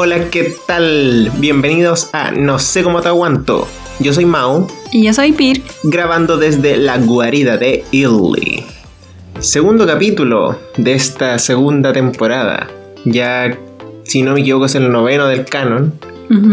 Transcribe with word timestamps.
Hola, 0.00 0.30
¿qué 0.30 0.54
tal? 0.68 1.32
Bienvenidos 1.38 2.10
a 2.12 2.30
No 2.30 2.60
sé 2.60 2.84
cómo 2.84 3.00
te 3.00 3.08
aguanto. 3.08 3.66
Yo 3.98 4.12
soy 4.12 4.26
Mau. 4.26 4.68
Y 4.92 5.04
yo 5.04 5.12
soy 5.12 5.32
Pir. 5.32 5.60
Grabando 5.82 6.36
desde 6.36 6.76
la 6.76 6.98
guarida 6.98 7.56
de 7.56 7.84
Illy. 7.90 8.62
Segundo 9.40 9.88
capítulo 9.88 10.56
de 10.76 10.92
esta 10.92 11.36
segunda 11.40 11.92
temporada. 11.92 12.68
Ya, 13.06 13.58
si 14.04 14.22
no 14.22 14.34
me 14.34 14.42
equivoco, 14.42 14.66
es 14.66 14.76
el 14.76 14.92
noveno 14.92 15.26
del 15.26 15.44
canon. 15.44 15.92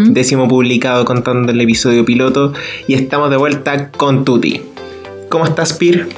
Décimo 0.09 0.48
publicado 0.48 1.05
contando 1.05 1.52
el 1.52 1.62
episodio 1.62 2.04
piloto. 2.04 2.51
Y 2.87 2.96
estamos 2.96 3.29
de 3.29 3.37
vuelta 3.37 3.92
con 3.92 4.25
Tuti. 4.25 4.64
¿Cómo 5.29 5.46
estás, 5.46 5.73
Pir? 5.73 6.09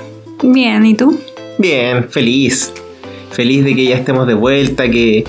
Bien, 0.44 0.85
¿y 0.85 0.94
tú? 0.94 1.19
Bien, 1.57 2.07
feliz. 2.09 2.71
Feliz 3.31 3.66
de 3.66 3.75
que 3.75 3.83
ya 3.83 3.97
estemos 3.97 4.27
de 4.27 4.33
vuelta, 4.33 4.89
que 4.89 5.25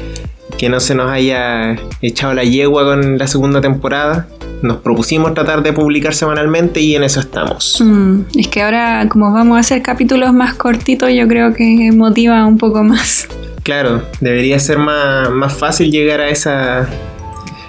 que 0.59 0.69
no 0.69 0.81
se 0.81 0.95
nos 0.95 1.11
haya 1.11 1.77
echado 2.03 2.35
la 2.35 2.45
yegua 2.45 2.85
con 2.85 3.17
la 3.17 3.27
segunda 3.27 3.61
temporada. 3.61 4.27
Nos 4.61 4.79
propusimos 4.79 5.33
tratar 5.35 5.63
de 5.63 5.73
publicar 5.73 6.15
semanalmente 6.15 6.81
y 6.81 6.97
en 6.97 7.05
eso 7.05 7.21
estamos. 7.21 7.81
Mm, 7.81 8.23
es 8.37 8.49
que 8.49 8.63
ahora 8.63 9.07
como 9.09 9.33
vamos 9.33 9.57
a 9.57 9.61
hacer 9.61 9.83
capítulos 9.83 10.33
más 10.33 10.55
cortitos, 10.55 11.11
yo 11.13 11.29
creo 11.29 11.55
que 11.55 11.91
motiva 11.93 12.45
un 12.45 12.59
poco 12.59 12.83
más. 12.83 13.29
Claro, 13.63 14.03
debería 14.21 14.59
ser 14.59 14.79
más, 14.79 15.31
más 15.31 15.55
fácil 15.55 15.93
llegar 15.93 16.21
a 16.21 16.29
esa 16.29 16.89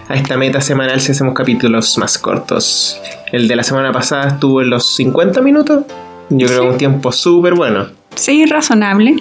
a 0.08 0.16
esta 0.16 0.38
meta 0.38 0.60
semanal 0.60 1.00
si 1.00 1.12
hacemos 1.12 1.36
capítulos 1.36 1.96
más 2.00 2.18
cortos. 2.18 3.00
El 3.32 3.48
de 3.48 3.56
la 3.56 3.64
semana 3.64 3.92
pasada 3.92 4.30
estuvo 4.30 4.62
en 4.62 4.72
los 4.72 4.96
50 4.96 5.40
minutos. 5.42 5.86
Yo 6.32 6.48
creo 6.48 6.62
que 6.64 6.70
un 6.70 6.78
tiempo 6.80 7.12
súper 7.12 7.54
bueno. 7.54 7.88
Sí, 8.16 8.46
razonable. 8.48 9.16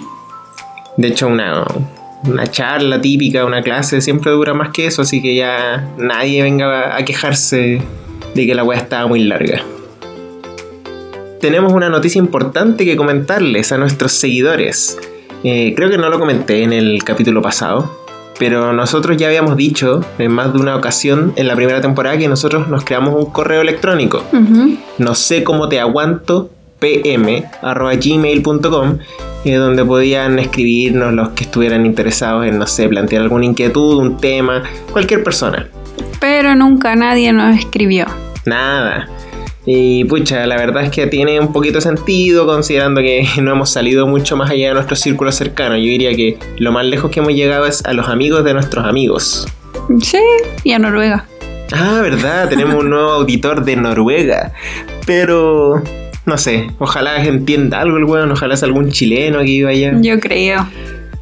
De 0.97 1.07
hecho, 1.07 1.27
una, 1.27 1.63
una 2.23 2.47
charla 2.47 2.99
típica, 3.01 3.45
una 3.45 3.61
clase, 3.61 4.01
siempre 4.01 4.31
dura 4.31 4.53
más 4.53 4.69
que 4.69 4.87
eso, 4.87 5.01
así 5.01 5.21
que 5.21 5.35
ya 5.35 5.87
nadie 5.97 6.43
venga 6.43 6.95
a 6.95 7.05
quejarse 7.05 7.81
de 8.35 8.45
que 8.45 8.55
la 8.55 8.63
weá 8.63 8.79
estaba 8.79 9.07
muy 9.07 9.23
larga. 9.23 9.61
Tenemos 11.39 11.71
una 11.71 11.89
noticia 11.89 12.19
importante 12.19 12.83
que 12.83 12.97
comentarles 12.97 13.71
a 13.71 13.77
nuestros 13.77 14.11
seguidores. 14.11 14.97
Eh, 15.43 15.73
creo 15.75 15.89
que 15.89 15.97
no 15.97 16.09
lo 16.09 16.19
comenté 16.19 16.63
en 16.63 16.73
el 16.73 17.01
capítulo 17.05 17.41
pasado, 17.41 17.89
pero 18.37 18.73
nosotros 18.73 19.15
ya 19.15 19.27
habíamos 19.27 19.55
dicho 19.55 20.03
en 20.17 20.31
más 20.31 20.51
de 20.51 20.59
una 20.59 20.75
ocasión 20.75 21.31
en 21.37 21.47
la 21.47 21.55
primera 21.55 21.79
temporada 21.79 22.17
que 22.17 22.27
nosotros 22.27 22.67
nos 22.67 22.83
creamos 22.83 23.15
un 23.15 23.31
correo 23.31 23.61
electrónico. 23.61 24.23
No 24.97 25.15
sé 25.15 25.43
cómo 25.43 25.69
te 25.69 25.79
aguanto 25.79 26.49
pm.gmail.com 26.79 27.39
eh, 29.45 29.55
donde 29.55 29.85
podían 29.85 30.37
escribirnos 30.39 31.13
los 31.13 31.29
que 31.29 31.45
estuvieran 31.45 31.85
interesados 31.85 32.45
en, 32.45 32.59
no 32.59 32.67
sé, 32.67 32.89
plantear 32.89 33.21
alguna 33.21 33.45
inquietud, 33.45 33.97
un 33.97 34.17
tema, 34.17 34.63
cualquier 34.91 35.23
persona. 35.23 35.69
Pero 36.19 36.55
nunca 36.55 36.95
nadie 36.95 37.31
nos 37.31 37.57
escribió. 37.57 38.05
Nada. 38.45 39.07
Y 39.65 40.03
pucha, 40.05 40.45
la 40.45 40.57
verdad 40.57 40.83
es 40.83 40.89
que 40.89 41.07
tiene 41.07 41.39
un 41.39 41.53
poquito 41.53 41.75
de 41.75 41.81
sentido 41.81 42.45
considerando 42.45 43.01
que 43.01 43.25
no 43.41 43.51
hemos 43.51 43.69
salido 43.69 44.07
mucho 44.07 44.35
más 44.35 44.49
allá 44.49 44.69
de 44.69 44.73
nuestro 44.73 44.95
círculo 44.95 45.31
cercano. 45.31 45.77
Yo 45.77 45.83
diría 45.83 46.13
que 46.15 46.37
lo 46.57 46.71
más 46.71 46.85
lejos 46.85 47.11
que 47.11 47.19
hemos 47.19 47.33
llegado 47.33 47.65
es 47.65 47.85
a 47.85 47.93
los 47.93 48.09
amigos 48.09 48.43
de 48.43 48.53
nuestros 48.53 48.85
amigos. 48.85 49.47
Sí, 50.01 50.19
y 50.63 50.73
a 50.73 50.79
Noruega. 50.79 51.25
Ah, 51.71 51.99
verdad, 52.01 52.49
tenemos 52.49 52.75
un 52.75 52.89
nuevo 52.89 53.11
auditor 53.11 53.63
de 53.63 53.75
Noruega. 53.75 54.53
Pero 55.05 55.81
no 56.29 56.37
sé, 56.37 56.71
ojalá 56.79 57.21
entienda 57.25 57.81
algo 57.81 57.97
el 57.97 58.05
weón, 58.05 58.31
ojalá 58.31 58.55
sea 58.55 58.67
algún 58.67 58.89
chileno 58.89 59.39
que 59.39 59.45
viva 59.45 59.71
allá. 59.71 59.93
Yo 59.99 60.19
creo. 60.19 60.65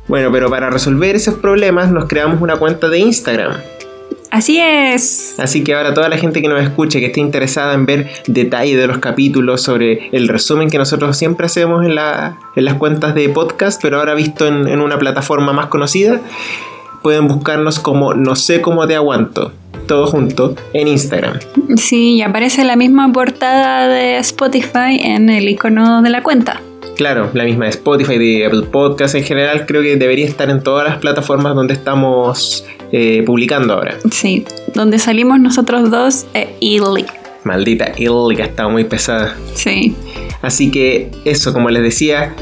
Bueno, 0.08 0.32
pero 0.32 0.50
para 0.50 0.70
resolver 0.70 1.16
esos 1.16 1.36
problemas 1.36 1.92
nos 1.92 2.06
creamos 2.06 2.42
una 2.42 2.58
cuenta 2.58 2.90
de 2.90 3.00
Instagram. 3.00 3.54
Así 4.30 4.60
es. 4.60 5.36
Así 5.40 5.64
que 5.64 5.74
ahora 5.74 5.94
toda 5.94 6.10
la 6.10 6.18
gente 6.18 6.42
que 6.42 6.50
nos 6.50 6.62
escuche, 6.62 7.00
que 7.00 7.08
esté 7.08 7.22
interesada 7.22 7.74
en 7.74 7.86
ver 7.86 8.10
detalles 8.28 8.78
de 8.78 8.88
los 8.88 9.00
capítulos, 9.00 9.62
sobre 9.62 10.10
el 10.12 10.28
resumen 10.28 10.70
que 10.70 10.78
nosotros 10.78 11.18
siempre 11.18 11.46
hacemos 11.46 11.86
en, 11.86 11.96
las 11.96 12.74
cuentas 12.78 13.16
de 13.16 13.30
podcast, 13.30 13.82
pero 13.82 14.00
ahora 14.00 14.14
visto 14.16 14.46
en, 14.46 14.68
en 14.68 14.82
una 14.82 15.00
plataforma 15.00 15.54
más 15.54 15.68
conocida, 15.68 16.22
pueden 17.02 17.28
buscarnos 17.28 17.80
como 17.80 18.14
No 18.14 18.36
sé 18.36 18.62
cómo 18.62 18.88
te 18.88 18.96
aguanto 18.96 19.52
todo 19.88 20.08
junto 20.08 20.56
en 20.74 20.88
Instagram. 20.88 21.40
Sí, 21.78 22.16
y 22.16 22.22
aparece 22.22 22.64
la 22.64 22.76
misma 22.76 23.12
portada 23.12 23.88
de 23.88 24.18
Spotify 24.18 25.00
en 25.02 25.30
el 25.30 25.50
icono 25.50 26.02
de 26.02 26.10
la 26.10 26.22
cuenta. 26.22 26.62
Claro, 26.98 27.30
la 27.34 27.44
misma 27.44 27.66
de 27.66 27.72
Spotify, 27.72 28.18
de 28.18 28.46
Apple 28.46 28.64
Podcasts 28.64 29.16
en 29.16 29.24
general, 29.24 29.66
creo 29.66 29.82
que 29.82 29.96
debería 29.96 30.26
estar 30.26 30.50
en 30.50 30.62
todas 30.62 30.88
las 30.88 30.98
plataformas 30.98 31.56
donde 31.56 31.74
estamos 31.74 32.66
eh, 32.92 33.24
publicando 33.26 33.74
ahora. 33.74 33.98
Sí, 34.12 34.46
donde 34.74 35.00
salimos 35.00 35.40
nosotros 35.40 35.92
dos, 35.92 36.26
e 36.34 36.56
Illy. 36.60 37.06
Maldita 37.44 37.94
ha 37.96 38.44
estado 38.44 38.70
muy 38.70 38.84
pesada. 38.84 39.36
Sí. 39.54 39.96
Así 40.42 40.72
que 40.72 41.12
eso, 41.24 41.54
como 41.54 41.70
les 41.70 41.84
decía, 41.84 42.36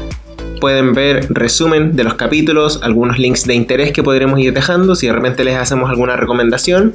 pueden 0.60 0.92
ver 0.92 1.26
resumen 1.30 1.96
de 1.96 2.04
los 2.04 2.14
capítulos, 2.14 2.80
algunos 2.82 3.18
links 3.18 3.44
de 3.44 3.54
interés 3.54 3.92
que 3.92 4.02
podremos 4.02 4.38
ir 4.38 4.52
dejando 4.52 4.94
si 4.94 5.06
de 5.06 5.12
repente 5.12 5.44
les 5.44 5.56
hacemos 5.56 5.90
alguna 5.90 6.16
recomendación 6.16 6.94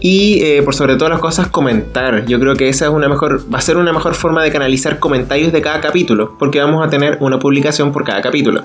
y 0.00 0.42
eh, 0.42 0.62
por 0.62 0.74
sobre 0.74 0.96
todas 0.96 1.10
las 1.10 1.20
cosas 1.20 1.48
comentar. 1.48 2.26
Yo 2.26 2.40
creo 2.40 2.54
que 2.54 2.68
esa 2.68 2.86
es 2.86 2.90
una 2.90 3.08
mejor, 3.08 3.42
va 3.52 3.58
a 3.58 3.62
ser 3.62 3.76
una 3.76 3.92
mejor 3.92 4.14
forma 4.14 4.42
de 4.42 4.50
canalizar 4.50 4.98
comentarios 4.98 5.52
de 5.52 5.60
cada 5.62 5.80
capítulo 5.80 6.36
porque 6.38 6.60
vamos 6.60 6.86
a 6.86 6.90
tener 6.90 7.18
una 7.20 7.38
publicación 7.38 7.92
por 7.92 8.04
cada 8.04 8.22
capítulo. 8.22 8.62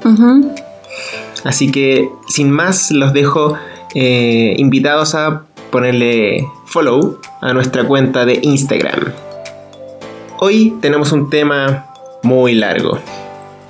Así 1.43 1.71
que 1.71 2.09
sin 2.27 2.49
más 2.51 2.91
los 2.91 3.13
dejo 3.13 3.57
eh, 3.93 4.55
invitados 4.57 5.15
a 5.15 5.43
ponerle 5.71 6.45
follow 6.65 7.19
a 7.41 7.53
nuestra 7.53 7.83
cuenta 7.83 8.25
de 8.25 8.39
Instagram. 8.41 9.11
Hoy 10.39 10.73
tenemos 10.81 11.11
un 11.11 11.29
tema 11.29 11.85
muy 12.23 12.55
largo 12.55 12.99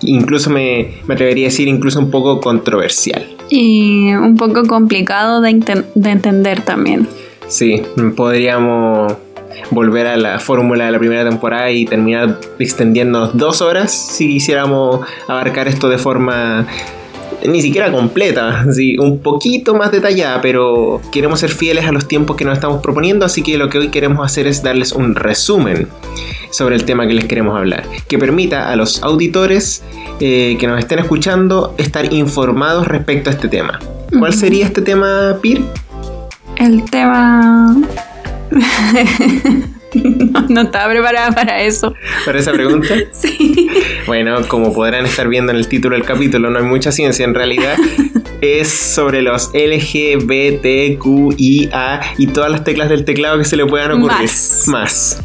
incluso 0.01 0.50
me, 0.50 0.95
atrevería 1.09 1.47
a 1.47 1.50
decir 1.50 1.67
incluso 1.67 2.00
un 2.00 2.11
poco 2.11 2.39
controversial. 2.39 3.25
Y 3.50 4.13
un 4.13 4.38
poco 4.38 4.63
complicado 4.63 5.41
de, 5.41 5.50
entender 5.50 6.61
también. 6.61 7.07
Sí, 7.47 7.83
podríamos 8.16 9.13
volver 9.72 10.07
a 10.07 10.17
la 10.17 10.39
fórmula 10.39 10.85
de 10.85 10.91
la 10.91 11.00
primera 11.00 11.28
temporada 11.28 11.72
y 11.72 11.85
terminar 11.85 12.39
extendiéndonos 12.59 13.38
dos 13.38 13.61
horas 13.61 13.91
si 13.91 14.28
quisiéramos 14.28 15.05
abarcar 15.28 15.67
esto 15.67 15.89
de 15.89 15.97
forma 15.97 16.67
ni 17.47 17.61
siquiera 17.61 17.91
completa, 17.91 18.66
sí, 18.72 18.97
un 18.97 19.19
poquito 19.19 19.75
más 19.75 19.91
detallada, 19.91 20.41
pero 20.41 21.01
queremos 21.11 21.39
ser 21.39 21.51
fieles 21.51 21.85
a 21.85 21.91
los 21.91 22.07
tiempos 22.07 22.35
que 22.35 22.45
nos 22.45 22.55
estamos 22.55 22.81
proponiendo, 22.81 23.25
así 23.25 23.44
que 23.44 23.57
lo 23.57 23.69
que 23.69 23.78
hoy 23.78 23.89
queremos 23.89 24.25
hacer 24.25 24.47
es 24.47 24.63
darles 24.63 24.91
un 24.91 25.16
resumen 25.16 25.88
sobre 26.55 26.77
el 26.77 26.85
tema 26.85 27.05
que 27.05 27.13
les 27.13 27.25
queremos 27.25 27.57
hablar, 27.57 27.83
que 28.07 28.17
permita 28.17 28.71
a 28.71 28.77
los 28.77 29.03
auditores 29.03 29.83
eh, 30.21 30.55
que 30.57 30.67
nos 30.67 30.79
estén 30.79 30.99
escuchando 30.99 31.75
estar 31.77 32.13
informados 32.13 32.88
respecto 32.88 33.29
a 33.29 33.33
este 33.33 33.49
tema. 33.49 33.79
¿Cuál 34.17 34.33
sería 34.33 34.66
este 34.66 34.81
tema, 34.81 35.38
Pir? 35.41 35.61
El 36.55 36.89
tema... 36.89 37.75
No, 40.49 40.63
estaba 40.63 40.91
preparada 40.91 41.31
para 41.31 41.61
eso. 41.61 41.93
¿Para 42.25 42.39
esa 42.39 42.51
pregunta? 42.51 42.95
Sí. 43.13 43.69
Bueno, 44.07 44.45
como 44.49 44.73
podrán 44.73 45.05
estar 45.05 45.29
viendo 45.29 45.53
en 45.53 45.57
el 45.57 45.69
título 45.69 45.95
del 45.95 46.03
capítulo, 46.03 46.49
no 46.49 46.59
hay 46.59 46.66
mucha 46.66 46.91
ciencia 46.91 47.23
en 47.23 47.33
realidad. 47.33 47.77
es 48.41 48.67
sobre 48.67 49.22
los 49.22 49.51
LGBTQIA 49.53 50.41
y 52.17 52.27
todas 52.27 52.51
las 52.51 52.66
teclas 52.66 52.89
del 52.89 53.05
teclado 53.05 53.37
que 53.37 53.45
se 53.45 53.55
le 53.55 53.66
puedan 53.66 53.91
ocurrir. 53.93 54.19
Más. 54.19 54.63
Más. 54.67 55.23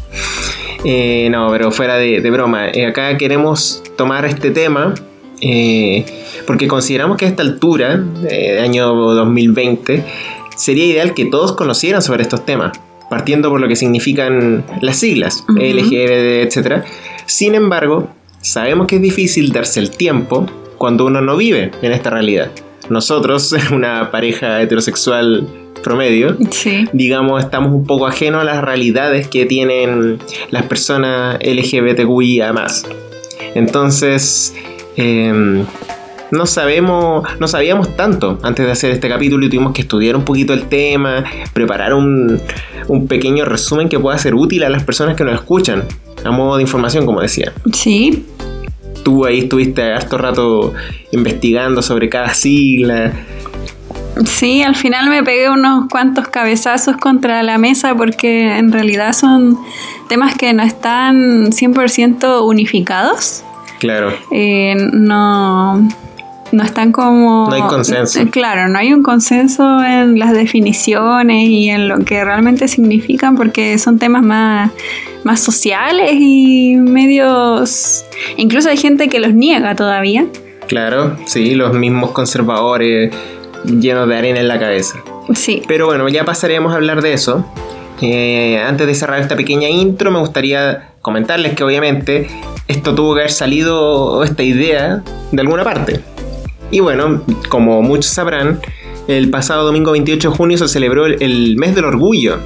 Eh, 0.83 1.29
no, 1.31 1.49
pero 1.51 1.71
fuera 1.71 1.97
de, 1.97 2.19
broma. 2.31 2.69
Eh, 2.69 2.85
acá 2.85 3.17
queremos 3.17 3.83
tomar 3.97 4.25
este 4.25 4.51
tema. 4.51 4.93
Eh, 5.41 6.05
porque 6.45 6.67
consideramos 6.67 7.17
que 7.17 7.25
a 7.25 7.27
esta 7.27 7.41
altura, 7.41 7.97
de 7.97 8.59
año 8.59 8.93
2020, 8.93 10.03
sería 10.55 10.85
ideal 10.85 11.13
que 11.13 11.25
todos 11.25 11.53
conocieran 11.53 12.01
sobre 12.01 12.23
estos 12.23 12.45
temas 12.45 12.71
partiendo 13.11 13.49
por 13.49 13.59
lo 13.59 13.67
que 13.67 13.75
significan 13.75 14.63
las 14.79 14.95
siglas, 14.95 15.43
LGBT, 15.49 16.45
etc. 16.45 16.85
Sin 17.25 17.55
embargo, 17.55 18.07
sabemos 18.39 18.87
que 18.87 18.95
es 18.95 19.01
difícil 19.01 19.51
darse 19.51 19.81
el 19.81 19.91
tiempo 19.91 20.45
cuando 20.77 21.05
uno 21.05 21.19
no 21.19 21.35
vive 21.35 21.71
en 21.81 21.91
esta 21.91 22.09
realidad. 22.09 22.51
Nosotros, 22.89 23.53
una 23.73 24.11
pareja 24.11 24.61
heterosexual 24.61 25.45
promedio, 25.83 26.37
digamos, 26.93 27.43
estamos 27.43 27.73
un 27.73 27.85
poco 27.85 28.07
ajenos 28.07 28.41
a 28.41 28.43
las 28.43 28.63
realidades 28.63 29.27
que 29.27 29.45
tienen 29.45 30.19
las 30.51 30.63
personas 30.63 31.37
LGBTQIA 31.41 32.53
más. 32.53 32.85
Entonces, 33.55 34.55
em, 34.95 35.65
no 36.31 36.45
sabemos, 36.45 37.27
no 37.39 37.47
sabíamos 37.47 37.95
tanto 37.95 38.39
antes 38.41 38.65
de 38.65 38.71
hacer 38.71 38.91
este 38.91 39.09
capítulo 39.09 39.45
y 39.45 39.49
tuvimos 39.49 39.73
que 39.73 39.81
estudiar 39.81 40.15
un 40.15 40.23
poquito 40.23 40.53
el 40.53 40.63
tema, 40.69 41.25
preparar 41.53 41.93
un, 41.93 42.39
un 42.87 43.07
pequeño 43.07 43.45
resumen 43.45 43.89
que 43.89 43.99
pueda 43.99 44.17
ser 44.17 44.35
útil 44.35 44.63
a 44.63 44.69
las 44.69 44.83
personas 44.83 45.15
que 45.15 45.23
nos 45.23 45.33
escuchan, 45.33 45.83
a 46.23 46.31
modo 46.31 46.57
de 46.57 46.63
información, 46.63 47.05
como 47.05 47.21
decía. 47.21 47.51
Sí. 47.73 48.25
Tú 49.03 49.25
ahí 49.25 49.39
estuviste 49.39 49.81
harto 49.83 50.17
rato 50.17 50.73
investigando 51.11 51.81
sobre 51.81 52.07
cada 52.07 52.33
sigla. 52.33 53.13
Sí, 54.25 54.61
al 54.61 54.75
final 54.75 55.09
me 55.09 55.23
pegué 55.23 55.49
unos 55.49 55.87
cuantos 55.89 56.27
cabezazos 56.27 56.97
contra 56.97 57.43
la 57.43 57.57
mesa 57.57 57.95
porque 57.95 58.57
en 58.57 58.71
realidad 58.71 59.13
son 59.13 59.57
temas 60.09 60.35
que 60.35 60.53
no 60.53 60.63
están 60.63 61.51
100% 61.51 62.45
unificados. 62.45 63.43
Claro. 63.79 64.13
Eh, 64.31 64.75
no, 64.93 65.87
no 66.51 66.63
están 66.63 66.91
como... 66.91 67.47
No 67.49 67.55
hay 67.55 67.61
consenso. 67.61 68.19
Claro, 68.29 68.67
no 68.67 68.77
hay 68.77 68.93
un 68.93 69.01
consenso 69.01 69.83
en 69.83 70.19
las 70.19 70.33
definiciones 70.33 71.47
y 71.47 71.69
en 71.69 71.87
lo 71.87 71.99
que 71.99 72.23
realmente 72.23 72.67
significan 72.67 73.35
porque 73.35 73.77
son 73.79 73.97
temas 73.97 74.23
más, 74.23 74.71
más 75.23 75.39
sociales 75.39 76.11
y 76.13 76.75
medios... 76.75 78.05
Incluso 78.37 78.69
hay 78.69 78.77
gente 78.77 79.07
que 79.07 79.19
los 79.19 79.33
niega 79.33 79.75
todavía. 79.75 80.27
Claro, 80.67 81.17
sí, 81.25 81.55
los 81.55 81.73
mismos 81.73 82.11
conservadores 82.11 83.11
llenos 83.63 84.07
de 84.07 84.17
arena 84.17 84.39
en 84.39 84.47
la 84.47 84.59
cabeza. 84.59 85.03
Sí. 85.35 85.61
Pero 85.67 85.85
bueno, 85.85 86.07
ya 86.09 86.25
pasaremos 86.25 86.73
a 86.73 86.75
hablar 86.75 87.01
de 87.01 87.13
eso. 87.13 87.45
Eh, 88.01 88.59
antes 88.59 88.87
de 88.87 88.95
cerrar 88.95 89.21
esta 89.21 89.35
pequeña 89.35 89.69
intro, 89.69 90.11
me 90.11 90.19
gustaría 90.19 90.89
comentarles 91.01 91.53
que 91.53 91.63
obviamente 91.63 92.27
esto 92.67 92.95
tuvo 92.95 93.13
que 93.13 93.21
haber 93.21 93.31
salido, 93.31 94.23
esta 94.23 94.43
idea, 94.43 95.03
de 95.31 95.41
alguna 95.41 95.63
parte. 95.63 95.99
Y 96.71 96.79
bueno, 96.79 97.21
como 97.49 97.81
muchos 97.81 98.07
sabrán, 98.11 98.59
el 99.07 99.29
pasado 99.29 99.65
domingo 99.65 99.91
28 99.91 100.31
de 100.31 100.35
junio 100.35 100.57
se 100.57 100.67
celebró 100.67 101.05
el, 101.05 101.21
el 101.21 101.57
mes 101.57 101.75
del 101.75 101.85
orgullo. 101.85 102.39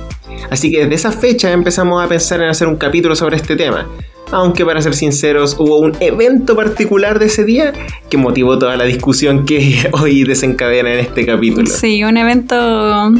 Así 0.49 0.71
que 0.71 0.79
desde 0.79 0.95
esa 0.95 1.11
fecha 1.11 1.51
empezamos 1.51 2.03
a 2.03 2.07
pensar 2.07 2.41
en 2.41 2.49
hacer 2.49 2.67
un 2.67 2.75
capítulo 2.75 3.15
sobre 3.15 3.37
este 3.37 3.55
tema. 3.55 3.87
Aunque 4.31 4.65
para 4.65 4.81
ser 4.81 4.95
sinceros, 4.95 5.55
hubo 5.59 5.77
un 5.77 5.95
evento 5.99 6.55
particular 6.55 7.19
de 7.19 7.27
ese 7.27 7.43
día 7.43 7.73
que 8.09 8.17
motivó 8.17 8.57
toda 8.57 8.75
la 8.75 8.85
discusión 8.85 9.45
que 9.45 9.89
hoy 9.91 10.23
desencadena 10.23 10.93
en 10.93 10.99
este 10.99 11.25
capítulo. 11.25 11.67
Sí, 11.67 12.03
un 12.03 12.17
evento, 12.17 13.13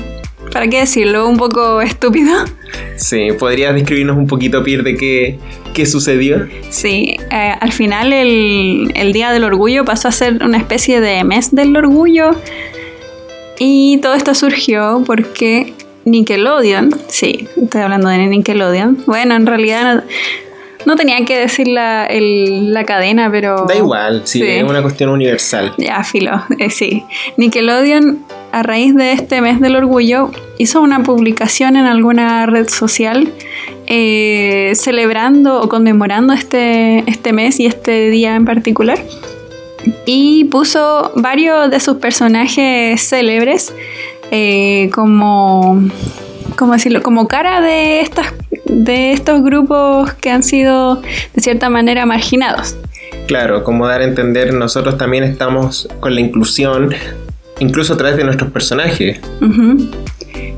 ¿para 0.52 0.68
qué 0.68 0.80
decirlo? 0.80 1.28
Un 1.28 1.38
poco 1.38 1.82
estúpido. 1.82 2.32
Sí, 2.96 3.28
¿podrías 3.38 3.74
describirnos 3.76 4.18
un 4.18 4.28
poquito, 4.28 4.64
Pierre, 4.64 4.84
de 4.84 4.96
qué, 4.96 5.40
qué 5.74 5.86
sucedió? 5.86 6.48
Sí, 6.70 7.18
eh, 7.32 7.54
al 7.60 7.72
final 7.72 8.12
el, 8.12 8.92
el 8.96 9.14
Día 9.14 9.32
del 9.32 9.44
Orgullo 9.44 9.86
pasó 9.86 10.08
a 10.08 10.12
ser 10.12 10.44
una 10.44 10.58
especie 10.58 11.02
de 11.02 11.24
mes 11.24 11.54
del 11.54 11.76
orgullo. 11.76 12.32
Y 13.58 14.00
todo 14.00 14.16
esto 14.16 14.34
surgió 14.36 15.04
porque 15.06 15.74
Nickelodeon, 16.06 16.94
sí, 17.08 17.48
estoy 17.62 17.82
hablando 17.82 18.10
de 18.10 18.28
Nickelodeon. 18.28 19.04
Bueno, 19.08 19.36
en 19.36 19.46
realidad 19.46 20.04
no, 20.86 20.94
no 20.94 20.96
tenía 20.96 21.24
que 21.26 21.38
decir 21.38 21.68
la, 21.68 22.06
el- 22.06 22.74
la 22.74 22.84
cadena, 22.86 23.30
pero... 23.32 23.66
Da 23.68 23.76
igual, 23.76 24.22
sí, 24.26 24.40
Sí. 24.40 24.48
es 24.48 24.64
una 24.64 24.82
cuestión 24.82 25.10
universal. 25.10 25.74
Ya, 25.78 26.04
filo, 26.04 26.44
eh, 26.60 26.70
sí. 26.70 27.04
Nickelodeon, 27.38 28.20
a 28.52 28.64
raíz 28.64 28.96
de 28.96 29.12
este 29.12 29.42
mes 29.42 29.60
del 29.60 29.76
orgullo, 29.76 30.32
hizo 30.58 30.82
una 30.82 31.04
publicación 31.04 31.76
en 31.76 31.86
alguna 31.86 32.46
red 32.46 32.70
social 32.70 33.30
eh, 33.88 34.72
celebrando 34.76 35.62
o 35.62 35.70
conmemorando 35.70 36.34
este, 36.34 37.04
este 37.10 37.34
mes 37.34 37.60
y 37.60 37.66
este 37.66 38.10
día 38.10 38.36
en 38.36 38.46
particular. 38.46 38.98
Y 40.06 40.46
puso 40.46 41.12
varios 41.16 41.70
de 41.70 41.80
sus 41.80 41.98
personajes 41.98 43.02
célebres 43.08 43.74
eh, 44.32 44.90
como, 44.94 45.80
¿cómo 46.58 46.74
decirlo? 46.74 47.04
como 47.04 47.28
cara 47.28 47.62
de, 47.62 48.00
estas, 48.02 48.34
de 48.66 49.14
estos 49.14 49.44
grupos 49.44 50.14
que 50.14 50.30
han 50.30 50.44
sido 50.44 51.02
de 51.34 51.42
cierta 51.42 51.70
manera 51.70 52.06
marginados. 52.06 52.76
Claro, 53.28 53.64
como 53.64 53.88
dar 53.88 54.02
a 54.02 54.06
entender, 54.06 54.54
nosotros 54.54 54.98
también 54.98 55.24
estamos 55.24 55.88
con 56.00 56.14
la 56.16 56.22
inclusión, 56.22 56.94
incluso 57.60 57.94
a 57.94 57.98
través 57.98 58.18
de 58.18 58.24
nuestros 58.24 58.52
personajes. 58.52 59.20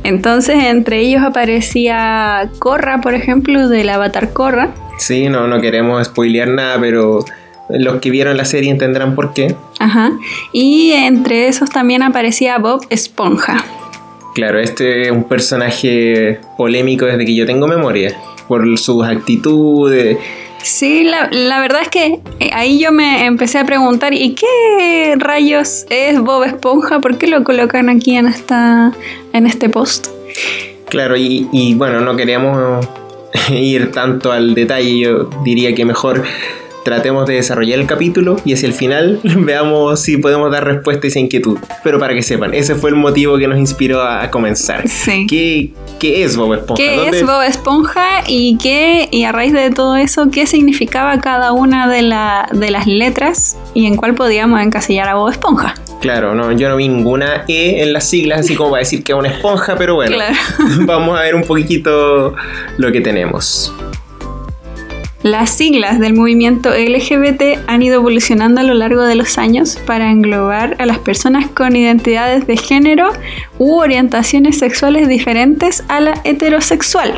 Entonces, 0.04 0.64
entre 0.64 1.00
ellos 1.00 1.22
aparecía 1.24 2.50
Korra, 2.60 3.02
por 3.02 3.14
ejemplo, 3.14 3.68
del 3.70 3.90
avatar 3.90 4.34
Korra. 4.34 4.70
Sí, 4.98 5.30
no, 5.30 5.48
no 5.48 5.62
queremos 5.62 6.06
spoilear 6.08 6.48
nada, 6.48 6.80
pero 6.80 7.24
los 7.70 8.00
que 8.00 8.10
vieron 8.10 8.38
la 8.38 8.46
serie 8.46 8.72
entenderán 8.72 9.16
por 9.16 9.34
qué. 9.34 9.56
Ajá. 9.80 10.12
Y 10.54 10.92
entre 10.92 11.48
esos 11.48 11.70
también 11.70 12.04
aparecía 12.04 12.58
Bob 12.58 12.86
Esponja. 12.90 13.64
Claro, 14.38 14.60
este 14.60 15.06
es 15.08 15.12
un 15.12 15.24
personaje 15.24 16.40
polémico 16.58 17.08
desde 17.08 17.26
que 17.26 17.34
yo 17.34 17.48
tengo 17.48 17.66
memoria, 17.66 18.16
por 18.48 18.78
sus 18.78 19.04
actitudes. 19.04 20.20
Sí, 20.62 21.04
la, 21.04 21.28
la 21.32 21.60
verdad 21.60 21.82
es 21.82 21.90
que 21.90 22.20
eh, 22.40 22.52
ahí 22.54 22.78
yo 22.78 22.92
me 22.92 23.26
empecé 23.26 23.58
a 23.58 23.66
preguntar, 23.66 24.14
¿y 24.14 24.36
qué 24.36 25.16
rayos 25.18 25.88
es 25.90 26.20
Bob 26.20 26.44
Esponja? 26.44 27.00
¿Por 27.00 27.18
qué 27.18 27.26
lo 27.26 27.44
colocan 27.44 27.90
aquí 27.90 28.16
en, 28.16 28.28
esta, 28.28 28.94
en 29.34 29.48
este 29.48 29.70
post? 29.70 30.10
Claro, 30.88 31.18
y, 31.18 31.48
y 31.52 31.74
bueno, 31.74 32.02
no 32.02 32.16
queríamos 32.16 32.88
ir 33.50 33.92
tanto 33.92 34.32
al 34.32 34.54
detalle, 34.54 35.00
yo 35.00 35.32
diría 35.44 35.74
que 35.74 35.84
mejor 35.84 36.24
tratemos 36.88 37.28
de 37.28 37.34
desarrollar 37.34 37.80
el 37.80 37.86
capítulo 37.86 38.38
y 38.46 38.54
hacia 38.54 38.68
el 38.68 38.74
final 38.74 39.20
veamos 39.24 40.00
si 40.00 40.16
podemos 40.16 40.50
dar 40.50 40.64
respuesta 40.66 41.06
a 41.06 41.10
esa 41.10 41.20
inquietud. 41.20 41.58
Pero 41.84 42.00
para 42.00 42.14
que 42.14 42.24
sepan, 42.24 42.54
ese 42.54 42.76
fue 42.76 42.92
el 42.92 42.96
motivo 42.96 43.38
que 43.38 43.46
nos 43.46 43.60
inspiró 43.60 44.02
a, 44.02 44.30
comenzar. 44.32 44.88
Sí. 44.88 45.28
¿Qué, 45.30 45.72
qué 46.00 46.24
es 46.24 46.38
Bob 46.38 46.54
Esponja? 46.54 46.82
¿Qué 46.82 46.96
¿Dónde- 46.96 47.20
es 47.20 47.26
Bob 47.26 47.42
Esponja 47.42 48.08
y 48.26 48.58
qué 48.58 49.10
y 49.12 49.26
a 49.26 49.34
raíz 49.34 49.52
de 49.52 49.70
todo 49.70 49.98
eso 49.98 50.30
qué 50.32 50.48
significaba 50.48 51.20
cada 51.20 51.52
una 51.52 51.90
de, 51.90 52.04
la, 52.04 52.48
de 52.54 52.72
las 52.72 52.88
letras 52.88 53.58
y 53.74 53.86
en 53.86 53.98
cuál 53.98 54.16
podíamos 54.16 54.62
encasillar 54.62 55.10
a 55.10 55.16
Bob 55.16 55.30
Esponja? 55.30 55.76
Claro, 56.00 56.36
no, 56.36 56.52
yo 56.54 56.70
no 56.70 56.78
vi 56.78 56.88
ninguna 56.88 57.44
E 57.48 57.84
en 57.84 57.92
las 57.92 58.08
siglas, 58.08 58.42
así 58.42 58.56
como 58.56 58.72
para 58.72 58.80
decir 58.80 59.04
que 59.04 59.12
es 59.12 59.18
una 59.18 59.30
esponja, 59.30 59.76
pero 59.76 59.96
bueno, 59.96 60.16
Claro. 60.16 60.36
vamos 60.86 61.20
a 61.20 61.24
ver 61.24 61.36
un 61.36 61.44
poquito 61.44 62.34
lo 62.78 62.92
que 62.92 63.02
tenemos. 63.02 63.74
Las 65.28 65.50
siglas 65.50 66.00
del 66.00 66.14
movimiento 66.14 66.70
LGBT 66.70 67.60
han 67.68 67.82
ido 67.82 67.96
evolucionando 67.96 68.62
a 68.62 68.64
lo 68.64 68.74
largo 68.74 69.04
de 69.04 69.16
los 69.16 69.38
años 69.38 69.78
para 69.86 70.10
englobar 70.10 70.78
a 70.80 70.86
las 70.86 71.00
personas 71.00 71.50
con 71.50 71.76
identidades 71.76 72.48
de 72.48 72.56
género 72.56 73.10
u 73.60 73.76
orientaciones 73.76 74.58
sexuales 74.58 75.10
diferentes 75.10 75.84
a 75.90 76.00
la 76.00 76.22
heterosexual. 76.24 77.14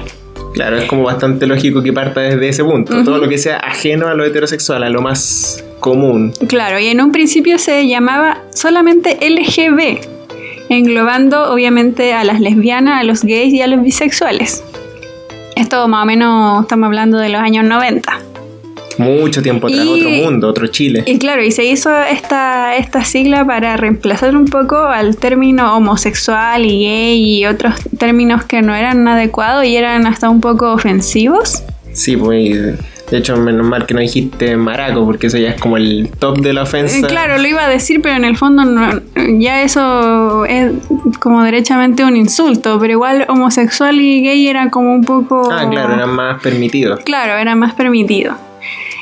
Claro, 0.56 0.78
es 0.78 0.86
como 0.86 1.04
bastante 1.04 1.46
lógico 1.46 1.84
que 1.84 1.94
parta 1.94 2.22
desde 2.22 2.50
ese 2.50 2.64
punto. 2.64 3.04
Todo 3.04 3.20
lo 3.20 3.30
que 3.30 3.38
sea 3.38 3.58
ajeno 3.58 4.08
a 4.08 4.16
lo 4.16 4.26
heterosexual, 4.26 4.82
a 4.82 4.90
lo 4.90 5.04
más 5.04 5.64
común. 5.80 6.34
Claro, 6.48 6.80
y 6.80 6.88
en 6.88 7.02
un 7.02 7.12
principio 7.12 7.60
se 7.60 7.88
llamaba 7.88 8.42
solamente 8.50 9.20
LGB, 9.22 10.00
englobando 10.70 11.54
obviamente 11.54 12.14
a 12.14 12.24
las 12.24 12.40
lesbianas, 12.40 13.02
a 13.02 13.04
los 13.04 13.24
gays 13.24 13.54
y 13.54 13.62
a 13.62 13.68
los 13.68 13.84
bisexuales. 13.84 14.64
Esto 15.60 15.88
más 15.88 16.04
o 16.04 16.06
menos 16.06 16.62
estamos 16.64 16.88
hablando 16.88 17.18
de 17.18 17.30
los 17.30 17.42
años 17.42 17.66
90. 17.66 18.18
Mucho 18.98 19.42
tiempo 19.42 19.68
atrás, 19.68 19.86
Y- 19.86 19.90
otro 19.90 20.10
mundo, 20.10 20.48
otro 20.50 20.68
Chile. 20.68 21.04
Y 21.06 21.20
claro, 21.20 21.42
y 21.44 21.52
se 21.52 21.64
hizo 21.66 21.90
esta, 22.02 22.76
esta 22.76 23.04
sigla 23.06 23.46
para 23.46 23.78
reemplazar 23.78 24.36
un 24.36 24.46
poco 24.46 24.78
al 24.78 25.16
término 25.18 25.76
homosexual 25.78 26.66
y 26.66 26.84
gay 26.86 27.38
y 27.40 27.46
otros 27.46 27.76
términos 27.98 28.44
que 28.44 28.62
no 28.62 28.74
eran 28.76 29.08
adecuados 29.08 29.66
y 29.66 29.76
eran 29.78 30.06
hasta 30.08 30.30
un 30.30 30.42
poco 30.42 30.72
ofensivos. 30.74 31.64
Sí, 31.94 32.16
pues, 32.18 32.76
de 33.12 33.18
hecho, 33.18 33.36
menos 33.38 33.66
mal 33.66 33.86
que 33.86 33.94
no 33.94 34.00
dijiste 34.02 34.56
maraco, 34.58 35.06
porque 35.06 35.28
eso 35.28 35.38
ya 35.38 35.50
es 35.50 35.62
como 35.62 35.78
el 35.78 36.10
top 36.20 36.40
de 36.42 36.54
la 36.54 36.62
Eh, 36.62 36.64
ofensa. 36.64 37.08
Claro, 37.08 37.38
lo 37.38 37.48
iba 37.48 37.64
a 37.66 37.70
decir, 37.70 38.02
pero 38.02 38.16
en 38.16 38.26
el 38.26 38.38
fondo 38.38 38.66
no- 38.66 39.02
ya 39.40 39.62
eso 39.64 40.46
es 40.46 40.72
como 41.20 41.44
derechamente 41.44 42.04
un 42.04 42.16
insulto, 42.16 42.78
pero 42.80 42.94
igual 42.94 43.26
homosexual 43.28 44.00
y 44.00 44.22
gay 44.24 44.48
era 44.48 44.70
como 44.70 44.94
un 44.94 45.04
poco... 45.04 45.50
Ah, 45.52 45.68
claro, 45.70 45.94
eran 45.96 46.12
más 46.16 46.42
permitidos. 46.42 47.00
Claro, 47.02 47.34
era 47.38 47.56
más 47.56 47.74
permitido. 47.74 48.36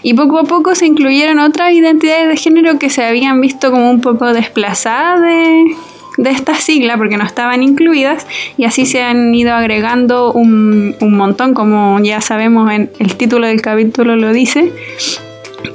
Y 0.03 0.13
poco 0.13 0.39
a 0.39 0.43
poco 0.43 0.75
se 0.75 0.85
incluyeron 0.85 1.39
otras 1.39 1.73
identidades 1.73 2.29
de 2.29 2.37
género 2.37 2.77
que 2.79 2.89
se 2.89 3.03
habían 3.03 3.41
visto 3.41 3.71
como 3.71 3.89
un 3.89 3.99
poco 3.99 4.31
desplazadas 4.31 5.19
de, 5.21 5.75
de 6.17 6.31
esta 6.31 6.55
sigla 6.55 6.97
porque 6.97 7.15
no 7.17 7.23
estaban 7.23 7.63
incluidas 7.63 8.25
y 8.57 8.65
así 8.65 8.85
se 8.85 9.01
han 9.03 9.33
ido 9.35 9.53
agregando 9.53 10.33
un, 10.33 10.95
un 10.99 11.15
montón, 11.17 11.53
como 11.53 11.99
ya 11.99 12.21
sabemos 12.21 12.71
en 12.71 12.89
el 12.99 13.15
título 13.15 13.47
del 13.47 13.61
capítulo 13.61 14.15
lo 14.15 14.33
dice. 14.33 14.71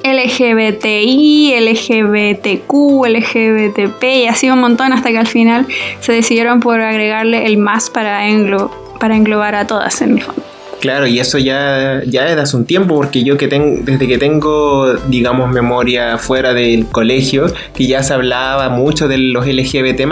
LGBTI, 0.05 1.55
LGBTQ, 1.61 2.73
LGBTP 3.07 4.03
y 4.05 4.27
así 4.27 4.51
un 4.51 4.61
montón 4.61 4.93
hasta 4.93 5.11
que 5.11 5.19
al 5.19 5.27
final 5.27 5.67
se 6.01 6.13
decidieron 6.13 6.61
por 6.61 6.81
agregarle 6.81 7.47
el 7.47 7.59
más 7.59 7.91
para, 7.91 8.29
englo- 8.29 8.71
para 8.99 9.17
englobar 9.17 9.55
a 9.55 9.67
todas 9.67 10.01
en 10.03 10.13
el 10.19 10.23
fondo. 10.23 10.43
Claro, 10.83 11.07
y 11.07 11.21
eso 11.21 11.39
ya, 11.39 12.03
ya 12.05 12.27
es 12.27 12.35
de 12.35 12.43
hace 12.43 12.57
un 12.57 12.65
tiempo, 12.65 12.97
porque 12.97 13.23
yo 13.23 13.37
que 13.37 13.47
ten- 13.47 13.85
desde 13.85 14.09
que 14.09 14.19
tengo, 14.19 14.95
digamos, 15.07 15.49
memoria 15.49 16.19
fuera 16.19 16.53
del 16.55 16.87
colegio, 16.87 17.47
que 17.73 17.87
ya 17.87 18.03
se 18.03 18.13
hablaba 18.15 18.69
mucho 18.69 19.07
de 19.07 19.17
los 19.17 19.47
LGBT 19.47 20.07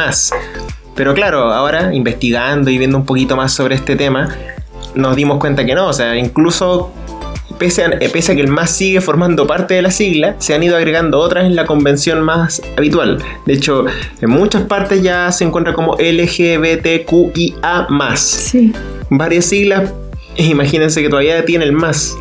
Pero 0.94 1.12
claro, 1.12 1.52
ahora 1.52 1.92
investigando 1.92 2.70
y 2.70 2.78
viendo 2.78 2.96
un 2.98 3.04
poquito 3.04 3.34
más 3.34 3.52
sobre 3.52 3.74
este 3.74 3.96
tema, 3.96 4.28
nos 4.94 5.16
dimos 5.16 5.38
cuenta 5.38 5.66
que 5.66 5.74
no, 5.74 5.88
o 5.88 5.92
sea, 5.92 6.16
incluso 6.16 6.92
pese 7.58 7.84
a, 7.84 7.90
pese 8.12 8.30
a 8.30 8.34
que 8.36 8.40
el 8.42 8.46
más 8.48 8.70
sigue 8.70 9.00
formando 9.00 9.48
parte 9.48 9.74
de 9.74 9.82
la 9.82 9.90
sigla, 9.90 10.36
se 10.38 10.54
han 10.54 10.62
ido 10.62 10.76
agregando 10.76 11.18
otras 11.18 11.46
en 11.46 11.56
la 11.56 11.66
convención 11.66 12.22
más 12.22 12.62
habitual. 12.76 13.18
De 13.44 13.54
hecho, 13.54 13.86
en 14.20 14.30
muchas 14.30 14.62
partes 14.62 15.02
ya 15.02 15.32
se 15.32 15.42
encuentra 15.42 15.72
como 15.74 15.96
LGBTQIA. 15.98 17.86
Sí. 18.20 18.72
Varias 19.10 19.46
siglas, 19.46 19.92
imagínense 20.46 21.02
que 21.02 21.08
todavía 21.08 21.44
tiene 21.44 21.64
el 21.64 21.72
más. 21.72 22.16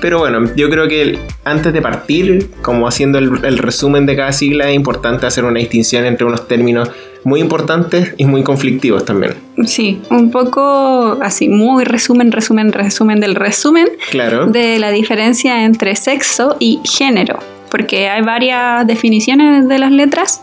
Pero 0.00 0.18
bueno, 0.18 0.50
yo 0.56 0.68
creo 0.68 0.88
que 0.88 1.18
antes 1.44 1.72
de 1.72 1.80
partir, 1.80 2.50
como 2.62 2.86
haciendo 2.86 3.18
el, 3.18 3.58
resumen 3.58 4.06
de 4.06 4.16
cada 4.16 4.32
sigla, 4.32 4.68
es 4.68 4.76
importante 4.76 5.26
hacer 5.26 5.44
una 5.44 5.58
distinción 5.58 6.04
entre 6.04 6.26
unos 6.26 6.46
términos 6.48 6.90
muy 7.24 7.40
importantes 7.40 8.14
y 8.16 8.24
muy 8.24 8.42
conflictivos 8.42 9.04
también. 9.04 9.34
Sí, 9.64 10.00
un 10.10 10.30
poco 10.30 11.18
así, 11.22 11.48
muy 11.48 11.84
resumen, 11.84 12.30
resumen, 12.30 12.72
resumen 12.72 13.20
del 13.20 13.34
resumen 13.34 13.88
claro. 14.10 14.46
de 14.46 14.78
la 14.78 14.90
diferencia 14.90 15.64
entre 15.64 15.96
sexo 15.96 16.56
y 16.60 16.80
género 16.84 17.38
porque 17.70 18.08
hay 18.08 18.22
varias 18.22 18.86
definiciones 18.86 19.68
de 19.68 19.78
las 19.78 19.92
letras 19.92 20.42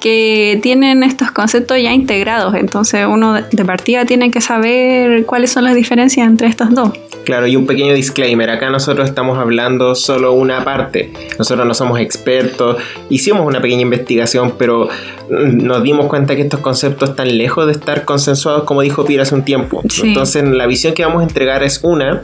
que 0.00 0.58
tienen 0.62 1.02
estos 1.02 1.30
conceptos 1.30 1.78
ya 1.82 1.92
integrados, 1.92 2.54
entonces 2.54 3.06
uno 3.08 3.34
de 3.34 3.64
partida 3.64 4.04
tiene 4.04 4.30
que 4.30 4.40
saber 4.40 5.24
cuáles 5.26 5.52
son 5.52 5.64
las 5.64 5.74
diferencias 5.74 6.26
entre 6.26 6.48
estas 6.48 6.74
dos. 6.74 6.90
Claro, 7.24 7.46
y 7.46 7.54
un 7.54 7.66
pequeño 7.66 7.94
disclaimer, 7.94 8.50
acá 8.50 8.68
nosotros 8.70 9.08
estamos 9.08 9.38
hablando 9.38 9.94
solo 9.94 10.32
una 10.32 10.64
parte, 10.64 11.12
nosotros 11.38 11.66
no 11.66 11.74
somos 11.74 12.00
expertos, 12.00 12.82
hicimos 13.10 13.46
una 13.46 13.60
pequeña 13.60 13.82
investigación, 13.82 14.54
pero 14.58 14.88
nos 15.30 15.82
dimos 15.82 16.06
cuenta 16.06 16.34
que 16.34 16.42
estos 16.42 16.60
conceptos 16.60 17.10
están 17.10 17.38
lejos 17.38 17.66
de 17.66 17.72
estar 17.72 18.04
consensuados 18.04 18.64
como 18.64 18.82
dijo 18.82 19.04
Pira 19.04 19.22
hace 19.22 19.34
un 19.34 19.44
tiempo. 19.44 19.82
Entonces 20.02 20.42
la 20.44 20.66
visión 20.66 20.94
que 20.94 21.04
vamos 21.04 21.20
a 21.20 21.24
entregar 21.24 21.62
es 21.62 21.80
una 21.82 22.22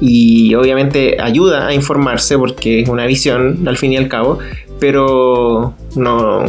y 0.00 0.54
obviamente 0.54 1.16
ayuda 1.20 1.68
a 1.68 1.74
informarse 1.74 2.38
porque 2.38 2.80
es 2.80 2.88
una 2.88 3.06
visión 3.06 3.66
al 3.66 3.76
fin 3.76 3.92
y 3.92 3.96
al 3.96 4.08
cabo, 4.08 4.38
pero 4.80 5.74
no, 5.96 6.44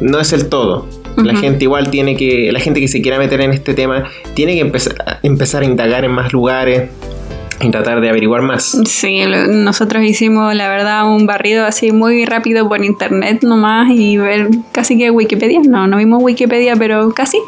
no 0.00 0.20
es 0.20 0.32
el 0.32 0.48
todo. 0.48 0.86
La 1.16 1.36
gente 1.36 1.64
igual 1.64 1.90
tiene 1.90 2.16
que, 2.16 2.50
la 2.52 2.60
gente 2.60 2.80
que 2.80 2.88
se 2.88 3.02
quiera 3.02 3.18
meter 3.18 3.42
en 3.42 3.52
este 3.52 3.74
tema, 3.74 4.08
tiene 4.32 4.54
que 4.54 4.60
empezar, 4.60 5.20
empezar 5.22 5.62
a 5.62 5.66
indagar 5.66 6.06
en 6.06 6.10
más 6.10 6.32
lugares, 6.32 6.88
y 7.62 7.70
tratar 7.70 8.00
de 8.00 8.08
averiguar 8.08 8.42
más. 8.42 8.76
Sí, 8.86 9.22
nosotros 9.48 10.02
hicimos 10.02 10.54
la 10.54 10.68
verdad 10.68 11.06
un 11.06 11.26
barrido 11.26 11.64
así 11.64 11.92
muy 11.92 12.24
rápido 12.24 12.68
por 12.68 12.84
internet 12.84 13.42
nomás 13.42 13.90
y 13.90 14.16
ver 14.16 14.48
casi 14.72 14.98
que 14.98 15.10
Wikipedia, 15.10 15.60
no, 15.64 15.86
no 15.86 15.98
vimos 15.98 16.22
Wikipedia, 16.22 16.76
pero 16.76 17.12
casi. 17.14 17.38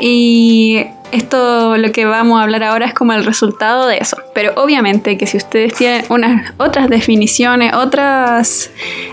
Y 0.00 0.84
esto 1.14 1.76
lo 1.76 1.92
que 1.92 2.04
vamos 2.04 2.40
a 2.40 2.42
hablar 2.42 2.64
ahora 2.64 2.86
es 2.86 2.94
como 2.94 3.12
el 3.12 3.24
resultado 3.24 3.86
de 3.86 3.98
eso. 3.98 4.16
Pero 4.34 4.52
obviamente 4.56 5.16
que 5.16 5.26
si 5.26 5.36
ustedes 5.36 5.74
tienen 5.74 6.04
unas 6.08 6.52
otras 6.58 6.88
definiciones, 6.90 7.72
otras, 7.74 8.70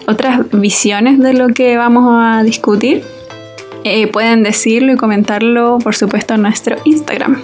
otras 0.07 0.49
visiones 0.51 1.19
de 1.19 1.33
lo 1.33 1.49
que 1.49 1.77
vamos 1.77 2.05
a 2.09 2.43
discutir, 2.43 3.03
eh, 3.83 4.07
pueden 4.07 4.43
decirlo 4.43 4.93
y 4.93 4.97
comentarlo, 4.97 5.79
por 5.79 5.95
supuesto, 5.95 6.33
en 6.33 6.43
nuestro 6.43 6.77
Instagram. 6.85 7.41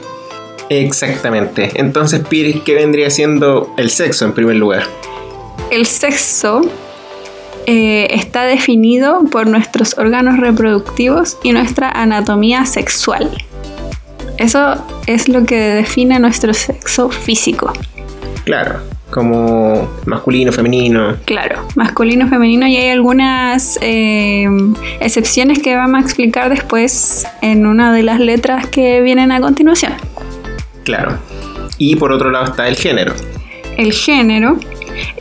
Exactamente. 0.70 1.72
Entonces, 1.76 2.22
Piri, 2.28 2.62
¿qué 2.62 2.76
vendría 2.76 3.10
siendo 3.10 3.74
el 3.78 3.90
sexo 3.90 4.26
en 4.26 4.34
primer 4.34 4.58
lugar? 4.58 4.84
El 5.72 5.86
sexo 5.86 6.62
eh, 7.66 8.08
está 8.12 8.46
definido 8.46 9.24
por 9.32 9.48
nuestros 9.48 9.98
órganos 9.98 10.40
reproductivos 10.40 11.38
y 11.44 11.52
nuestra 11.52 11.90
anatomía 11.90 12.66
sexual. 12.66 13.30
Eso 14.38 14.76
es 15.08 15.28
lo 15.28 15.46
que 15.46 15.58
define 15.58 16.20
nuestro 16.20 16.54
sexo 16.54 17.10
físico. 17.10 17.74
Claro, 18.46 18.80
como 19.10 19.90
masculino, 20.06 20.52
femenino. 20.52 21.18
Claro, 21.26 21.68
masculino, 21.76 22.28
femenino 22.28 22.68
y 22.68 22.78
hay 22.78 22.90
algunas 22.90 23.78
eh, 23.82 24.48
excepciones 25.00 25.60
que 25.60 25.76
vamos 25.76 25.98
a 25.98 26.04
explicar 26.04 26.50
después 26.50 27.26
en 27.42 27.66
una 27.66 27.94
de 27.94 28.04
las 28.04 28.20
letras 28.20 28.68
que 28.68 29.02
vienen 29.02 29.32
a 29.32 29.42
continuación. 29.42 29.94
Claro. 30.84 31.18
Y 31.78 31.96
por 31.96 32.12
otro 32.12 32.32
lado 32.32 32.46
está 32.46 32.68
el 32.68 32.76
género. 32.76 33.14
El 33.78 33.92
género 33.92 34.58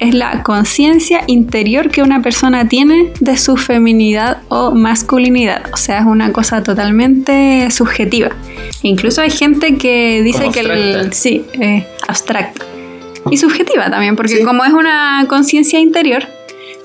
es 0.01 0.15
la 0.15 0.43
conciencia 0.43 1.23
interior 1.27 1.91
que 1.91 2.03
una 2.03 2.23
persona 2.23 2.69
tiene 2.69 3.13
de 3.21 3.37
su 3.37 3.57
feminidad 3.57 4.39
o 4.49 4.73
masculinidad. 4.73 5.63
O 5.73 5.77
sea, 5.77 6.01
es 6.01 6.07
una 6.07 6.33
cosa 6.33 6.63
totalmente 6.63 7.71
subjetiva. 7.71 8.31
Incluso 8.83 9.23
hay 9.23 9.31
gente 9.31 9.77
que 9.77 10.23
dice 10.23 10.51
que 10.51 10.61
el... 10.61 11.13
Sí, 11.13 11.45
eh, 11.61 11.87
abstracta. 12.07 12.65
Y 13.31 13.39
subjetiva 13.39 13.91
también, 13.91 14.15
porque 14.15 14.43
como 14.45 14.65
es 14.65 14.73
una 14.73 15.25
conciencia 15.29 15.81
interior, 15.81 16.25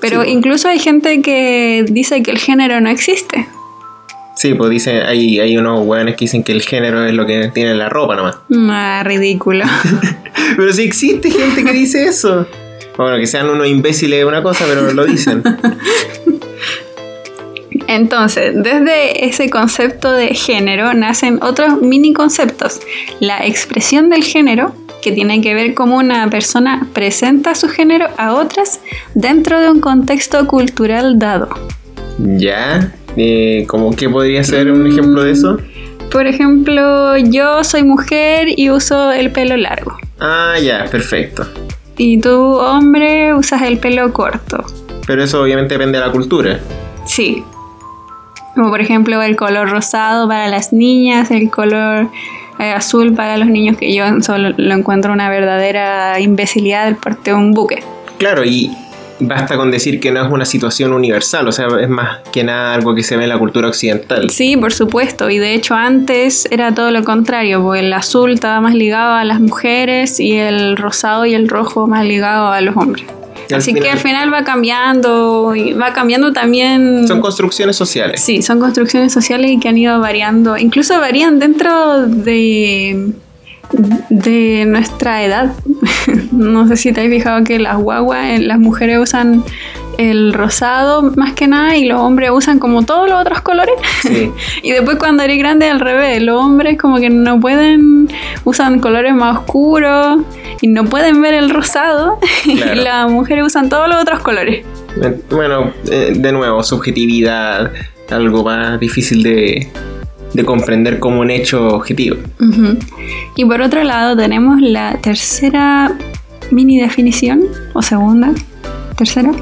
pero 0.00 0.24
incluso 0.24 0.68
hay 0.68 0.80
gente 0.80 1.22
que 1.22 1.84
dice 1.88 2.22
que 2.22 2.32
el 2.32 2.38
género 2.38 2.80
no 2.80 2.90
existe. 2.90 3.46
Sí, 4.34 4.54
pues 4.54 4.70
dice, 4.70 5.02
hay, 5.02 5.38
hay 5.38 5.56
unos 5.56 5.86
weones 5.86 6.16
que 6.16 6.24
dicen 6.24 6.42
que 6.42 6.52
el 6.52 6.62
género 6.62 7.04
es 7.04 7.14
lo 7.14 7.26
que 7.26 7.50
tiene 7.54 7.74
la 7.74 7.88
ropa 7.88 8.16
nomás. 8.16 8.38
Ah, 8.52 9.02
ridículo. 9.04 9.64
pero 10.56 10.72
sí 10.72 10.82
existe 10.82 11.30
gente 11.30 11.62
que 11.62 11.72
dice 11.72 12.04
eso. 12.04 12.46
Bueno, 12.96 13.16
que 13.18 13.26
sean 13.26 13.48
unos 13.48 13.66
imbéciles 13.66 14.20
es 14.20 14.24
una 14.24 14.42
cosa, 14.42 14.64
pero 14.68 14.92
lo 14.92 15.04
dicen. 15.04 15.42
Entonces, 17.88 18.54
desde 18.54 19.26
ese 19.26 19.50
concepto 19.50 20.12
de 20.12 20.28
género 20.28 20.94
nacen 20.94 21.42
otros 21.42 21.80
mini 21.80 22.12
conceptos. 22.12 22.80
La 23.20 23.46
expresión 23.46 24.08
del 24.08 24.24
género, 24.24 24.74
que 25.02 25.12
tiene 25.12 25.40
que 25.40 25.54
ver 25.54 25.74
cómo 25.74 25.96
una 25.98 26.28
persona 26.30 26.86
presenta 26.92 27.54
su 27.54 27.68
género 27.68 28.06
a 28.16 28.34
otras 28.34 28.80
dentro 29.14 29.60
de 29.60 29.70
un 29.70 29.80
contexto 29.80 30.46
cultural 30.46 31.18
dado. 31.18 31.48
¿Ya? 32.18 32.92
Eh, 33.16 33.64
¿Cómo 33.66 33.94
qué 33.94 34.08
podría 34.08 34.44
ser 34.44 34.70
un 34.70 34.86
ejemplo 34.86 35.24
de 35.24 35.32
eso? 35.32 35.58
Por 36.10 36.26
ejemplo, 36.26 37.16
yo 37.16 37.64
soy 37.64 37.82
mujer 37.84 38.48
y 38.56 38.70
uso 38.70 39.12
el 39.12 39.32
pelo 39.32 39.56
largo. 39.56 39.96
Ah, 40.20 40.54
ya, 40.62 40.84
perfecto. 40.90 41.46
Y 41.96 42.18
tú, 42.18 42.56
hombre, 42.56 43.34
usas 43.34 43.62
el 43.62 43.78
pelo 43.78 44.12
corto. 44.12 44.64
Pero 45.06 45.22
eso 45.22 45.42
obviamente 45.42 45.74
depende 45.74 45.98
de 45.98 46.06
la 46.06 46.12
cultura. 46.12 46.60
Sí. 47.04 47.44
Como 48.54 48.70
por 48.70 48.80
ejemplo 48.80 49.22
el 49.22 49.36
color 49.36 49.70
rosado 49.70 50.28
para 50.28 50.48
las 50.48 50.72
niñas, 50.72 51.30
el 51.30 51.50
color 51.50 52.08
eh, 52.58 52.72
azul 52.72 53.14
para 53.14 53.36
los 53.36 53.48
niños, 53.48 53.76
que 53.76 53.94
yo 53.94 54.20
solo 54.20 54.50
lo 54.56 54.74
encuentro 54.74 55.12
una 55.12 55.28
verdadera 55.30 56.20
imbecilidad 56.20 56.84
del 56.84 56.96
parte 56.96 57.30
de 57.30 57.36
un 57.36 57.52
buque. 57.52 57.82
Claro, 58.18 58.44
y 58.44 58.70
basta 59.22 59.56
con 59.56 59.70
decir 59.70 60.00
que 60.00 60.10
no 60.10 60.24
es 60.24 60.30
una 60.30 60.44
situación 60.44 60.92
universal, 60.92 61.48
o 61.48 61.52
sea, 61.52 61.66
es 61.80 61.88
más 61.88 62.20
que 62.32 62.44
nada 62.44 62.74
algo 62.74 62.94
que 62.94 63.02
se 63.02 63.16
ve 63.16 63.24
en 63.24 63.28
la 63.28 63.38
cultura 63.38 63.68
occidental. 63.68 64.30
Sí, 64.30 64.56
por 64.56 64.72
supuesto, 64.72 65.30
y 65.30 65.38
de 65.38 65.54
hecho 65.54 65.74
antes 65.74 66.46
era 66.50 66.74
todo 66.74 66.90
lo 66.90 67.04
contrario, 67.04 67.62
porque 67.62 67.80
el 67.80 67.92
azul 67.92 68.32
estaba 68.32 68.60
más 68.60 68.74
ligado 68.74 69.14
a 69.14 69.24
las 69.24 69.40
mujeres 69.40 70.20
y 70.20 70.32
el 70.32 70.76
rosado 70.76 71.26
y 71.26 71.34
el 71.34 71.48
rojo 71.48 71.86
más 71.86 72.04
ligado 72.04 72.48
a 72.48 72.60
los 72.60 72.76
hombres. 72.76 73.06
Así 73.54 73.74
que 73.74 73.90
al 73.90 73.98
final 73.98 74.32
va 74.32 74.44
cambiando 74.44 75.54
y 75.54 75.72
va 75.74 75.92
cambiando 75.92 76.32
también. 76.32 77.06
Son 77.06 77.20
construcciones 77.20 77.76
sociales. 77.76 78.22
Sí, 78.22 78.40
son 78.42 78.58
construcciones 78.60 79.12
sociales 79.12 79.50
y 79.50 79.58
que 79.58 79.68
han 79.68 79.76
ido 79.76 80.00
variando. 80.00 80.56
Incluso 80.56 80.98
varían 80.98 81.38
dentro 81.38 82.06
de 82.06 83.12
de 84.08 84.64
nuestra 84.66 85.24
edad. 85.24 85.52
no 86.32 86.68
sé 86.68 86.76
si 86.76 86.92
te 86.92 87.02
has 87.02 87.08
fijado 87.08 87.44
que 87.44 87.58
las 87.58 87.78
guaguas, 87.78 88.26
eh, 88.30 88.38
las 88.38 88.58
mujeres 88.58 88.98
usan 88.98 89.44
el 89.98 90.32
rosado 90.32 91.02
más 91.16 91.34
que 91.34 91.46
nada 91.46 91.76
y 91.76 91.84
los 91.84 92.00
hombres 92.00 92.30
usan 92.32 92.58
como 92.58 92.82
todos 92.82 93.08
los 93.08 93.20
otros 93.20 93.40
colores. 93.40 93.74
y 94.62 94.70
después 94.70 94.96
cuando 94.98 95.22
eres 95.22 95.38
grande 95.38 95.68
al 95.68 95.80
revés, 95.80 96.22
los 96.22 96.42
hombres 96.42 96.78
como 96.78 96.98
que 96.98 97.10
no 97.10 97.40
pueden, 97.40 98.08
usan 98.44 98.80
colores 98.80 99.14
más 99.14 99.38
oscuros 99.38 100.20
y 100.60 100.68
no 100.68 100.84
pueden 100.86 101.20
ver 101.20 101.34
el 101.34 101.50
rosado 101.50 102.18
y 102.44 102.56
las 102.56 103.10
mujeres 103.10 103.46
usan 103.46 103.68
todos 103.68 103.88
los 103.88 104.00
otros 104.00 104.20
colores. 104.20 104.64
Bueno, 105.30 105.72
eh, 105.90 106.12
de 106.14 106.32
nuevo, 106.32 106.62
subjetividad, 106.62 107.72
algo 108.10 108.44
más 108.44 108.78
difícil 108.78 109.22
de, 109.22 109.68
de 110.32 110.44
comprender 110.44 110.98
como 110.98 111.20
un 111.20 111.30
hecho 111.30 111.68
objetivo. 111.68 112.16
Y 113.36 113.44
por 113.44 113.60
otro 113.60 113.84
lado 113.84 114.16
tenemos 114.16 114.60
la 114.60 114.98
tercera 115.00 115.96
mini 116.50 116.78
definición, 116.78 117.44
o 117.72 117.82
segunda, 117.82 118.32
tercera, 118.96 119.32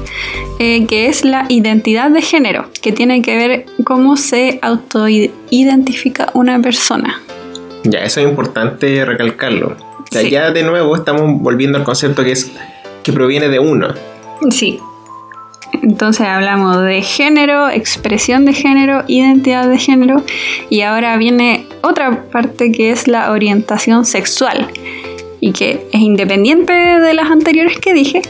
eh, 0.59 0.85
que 0.87 1.07
es 1.07 1.23
la 1.23 1.45
identidad 1.49 2.09
de 2.11 2.21
género, 2.21 2.69
que 2.81 2.91
tiene 2.91 3.21
que 3.21 3.35
ver 3.35 3.65
cómo 3.83 4.17
se 4.17 4.59
autoidentifica 4.61 6.29
una 6.33 6.61
persona. 6.61 7.21
Ya, 7.83 7.99
eso 7.99 8.21
es 8.21 8.27
importante 8.27 9.03
recalcarlo. 9.05 9.75
Ya 10.29 10.51
de 10.51 10.63
nuevo 10.63 10.95
estamos 10.95 11.41
volviendo 11.41 11.77
al 11.77 11.83
concepto 11.83 12.23
que 12.23 12.33
es 12.33 12.51
que 13.03 13.13
proviene 13.13 13.47
de 13.49 13.59
uno. 13.59 13.93
Sí, 14.49 14.79
entonces 15.81 16.27
hablamos 16.27 16.81
de 16.81 17.01
género, 17.01 17.69
expresión 17.69 18.45
de 18.45 18.53
género, 18.53 19.03
identidad 19.07 19.67
de 19.67 19.77
género 19.77 20.23
y 20.69 20.81
ahora 20.81 21.17
viene 21.17 21.65
otra 21.81 22.23
parte 22.31 22.71
que 22.71 22.91
es 22.91 23.07
la 23.07 23.31
orientación 23.31 24.05
sexual. 24.05 24.67
y 25.43 25.53
que 25.53 25.87
es 25.91 25.99
independiente 26.01 26.71
de 26.71 27.13
las 27.15 27.31
anteriores 27.31 27.79
que 27.79 27.95
dije 27.95 28.21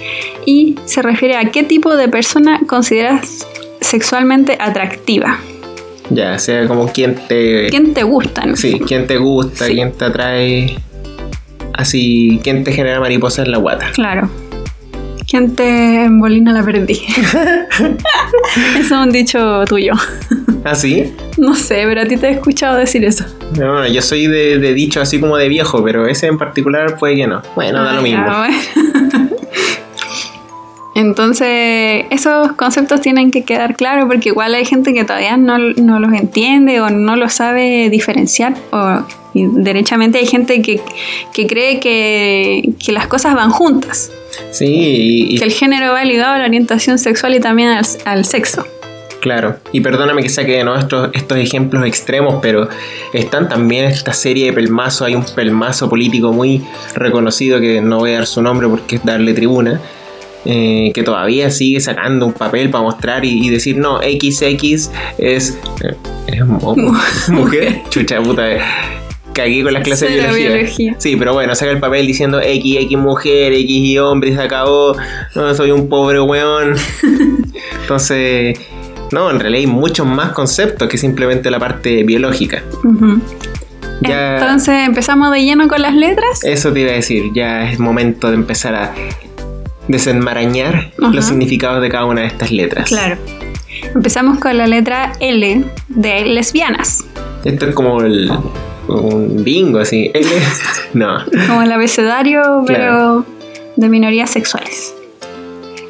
y 0.46 0.76
se 0.86 1.02
refiere 1.02 1.36
a 1.36 1.52
qué 1.52 1.62
tipo 1.62 1.98
de 1.98 2.08
persona 2.08 2.62
consideras 2.68 3.46
sexualmente 3.82 4.56
atractiva. 4.58 5.38
Ya, 6.10 6.40
sea 6.40 6.68
como 6.68 6.88
quién 6.88 7.16
te... 7.28 7.68
¿Quién 7.70 7.94
te 7.94 8.04
gusta? 8.04 8.46
no? 8.46 8.56
Sí, 8.56 8.80
quién 8.88 9.08
te 9.08 9.18
gusta, 9.18 9.66
Sí. 9.66 9.74
quién 9.74 9.92
te 9.92 10.06
atrae. 10.06 10.78
Así, 11.74 12.40
quién 12.44 12.64
te 12.64 12.72
genera 12.72 13.02
mariposas 13.02 13.46
en 13.46 13.52
la 13.52 13.58
guata. 13.58 13.92
Claro. 13.94 14.30
¿Quién 15.32 15.56
te 15.56 16.04
embolina 16.04 16.52
la 16.52 16.62
perdí? 16.62 17.00
eso 17.08 17.40
es 18.80 18.92
un 18.92 19.12
dicho 19.12 19.64
tuyo. 19.66 19.94
¿Ah, 20.66 20.76
sí? 20.76 21.14
No 21.38 21.56
sé, 21.56 21.84
pero 21.88 22.02
a 22.02 22.06
ti 22.06 22.18
te 22.18 22.28
he 22.28 22.32
escuchado 22.32 22.76
decir 22.78 23.06
eso. 23.06 23.24
No, 23.58 23.72
bueno, 23.72 23.88
yo 23.88 24.02
soy 24.02 24.28
de, 24.28 24.60
de 24.60 24.74
dicho 24.74 25.00
así 25.00 25.22
como 25.22 25.38
de 25.38 25.48
viejo, 25.48 25.82
pero 25.86 26.06
ese 26.06 26.28
en 26.28 26.38
particular 26.38 26.98
puede 27.00 27.16
que 27.16 27.28
no. 27.28 27.42
Bueno, 27.56 27.82
da 27.82 27.92
Ah, 27.92 27.94
lo 27.94 28.06
ya, 28.06 28.18
mismo. 28.18 28.26
bueno. 28.38 29.30
Entonces, 30.94 32.04
esos 32.10 32.52
conceptos 32.54 33.00
tienen 33.00 33.32
que 33.32 33.44
quedar 33.46 33.76
claros 33.78 34.06
porque 34.08 34.30
igual 34.30 34.54
hay 34.54 34.66
gente 34.66 34.94
que 34.94 35.06
todavía 35.06 35.38
no, 35.38 35.58
no 35.58 36.00
los 36.00 36.12
entiende 36.14 36.82
o 36.82 36.90
no 36.90 37.16
los 37.16 37.32
sabe 37.34 37.90
diferenciar. 37.90 38.56
O 38.72 39.02
y 39.34 39.46
derechamente 39.48 40.18
hay 40.20 40.26
gente 40.26 40.62
que, 40.62 40.82
que 41.34 41.48
cree 41.48 41.80
que, 41.80 42.70
que 42.84 42.92
las 42.92 43.08
cosas 43.08 43.34
van 43.36 43.52
juntas, 43.52 44.12
Sí, 44.52 44.66
y, 44.66 45.36
y- 45.36 45.38
que 45.38 45.44
el 45.46 45.52
género 45.52 45.94
va 45.94 46.04
ligado 46.06 46.34
a 46.34 46.38
la 46.40 46.46
orientación 46.46 46.98
sexual 47.00 47.36
y 47.36 47.40
también 47.40 47.70
al, 47.70 47.86
al 48.06 48.26
sexo. 48.26 48.66
claro. 49.20 49.58
Y 49.72 49.82
perdóname 49.82 50.24
que 50.24 50.30
saque 50.30 50.54
de 50.58 50.64
nuevo 50.64 50.80
estos, 50.80 51.10
estos 51.14 51.38
ejemplos 51.38 51.86
extremos, 51.86 52.40
pero 52.42 52.68
están 53.14 53.48
también 53.50 53.86
esta 53.86 54.14
serie 54.14 54.48
de 54.48 54.54
pelmazos. 54.54 55.04
Hay 55.08 55.16
un 55.16 55.24
pelmazo 55.36 55.90
político 55.90 56.34
muy 56.34 56.62
reconocido 56.96 57.60
que 57.62 57.82
no 57.82 58.00
voy 58.00 58.12
a 58.12 58.16
dar 58.16 58.26
su 58.28 58.42
nombre 58.42 58.68
porque 58.68 58.96
es 58.96 59.06
darle 59.06 59.34
tribuna. 59.34 59.80
eh, 60.44 60.92
que 60.96 61.04
todavía 61.04 61.52
sigue 61.52 61.80
sacando 61.82 62.26
un 62.26 62.34
papel 62.34 62.72
para 62.72 62.84
mostrar 62.84 63.24
y, 63.24 63.46
y 63.46 63.50
decir 63.52 63.78
no, 63.78 64.00
XX 64.00 64.42
es, 64.42 64.90
eh, 65.20 65.96
es 66.28 66.46
mo- 66.48 66.76
mujer, 67.30 67.82
chucha 67.92 68.20
puta, 68.24 68.50
eh, 68.52 68.60
cagué 69.34 69.64
con 69.64 69.74
las 69.74 69.84
clases 69.84 70.10
de 70.10 70.18
biología. 70.18 70.50
biología. 70.50 70.96
Sí, 70.98 71.16
pero 71.16 71.34
bueno, 71.34 71.56
saca 71.56 71.72
el 71.72 71.80
papel 71.80 72.08
diciendo 72.08 72.40
X, 72.42 72.78
X 72.82 72.98
mujer, 72.98 73.54
X 73.54 73.70
y 73.70 73.98
hombre, 73.98 74.32
y 74.32 74.36
se 74.36 74.42
acabó, 74.42 74.96
no, 75.36 75.54
soy 75.56 75.72
un 75.72 75.90
pobre 75.90 76.22
weón. 76.22 76.76
Entonces, 77.82 78.60
no, 79.12 79.30
en 79.30 79.40
realidad 79.40 79.62
hay 79.62 79.68
muchos 79.68 80.06
más 80.06 80.32
conceptos 80.32 80.88
que 80.88 80.98
simplemente 80.98 81.50
la 81.52 81.60
parte 81.60 82.04
biológica. 82.04 82.64
Ya, 84.02 84.40
Entonces, 84.40 84.88
empezamos 84.88 85.32
de 85.32 85.44
lleno 85.44 85.68
con 85.68 85.82
las 85.82 85.94
letras. 85.94 86.44
eso 86.44 86.72
te 86.74 86.82
iba 86.82 86.92
a 86.92 86.96
decir, 86.96 87.32
ya 87.34 87.70
es 87.70 87.80
momento 87.80 88.30
de 88.30 88.36
empezar 88.36 88.76
a 88.76 88.94
desenmarañar 89.88 90.92
los 90.98 91.26
significados 91.26 91.82
de 91.82 91.90
cada 91.90 92.06
una 92.06 92.22
de 92.22 92.28
estas 92.28 92.52
letras. 92.52 92.88
Claro. 92.88 93.18
Empezamos 93.94 94.40
con 94.40 94.58
la 94.58 94.68
letra 94.68 95.14
L 95.20 95.64
de 95.90 96.26
lesbianas, 96.26 97.04
Esto 97.44 97.68
es 97.68 97.76
como 97.76 98.02
el, 98.02 98.32
un 99.00 99.44
bingo, 99.44 99.80
así. 99.80 100.12
No. 100.94 101.24
como 101.48 101.62
el 101.62 101.72
abecedario, 101.72 102.64
pero 102.68 103.24
Claro. 103.24 103.26
de 103.78 103.88
minorías 103.90 104.30
sexuales. 104.30 104.94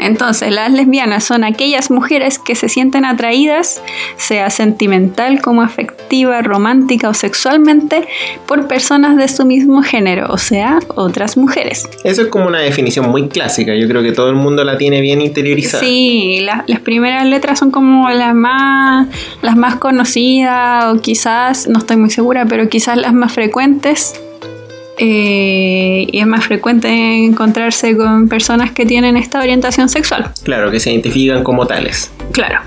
Entonces, 0.02 0.52
las 0.52 0.72
lesbianas 0.72 1.24
son 1.24 1.44
aquellas 1.44 1.92
mujeres 1.92 2.40
que 2.40 2.56
se 2.56 2.68
sienten 2.70 3.06
atraídas, 3.06 3.82
sea 4.18 4.50
sentimental 4.50 5.42
como 5.42 5.62
afectiva, 5.62 6.42
romántica 6.42 7.10
o 7.10 7.14
sexualmente, 7.14 8.08
por 8.48 8.68
personas 8.68 9.16
de 9.18 9.28
su 9.28 9.46
mismo 9.46 9.82
género, 9.84 10.28
o 10.30 10.38
sea, 10.38 10.80
otras 10.96 11.38
mujeres. 11.38 11.88
Eso 12.04 12.24
es 12.24 12.28
como 12.30 12.48
una 12.48 12.60
definición 12.60 13.10
muy 13.10 13.30
clásica. 13.30 13.76
Yo 13.76 13.88
creo 13.88 14.02
que 14.04 14.12
todo 14.12 14.30
el 14.30 14.36
mundo 14.36 14.64
la 14.64 14.78
tiene 14.78 15.02
bien 15.02 15.22
interiorizada. 15.22 15.84
Sí, 15.84 16.40
la- 16.42 16.64
las 16.68 16.80
primeras 16.82 17.26
letras 17.26 17.60
son 17.60 17.72
como 17.72 18.10
las 18.10 18.34
más, 18.36 19.08
las 19.42 19.56
más 19.56 19.76
conocidas 19.76 20.86
o 20.86 21.00
quizás, 21.02 21.68
no 21.68 21.80
estoy 21.80 21.98
muy 21.98 22.10
segura, 22.10 22.46
pero 22.46 22.68
quizás 22.70 22.98
las 22.98 23.14
más 23.14 23.34
frecuentes. 23.34 24.20
Eh, 24.98 26.06
y 26.12 26.20
es 26.20 26.28
más 26.28 26.46
frecuente 26.46 27.26
encontrarse 27.26 27.96
con 27.96 28.28
personas 28.28 28.72
que 28.72 28.86
tienen 28.86 29.18
esta 29.18 29.40
orientación 29.40 29.90
sexual. 29.90 30.32
Claro, 30.44 30.70
que 30.70 30.80
se 30.80 30.92
identifican 30.92 31.44
como 31.44 31.66
tales. 31.66 32.12
Claro. 32.32 32.60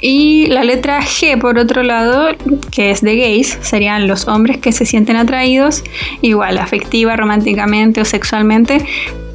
Y 0.00 0.46
la 0.46 0.62
letra 0.62 1.00
G, 1.00 1.40
por 1.40 1.58
otro 1.58 1.82
lado, 1.82 2.28
que 2.70 2.90
es 2.90 3.00
de 3.00 3.16
gays, 3.16 3.58
serían 3.62 4.06
los 4.06 4.28
hombres 4.28 4.58
que 4.58 4.70
se 4.70 4.86
sienten 4.86 5.16
atraídos, 5.16 5.82
igual 6.22 6.58
afectiva, 6.58 7.16
románticamente 7.16 8.00
o 8.00 8.04
sexualmente, 8.04 8.84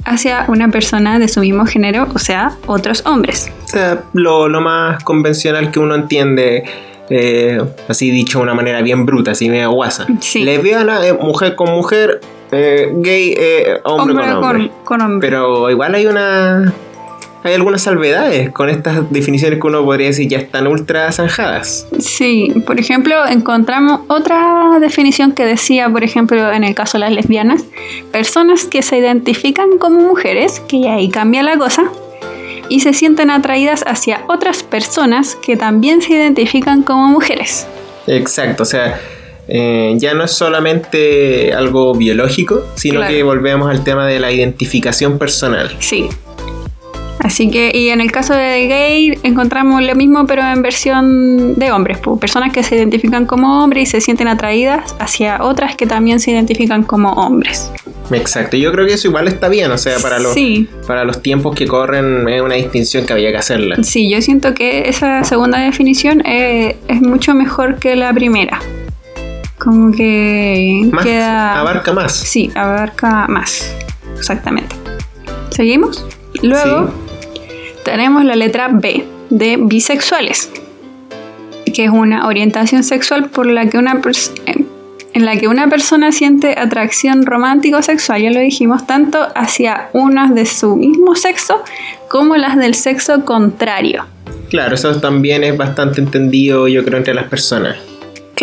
hacia 0.06 0.46
una 0.48 0.70
persona 0.70 1.20
de 1.20 1.28
su 1.28 1.42
mismo 1.42 1.66
género, 1.66 2.08
o 2.14 2.20
sea, 2.20 2.54
otros 2.66 3.06
hombres. 3.06 3.52
O 3.66 3.68
sea, 3.68 4.04
lo, 4.14 4.48
lo 4.48 4.62
más 4.62 5.04
convencional 5.04 5.72
que 5.72 5.80
uno 5.80 5.96
entiende, 5.96 6.64
eh, 7.16 7.62
así 7.88 8.10
dicho 8.10 8.40
de 8.40 8.44
una 8.44 8.56
manera 8.56 8.82
bien 8.82 9.06
bruta, 9.06 9.32
así 9.32 9.48
medio 9.50 9.72
guasa. 9.72 10.08
Sí. 10.20 10.44
Lesbiana, 10.44 11.06
eh, 11.06 11.14
mujer 11.14 11.56
con 11.56 11.70
mujer, 11.70 12.22
eh, 12.52 12.90
gay, 12.92 13.36
eh, 13.38 13.80
hombre, 13.84 14.16
con 14.16 14.44
hombre. 14.44 14.72
con 14.84 15.02
hombre. 15.02 15.30
Pero 15.30 15.70
igual 15.70 15.94
hay 15.94 16.08
una. 16.08 16.74
Hay 17.46 17.54
algunas 17.54 17.82
salvedades 17.82 18.52
con 18.52 18.70
estas 18.70 19.12
definiciones 19.12 19.60
que 19.60 19.68
uno 19.68 19.84
podría 19.84 20.08
decir 20.08 20.30
ya 20.30 20.38
están 20.38 20.66
ultra 20.66 21.12
zanjadas. 21.12 21.86
Sí, 22.00 22.54
por 22.66 22.80
ejemplo, 22.80 23.28
encontramos 23.28 24.00
otra 24.08 24.80
definición 24.80 25.34
que 25.34 25.46
decía, 25.46 25.90
por 25.90 26.06
ejemplo, 26.06 26.54
en 26.54 26.64
el 26.64 26.74
caso 26.74 26.98
de 26.98 27.00
las 27.00 27.12
lesbianas, 27.12 27.66
personas 28.14 28.64
que 28.64 28.82
se 28.82 28.98
identifican 28.98 29.78
como 29.78 30.00
mujeres, 30.00 30.62
que 30.62 30.88
ahí 30.88 31.10
cambia 31.10 31.44
la 31.44 31.58
cosa, 31.58 31.92
y 32.74 32.80
se 32.80 32.92
sienten 32.94 33.30
atraídas 33.30 33.84
hacia 33.86 34.22
otras 34.28 34.64
personas 34.64 35.36
que 35.36 35.56
también 35.56 36.02
se 36.02 36.14
identifican 36.14 36.82
como 36.82 37.08
mujeres. 37.08 37.68
Exacto, 38.08 38.64
o 38.64 38.66
sea, 38.66 39.00
eh, 39.48 39.94
ya 39.98 40.16
no 40.16 40.24
es 40.24 40.32
solamente 40.32 41.54
algo 41.54 41.94
biológico, 41.94 42.66
sino 42.74 43.02
Claro. 43.02 43.14
que 43.14 43.22
volvemos 43.22 43.70
al 43.70 43.84
tema 43.84 44.08
de 44.08 44.20
la 44.20 44.32
identificación 44.32 45.20
personal. 45.20 45.76
Sí. 45.78 46.10
Así 47.24 47.50
que, 47.50 47.72
y 47.74 47.88
en 47.90 48.02
el 48.02 48.12
caso 48.12 48.34
de 48.34 48.68
gay, 48.68 49.18
encontramos 49.24 49.82
lo 49.82 49.96
mismo, 49.96 50.26
pero 50.28 50.42
en 50.46 50.62
versión 50.62 51.56
de 51.56 51.72
hombres. 51.72 51.98
pues, 52.00 52.20
Personas 52.20 52.52
que 52.52 52.64
se 52.64 52.76
identifican 52.76 53.26
como 53.26 53.64
hombres 53.64 53.84
y 53.84 53.92
se 53.92 54.02
sienten 54.02 54.28
atraídas 54.28 54.94
hacia 55.00 55.42
otras 55.42 55.76
que 55.78 55.88
también 55.88 56.20
se 56.20 56.32
identifican 56.32 56.84
como 56.84 57.14
hombres. 57.14 57.72
Exacto, 58.12 58.58
yo 58.58 58.72
creo 58.74 58.86
que 58.86 58.94
eso 58.96 59.08
igual 59.08 59.28
está 59.30 59.48
bien, 59.48 59.72
o 59.72 59.78
sea, 59.78 59.98
para 60.00 60.20
los, 60.20 60.34
Sí, 60.34 60.68
para 60.86 61.06
los 61.06 61.22
tiempos 61.22 61.56
que 61.56 61.66
corren 61.66 62.28
es 62.28 62.42
una 62.42 62.56
distinción 62.56 63.06
que 63.06 63.14
había 63.14 63.32
que 63.32 63.38
hacerla. 63.38 63.78
sí, 63.84 64.10
yo 64.10 64.22
siento 64.22 64.54
que 64.54 64.90
esa 64.90 65.24
segunda 65.24 65.60
definición 65.60 66.22
eh, 66.26 66.76
es 66.90 67.02
mucho 67.02 67.34
mejor 67.34 67.80
que 67.80 67.96
la 67.96 68.14
primera. 68.14 68.60
Como 69.58 69.94
que 69.96 70.82
Más, 70.92 71.06
queda. 71.06 71.60
abarca 71.60 71.94
más. 71.94 72.14
Sí, 72.14 72.52
abarca 72.54 73.28
más. 73.30 73.74
Exactamente. 74.18 74.76
¿Seguimos? 75.52 76.06
Luego 76.42 76.92
tenemos 77.84 78.24
la 78.24 78.36
letra 78.36 78.70
B 78.72 79.06
de 79.30 79.58
bisexuales, 79.58 80.50
que 81.74 81.86
es 81.86 81.90
una 81.90 82.28
orientación 82.28 82.84
sexual 82.84 83.30
por 83.30 83.46
la 83.46 83.68
que 83.68 83.78
una 83.78 84.02
en 85.14 85.26
la 85.26 85.38
que 85.38 85.48
una 85.48 85.70
persona 85.70 86.12
siente 86.12 86.58
atracción 86.58 87.26
romántico 87.26 87.82
sexual, 87.84 88.22
ya 88.22 88.32
lo 88.32 88.40
dijimos, 88.40 88.88
tanto 88.88 89.20
hacia 89.36 89.90
unas 89.94 90.34
de 90.34 90.46
su 90.46 90.76
mismo 90.76 91.16
sexo 91.16 91.62
como 92.10 92.36
las 92.36 92.58
del 92.58 92.74
sexo 92.74 93.24
contrario. 93.24 94.06
Claro, 94.50 94.76
eso 94.76 95.00
también 95.00 95.44
es 95.44 95.56
bastante 95.56 96.02
entendido, 96.02 96.68
yo 96.68 96.84
creo, 96.84 96.98
entre 96.98 97.14
las 97.14 97.26
personas. 97.26 97.78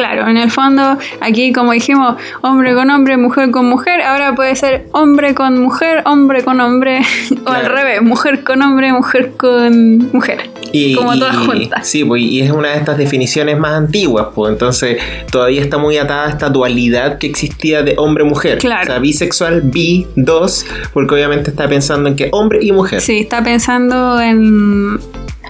Claro, 0.01 0.27
en 0.29 0.39
el 0.39 0.51
fondo, 0.51 0.97
aquí 1.21 1.53
como 1.53 1.73
dijimos, 1.73 2.17
hombre 2.41 2.75
con 2.75 2.89
hombre, 2.89 3.19
mujer 3.19 3.51
con 3.51 3.67
mujer, 3.67 4.01
ahora 4.01 4.35
puede 4.35 4.57
ser 4.57 4.87
hombre 4.93 5.35
con 5.35 5.61
mujer, 5.61 6.03
hombre 6.07 6.43
con 6.43 6.59
hombre, 6.59 7.03
o 7.47 7.51
al 7.51 7.67
revés, 7.67 8.01
mujer 8.01 8.43
con 8.43 8.63
hombre, 8.63 8.95
mujer 8.95 9.33
con 9.37 10.11
mujer. 10.11 10.49
Y, 10.73 10.95
Como 10.95 11.19
todas 11.19 11.37
juntas. 11.37 11.87
Sí, 11.87 12.03
pues, 12.03 12.23
y 12.23 12.41
es 12.41 12.51
una 12.51 12.71
de 12.71 12.79
estas 12.79 12.97
definiciones 12.97 13.59
más 13.59 13.73
antiguas, 13.73 14.29
pues 14.35 14.53
entonces 14.53 14.97
todavía 15.31 15.61
está 15.61 15.77
muy 15.77 15.99
atada 15.99 16.29
a 16.29 16.31
esta 16.31 16.49
dualidad 16.49 17.19
que 17.19 17.27
existía 17.27 17.83
de 17.83 17.93
hombre-mujer. 17.99 18.57
Claro. 18.57 18.85
O 18.85 18.87
sea, 18.87 18.99
bisexual, 19.01 19.61
bi, 19.61 20.07
dos, 20.17 20.65
porque 20.95 21.15
obviamente 21.15 21.51
está 21.51 21.69
pensando 21.69 22.09
en 22.09 22.17
que 22.17 22.31
hombre 22.33 22.61
y 22.63 22.73
mujer. 22.73 23.03
Sí, 23.03 23.19
está 23.19 23.45
pensando 23.45 24.19
en, 24.19 24.99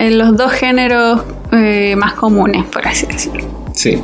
en 0.00 0.18
los 0.18 0.36
dos 0.36 0.50
géneros 0.50 1.20
eh, 1.52 1.94
más 1.94 2.14
comunes, 2.14 2.64
por 2.64 2.84
así 2.88 3.06
decirlo. 3.06 3.44
Sí. 3.74 4.00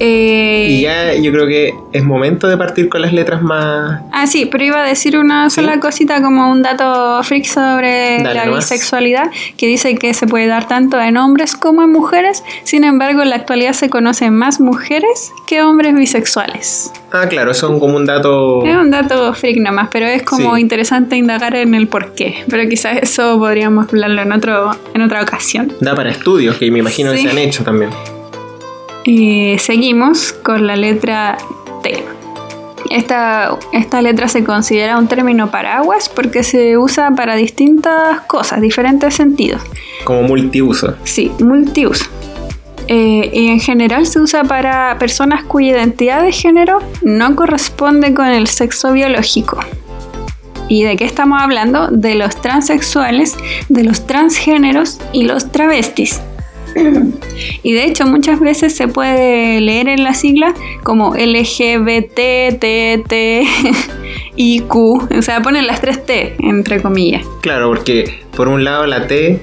Eh, 0.00 0.66
Y 0.70 0.82
ya 0.82 1.14
yo 1.14 1.30
creo 1.32 1.46
que 1.46 1.72
es 1.92 2.04
momento 2.04 2.48
de 2.48 2.56
partir 2.56 2.88
con 2.88 3.00
las 3.02 3.12
letras 3.12 3.42
más... 3.42 4.00
Ah, 4.12 4.26
sí, 4.26 4.46
pero 4.46 4.64
iba 4.64 4.80
a 4.80 4.84
decir 4.84 5.16
una 5.16 5.48
Sí. 5.50 5.56
sola 5.56 5.78
cosita 5.80 6.20
como 6.22 6.50
un 6.50 6.62
dato 6.62 7.22
freak 7.22 7.44
sobre 7.44 8.18
Dale, 8.22 8.34
la 8.34 8.46
nomás. 8.46 8.68
bisexualidad, 8.70 9.30
que 9.56 9.66
dice 9.66 9.94
que 9.96 10.12
se 10.14 10.26
puede 10.26 10.46
dar 10.46 10.66
tanto 10.66 11.00
en 11.00 11.16
hombres 11.16 11.54
como 11.56 11.82
en 11.82 11.92
mujeres, 11.92 12.42
sin 12.64 12.82
embargo 12.84 13.22
en 13.22 13.30
la 13.30 13.36
actualidad 13.36 13.72
se 13.72 13.88
conocen 13.90 14.34
más 14.36 14.60
mujeres 14.60 15.32
que 15.46 15.62
hombres 15.62 15.94
bisexuales. 15.94 16.92
Ah, 17.12 17.28
claro, 17.28 17.52
eso 17.52 17.72
es 17.72 17.78
como 17.80 17.96
un 17.96 18.06
dato... 18.06 18.64
Es 18.66 18.76
un 18.76 18.90
dato 18.90 19.32
freak 19.34 19.58
nomás, 19.58 19.88
pero 19.92 20.06
es 20.06 20.22
como 20.22 20.56
Sí. 20.56 20.60
interesante 20.62 21.16
indagar 21.16 21.54
en 21.54 21.74
el 21.74 21.86
por 21.86 22.14
qué. 22.14 22.42
Pero 22.48 22.68
quizás 22.68 22.98
eso 23.00 23.38
podríamos 23.38 23.86
hablarlo 23.88 24.22
en, 24.22 24.32
otro, 24.32 24.70
en 24.94 25.02
otra 25.02 25.22
ocasión. 25.22 25.72
Da 25.80 25.94
para 25.94 26.10
estudios 26.10 26.56
que 26.56 26.70
me 26.72 26.80
imagino 26.80 27.12
Sí. 27.12 27.18
que 27.18 27.22
se 27.24 27.30
han 27.30 27.38
hecho 27.38 27.62
también. 27.62 27.90
Y 29.04 29.58
seguimos 29.58 30.32
con 30.32 30.66
la 30.66 30.76
letra 30.76 31.36
T. 31.82 32.04
Esta, 32.90 33.58
esta 33.72 34.02
letra 34.02 34.28
se 34.28 34.44
considera 34.44 34.98
un 34.98 35.08
término 35.08 35.50
paraguas 35.50 36.08
porque 36.08 36.42
se 36.42 36.78
usa 36.78 37.10
para 37.12 37.34
distintas 37.34 38.20
cosas, 38.22 38.60
diferentes 38.60 39.14
sentidos. 39.14 39.62
Como 40.04 40.22
multiuso. 40.22 40.94
Sí, 41.04 41.30
multiuso. 41.40 42.06
Eh, 42.86 43.30
y 43.32 43.48
en 43.48 43.60
general 43.60 44.06
se 44.06 44.20
usa 44.20 44.44
para 44.44 44.98
personas 44.98 45.44
cuya 45.44 45.70
identidad 45.70 46.22
de 46.22 46.32
género 46.32 46.80
no 47.02 47.34
corresponde 47.34 48.12
con 48.12 48.26
el 48.26 48.46
sexo 48.46 48.92
biológico. 48.92 49.58
¿Y 50.68 50.84
de 50.84 50.96
qué 50.96 51.04
estamos 51.04 51.42
hablando? 51.42 51.88
De 51.88 52.14
los 52.14 52.40
transexuales, 52.40 53.36
de 53.68 53.84
los 53.84 54.06
transgéneros 54.06 54.98
y 55.12 55.24
los 55.24 55.50
travestis. 55.50 56.20
Y 57.62 57.72
de 57.72 57.84
hecho 57.84 58.06
muchas 58.06 58.40
veces 58.40 58.74
se 58.76 58.88
puede 58.88 59.60
leer 59.60 59.88
en 59.88 60.02
la 60.04 60.14
sigla 60.14 60.54
como 60.82 61.14
LGBT, 61.14 62.14
T, 62.14 63.02
T, 63.06 63.44
y 64.36 64.60
Q. 64.60 65.08
O 65.16 65.22
sea, 65.22 65.40
ponen 65.42 65.66
las 65.66 65.80
tres 65.80 66.04
T, 66.04 66.36
entre 66.40 66.80
comillas. 66.82 67.24
Claro, 67.42 67.68
porque 67.68 68.22
por 68.36 68.48
un 68.48 68.64
lado 68.64 68.86
la 68.86 69.06
T 69.06 69.40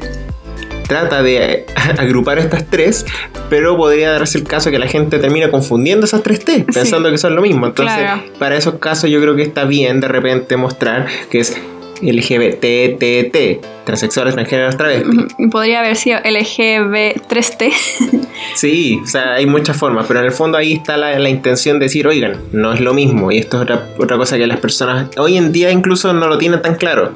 trata 0.87 1.23
de 1.23 1.65
agrupar 1.97 2.37
estas 2.39 2.69
tres, 2.69 3.05
pero 3.49 3.77
podría 3.77 4.11
darse 4.11 4.37
el 4.39 4.43
caso 4.43 4.71
que 4.71 4.79
la 4.79 4.87
gente 4.87 5.19
termina 5.19 5.49
confundiendo 5.49 6.05
esas 6.05 6.21
tres 6.21 6.43
T, 6.43 6.65
pensando 6.73 7.09
que 7.09 7.17
son 7.17 7.35
lo 7.35 7.41
mismo. 7.41 7.65
Entonces, 7.67 7.95
Claro. 7.97 8.23
para 8.39 8.57
esos 8.57 8.75
casos 8.75 9.09
yo 9.09 9.21
creo 9.21 9.35
que 9.35 9.43
está 9.43 9.63
bien 9.63 10.01
de 10.01 10.07
repente 10.09 10.57
mostrar 10.57 11.07
que 11.29 11.39
es 11.39 11.55
LGBT, 12.01 13.65
transexuales, 13.85 14.33
transgéneros, 14.33 14.77
travestis. 14.77 15.33
Podría 15.51 15.79
haber 15.79 15.95
sido 15.95 16.19
LGB3T. 16.19 17.73
Sí, 18.55 18.99
o 19.01 19.07
sea, 19.07 19.35
hay 19.35 19.45
muchas 19.45 19.77
formas, 19.77 20.05
pero 20.07 20.19
en 20.19 20.25
el 20.25 20.31
fondo 20.31 20.57
ahí 20.57 20.73
está 20.73 20.97
la, 20.97 21.17
la 21.19 21.29
intención 21.29 21.79
de 21.79 21.85
decir, 21.85 22.07
oigan, 22.07 22.37
no 22.51 22.73
es 22.73 22.81
lo 22.81 22.93
mismo. 22.93 23.31
Y 23.31 23.37
esto 23.37 23.57
es 23.57 23.63
otra, 23.63 23.87
otra 23.97 24.17
cosa 24.17 24.37
que 24.37 24.45
las 24.45 24.59
personas 24.59 25.07
hoy 25.17 25.37
en 25.37 25.51
día 25.51 25.71
incluso 25.71 26.11
no 26.11 26.27
lo 26.27 26.37
tienen 26.37 26.61
tan 26.61 26.75
claro. 26.75 27.11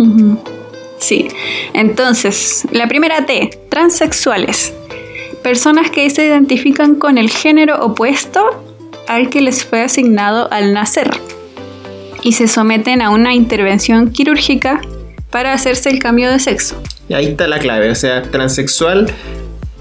Sí. 0.99 1.27
Entonces, 1.73 2.65
la 2.71 2.87
primera 2.87 3.25
T, 3.25 3.49
transexuales. 3.69 4.73
Personas 5.43 5.91
que 5.91 6.09
se 6.09 6.25
identifican 6.25 6.95
con 6.95 7.17
el 7.17 7.29
género 7.29 7.83
opuesto 7.83 8.63
al 9.07 9.29
que 9.29 9.41
les 9.41 9.65
fue 9.65 9.81
asignado 9.81 10.47
al 10.51 10.73
nacer 10.73 11.11
y 12.25 12.31
se 12.31 12.47
someten 12.47 13.03
a 13.03 13.11
una 13.11 13.35
intervención 13.35 14.09
quirúrgica 14.11 14.81
para 15.29 15.53
hacerse 15.53 15.91
el 15.91 15.99
cambio 15.99 16.31
de 16.31 16.39
sexo. 16.39 16.81
Y 17.07 17.13
ahí 17.13 17.27
está 17.27 17.47
la 17.47 17.59
clave, 17.59 17.91
o 17.91 17.95
sea, 17.95 18.23
transexual 18.23 19.13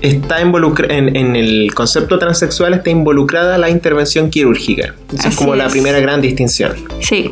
está 0.02 0.42
involucrada 0.42 0.94
en, 0.94 1.16
en 1.16 1.36
el 1.36 1.72
concepto 1.72 2.18
transexual 2.18 2.74
está 2.74 2.90
involucrada 2.90 3.56
la 3.56 3.70
intervención 3.70 4.28
quirúrgica. 4.28 4.94
Esa 5.14 5.28
es 5.30 5.36
como 5.36 5.54
la 5.54 5.66
es. 5.66 5.72
primera 5.72 5.98
gran 6.00 6.20
distinción. 6.20 6.74
Sí. 7.00 7.30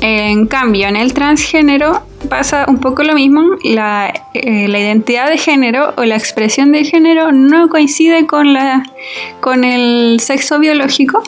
En 0.00 0.46
cambio, 0.46 0.88
en 0.88 0.96
el 0.96 1.12
transgénero 1.12 2.02
pasa 2.30 2.64
un 2.68 2.80
poco 2.80 3.02
lo 3.02 3.14
mismo. 3.14 3.42
La, 3.62 4.14
eh, 4.32 4.66
la 4.68 4.78
identidad 4.78 5.28
de 5.28 5.36
género 5.36 5.92
o 5.98 6.04
la 6.06 6.16
expresión 6.16 6.72
de 6.72 6.86
género 6.86 7.32
no 7.32 7.68
coincide 7.68 8.26
con, 8.26 8.54
la, 8.54 8.82
con 9.42 9.64
el 9.64 10.20
sexo 10.20 10.58
biológico 10.58 11.22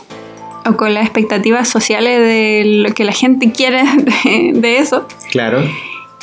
o 0.67 0.77
con 0.77 0.95
las 0.95 1.05
expectativas 1.05 1.69
sociales 1.69 2.19
de 2.21 2.63
lo 2.87 2.95
que 2.95 3.05
la 3.05 3.13
gente 3.13 3.53
quiere 3.53 3.83
de, 4.25 4.53
de 4.55 4.79
eso. 4.79 5.07
Claro. 5.31 5.63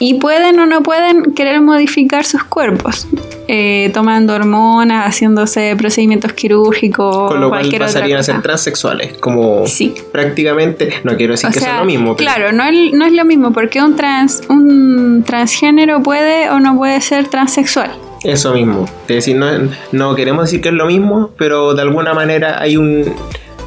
Y 0.02 0.14
pueden 0.14 0.58
o 0.62 0.66
no 0.66 0.82
pueden 0.82 1.34
querer 1.34 1.60
modificar 1.60 2.24
sus 2.24 2.42
cuerpos, 2.46 3.06
eh, 3.50 3.92
tomando 3.94 4.34
hormonas, 4.34 5.06
haciéndose 5.06 5.76
procedimientos 5.78 6.32
quirúrgicos, 6.32 7.30
Con 7.30 7.42
lo 7.42 7.50
cual 7.50 7.70
pasarían 7.78 8.20
a 8.22 8.24
ser 8.24 8.42
transexuales, 8.42 9.18
como 9.18 9.68
Sí. 9.68 9.94
prácticamente, 10.14 10.94
no 11.04 11.18
quiero 11.18 11.34
decir 11.34 11.50
O 11.50 11.52
que 11.52 11.60
sea, 11.60 11.72
son 11.72 11.80
lo 11.80 11.86
mismo, 11.86 12.16
pero 12.16 12.32
Claro, 12.32 12.54
no 12.54 12.64
es, 12.64 12.94
no 12.94 13.06
es 13.06 13.12
lo 13.12 13.26
mismo 13.26 13.52
porque 13.52 13.82
un, 13.82 13.98
trans, 13.98 14.42
un 14.48 15.24
transgénero 15.28 16.02
puede 16.02 16.50
o 16.50 16.62
no 16.62 16.78
puede 16.78 17.02
ser 17.02 17.28
transexual. 17.28 17.92
eso 18.24 18.54
mismo. 18.54 18.86
Es 19.02 19.16
decir, 19.16 19.36
no, 19.36 19.48
no 19.92 20.16
queremos 20.16 20.46
decir 20.46 20.62
que 20.62 20.70
es 20.70 20.76
lo 20.76 20.86
mismo, 20.86 21.32
pero 21.38 21.74
de 21.74 21.82
alguna 21.82 22.14
manera 22.14 22.62
hay 22.62 22.78
un 22.78 23.04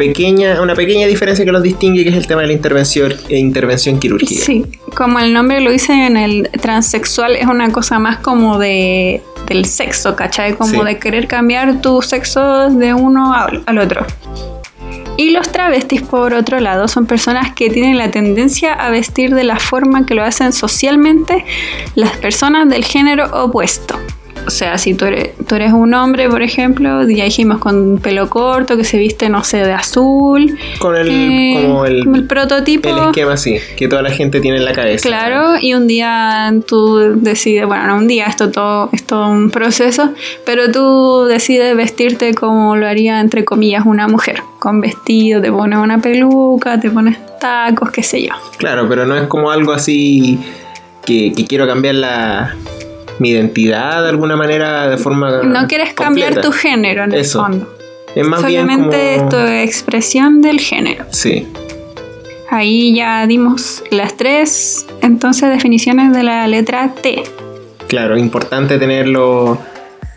pequeña, 0.06 0.60
una 0.60 0.74
pequeña 0.74 1.06
diferencia 1.06 1.44
que 1.44 1.52
los 1.52 1.62
distingue, 1.62 2.02
que 2.04 2.10
es 2.10 2.16
el 2.16 2.26
tema 2.26 2.40
de 2.42 2.48
la 2.48 2.52
intervención, 2.54 3.14
e 3.28 3.38
intervención 3.38 3.98
quirúrgica. 4.00 4.44
Sí, 4.44 4.64
como 4.96 5.18
el 5.20 5.32
nombre 5.32 5.60
lo 5.60 5.70
dice 5.70 5.92
en 5.92 6.16
el 6.16 6.48
transexual, 6.60 7.36
es 7.36 7.46
una 7.46 7.70
cosa 7.70 7.98
más 7.98 8.18
como 8.18 8.58
de 8.58 9.22
del 9.46 9.64
sexo, 9.66 10.14
¿cachai? 10.16 10.54
Como 10.54 10.70
Sí. 10.80 10.84
de 10.84 10.98
querer 10.98 11.26
cambiar 11.26 11.80
tu 11.80 12.00
sexo 12.00 12.70
de 12.70 12.94
uno 12.94 13.34
al, 13.34 13.62
al 13.66 13.78
otro. 13.78 14.06
Y 15.18 15.30
los 15.30 15.50
travestis, 15.52 16.00
por 16.02 16.32
otro 16.32 16.58
lado, 16.58 16.88
son 16.88 17.04
personas 17.06 17.52
que 17.54 17.68
tienen 17.68 17.98
la 17.98 18.10
tendencia 18.10 18.72
a 18.72 18.88
vestir 18.90 19.34
de 19.34 19.44
la 19.44 19.58
forma 19.58 20.06
que 20.06 20.14
lo 20.14 20.22
hacen 20.24 20.52
socialmente 20.52 21.44
las 21.94 22.16
personas 22.16 22.68
del 22.68 22.84
género 22.84 23.26
opuesto. 23.44 23.98
O 24.46 24.50
sea, 24.50 24.78
si 24.78 24.94
tú 24.94 25.04
eres, 25.04 25.30
tú 25.46 25.54
eres 25.54 25.72
un 25.72 25.94
hombre, 25.94 26.28
por 26.28 26.42
ejemplo, 26.42 27.02
ya 27.08 27.24
dijimos 27.24 27.58
con 27.58 27.98
pelo 27.98 28.28
corto, 28.28 28.76
que 28.76 28.84
se 28.84 28.98
viste, 28.98 29.28
no 29.28 29.44
sé, 29.44 29.58
de 29.58 29.72
azul. 29.72 30.58
Con 30.78 30.96
el, 30.96 31.08
eh, 31.10 31.62
como 31.62 31.84
el, 31.84 32.04
como 32.04 32.16
el 32.16 32.26
prototipo. 32.26 32.88
el 32.88 32.98
esquema 33.08 33.34
así, 33.34 33.58
que 33.76 33.88
toda 33.88 34.02
la 34.02 34.10
gente 34.10 34.40
tiene 34.40 34.58
en 34.58 34.64
la 34.64 34.72
cabeza. 34.72 35.08
Claro, 35.08 35.58
y 35.60 35.74
un 35.74 35.86
día 35.86 36.52
tú 36.66 37.14
decides, 37.16 37.66
bueno, 37.66 37.86
no 37.86 37.96
un 37.96 38.08
día, 38.08 38.26
esto 38.26 38.50
todo 38.50 38.90
es 38.92 39.04
todo 39.04 39.28
un 39.28 39.50
proceso, 39.50 40.12
pero 40.44 40.70
tú 40.70 41.24
decides 41.24 41.76
vestirte 41.76 42.34
como 42.34 42.76
lo 42.76 42.86
haría 42.86 43.20
entre 43.20 43.44
comillas 43.44 43.84
una 43.86 44.08
mujer, 44.08 44.42
con 44.58 44.80
vestido, 44.80 45.40
te 45.40 45.52
pones 45.52 45.78
una 45.78 46.00
peluca, 46.00 46.80
te 46.80 46.90
pones 46.90 47.18
tacos, 47.38 47.90
qué 47.90 48.02
sé 48.02 48.22
yo. 48.22 48.34
Claro, 48.58 48.88
pero 48.88 49.06
no 49.06 49.16
es 49.16 49.26
como 49.28 49.50
algo 49.50 49.72
así 49.72 50.38
que, 51.04 51.32
que 51.32 51.46
quiero 51.46 51.66
cambiar 51.66 51.96
la 51.96 52.56
mi 53.18 53.30
identidad 53.30 54.02
de 54.02 54.08
alguna 54.08 54.36
manera 54.36 54.88
de 54.88 54.96
forma 54.96 55.42
No 55.42 55.66
quieres 55.68 55.94
cambiar 55.94 56.40
tu 56.40 56.50
género 56.52 57.04
en 57.04 57.14
Eso. 57.14 57.40
el 57.46 57.52
fondo. 57.52 57.74
es 58.14 58.26
más 58.26 58.40
Solamente 58.40 58.96
bien 58.96 59.20
es 59.20 59.28
tu 59.28 59.36
como 59.36 59.46
expresión 59.48 60.40
del 60.42 60.60
género. 60.60 61.04
sí 61.10 61.46
Ahí 62.50 62.94
ya 62.94 63.26
dimos 63.26 63.82
las 63.90 64.14
tres 64.16 64.86
entonces 65.00 65.48
definiciones 65.50 66.12
de 66.12 66.22
la 66.22 66.46
letra 66.46 66.92
T. 67.00 67.22
claro 67.88 68.16
importante 68.18 68.78
tenerlo 68.78 69.58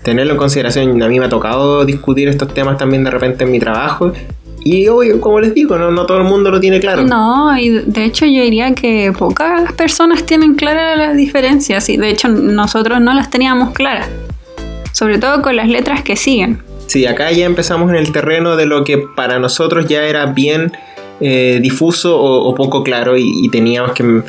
tenerlo 0.03 0.33
en 0.33 0.37
consideración 0.37 1.01
a 1.01 1.07
mí 1.07 1.19
me 1.19 1.25
ha 1.25 1.29
tocado 1.29 1.85
discutir 1.85 2.27
estos 2.27 2.53
temas 2.53 2.77
también 2.77 3.03
de 3.03 3.11
repente 3.11 3.43
en 3.45 3.51
mi 3.51 3.59
trabajo 3.59 4.11
y 4.67 4.87
obvio 4.87 5.21
como 5.21 5.39
les 5.39 5.53
digo 5.53 5.77
no, 5.77 5.91
no 5.91 6.07
todo 6.07 6.17
el 6.17 6.23
mundo 6.23 6.49
lo 6.49 6.59
tiene 6.59 6.79
claro 6.79 7.03
No, 7.03 7.55
y 7.55 7.69
de 7.69 8.03
hecho 8.03 8.25
yo 8.25 8.41
diría 8.41 8.73
que 8.73 9.13
pocas 9.17 9.71
personas 9.73 10.25
tienen 10.25 10.55
claras 10.55 10.97
las 10.97 11.15
diferencias 11.15 11.87
y 11.87 11.97
de 11.97 12.09
hecho 12.09 12.27
nosotros 12.29 12.99
no 12.99 13.13
las 13.13 13.29
teníamos 13.29 13.73
claras. 13.73 14.09
Sobre 14.91 15.19
todo 15.19 15.41
con 15.43 15.55
las 15.55 15.67
letras 15.67 16.01
que 16.01 16.15
siguen. 16.15 16.63
Sí, 16.87 17.05
acá 17.05 17.31
ya 17.31 17.45
empezamos 17.45 17.91
en 17.91 17.97
el 17.97 18.11
terreno 18.11 18.55
de 18.55 18.65
lo 18.65 18.83
que 18.83 18.97
para 18.97 19.37
nosotros 19.37 19.87
ya 19.87 20.03
era 20.03 20.25
bien 20.27 20.71
eh, 21.21 21.59
difuso 21.61 22.19
o, 22.19 22.49
o 22.49 22.55
poco 22.55 22.81
claro 22.83 23.17
y, 23.17 23.23
y 23.43 23.49
teníamos 23.49 23.91
que 23.91 24.23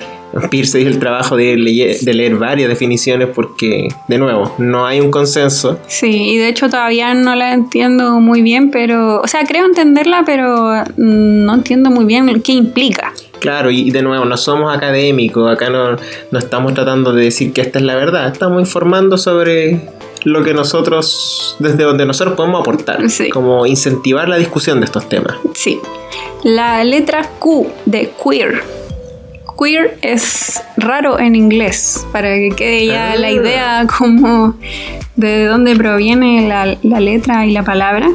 Pierce 0.50 0.80
hizo 0.80 0.88
el 0.88 0.98
trabajo 0.98 1.36
de, 1.36 1.56
leye- 1.56 1.98
de 2.00 2.14
leer 2.14 2.36
varias 2.36 2.68
definiciones 2.68 3.28
porque, 3.34 3.88
de 4.08 4.18
nuevo, 4.18 4.54
no 4.58 4.86
hay 4.86 5.00
un 5.00 5.10
consenso. 5.10 5.78
Sí, 5.86 6.30
y 6.30 6.36
de 6.38 6.48
hecho 6.48 6.68
todavía 6.68 7.14
no 7.14 7.34
la 7.34 7.52
entiendo 7.54 8.20
muy 8.20 8.42
bien, 8.42 8.70
pero, 8.70 9.20
o 9.22 9.26
sea, 9.28 9.44
creo 9.44 9.64
entenderla, 9.64 10.24
pero 10.26 10.72
mm, 10.96 11.44
no 11.44 11.54
entiendo 11.54 11.90
muy 11.90 12.04
bien 12.04 12.42
qué 12.42 12.52
implica. 12.52 13.12
Claro, 13.40 13.70
y 13.70 13.90
de 13.90 14.02
nuevo, 14.02 14.24
no 14.24 14.36
somos 14.36 14.74
académicos, 14.76 15.50
acá 15.50 15.70
no, 15.70 15.92
no 16.30 16.38
estamos 16.38 16.74
tratando 16.74 17.12
de 17.12 17.24
decir 17.24 17.52
que 17.52 17.60
esta 17.60 17.78
es 17.78 17.84
la 17.84 17.94
verdad, 17.94 18.26
estamos 18.32 18.60
informando 18.60 19.18
sobre 19.18 19.80
lo 20.24 20.42
que 20.42 20.52
nosotros, 20.54 21.56
desde 21.60 21.84
donde 21.84 22.04
nosotros 22.04 22.34
podemos 22.36 22.60
aportar, 22.60 23.08
Sí. 23.10 23.28
como 23.28 23.64
incentivar 23.66 24.28
la 24.28 24.36
discusión 24.38 24.80
de 24.80 24.86
estos 24.86 25.08
temas. 25.08 25.36
Sí. 25.54 25.78
La 26.42 26.82
letra 26.84 27.28
Q 27.38 27.68
de 27.84 28.10
queer. 28.22 28.62
Queer 29.58 29.98
es 30.02 30.62
raro 30.76 31.18
en 31.18 31.34
inglés, 31.34 32.06
para 32.12 32.28
que 32.34 32.50
quede 32.56 32.86
ya 32.86 33.12
Ah. 33.12 33.16
la 33.16 33.30
idea 33.30 33.86
como 33.98 34.54
de 35.16 35.46
dónde 35.46 35.74
proviene 35.76 36.46
la, 36.48 36.76
la 36.82 37.00
letra 37.00 37.46
y 37.46 37.52
la 37.52 37.62
palabra. 37.62 38.08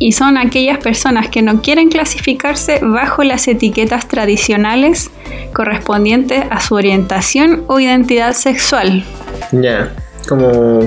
y 0.00 0.12
son 0.12 0.36
aquellas 0.36 0.78
personas 0.78 1.28
que 1.28 1.40
no 1.40 1.62
quieren 1.62 1.88
clasificarse 1.88 2.80
bajo 2.82 3.22
las 3.22 3.46
etiquetas 3.48 4.06
tradicionales 4.08 5.10
correspondientes 5.54 6.44
a 6.50 6.60
su 6.60 6.74
orientación 6.74 7.62
o 7.68 7.78
identidad 7.80 8.32
sexual. 8.34 9.04
Ya, 9.52 9.94
como 10.28 10.80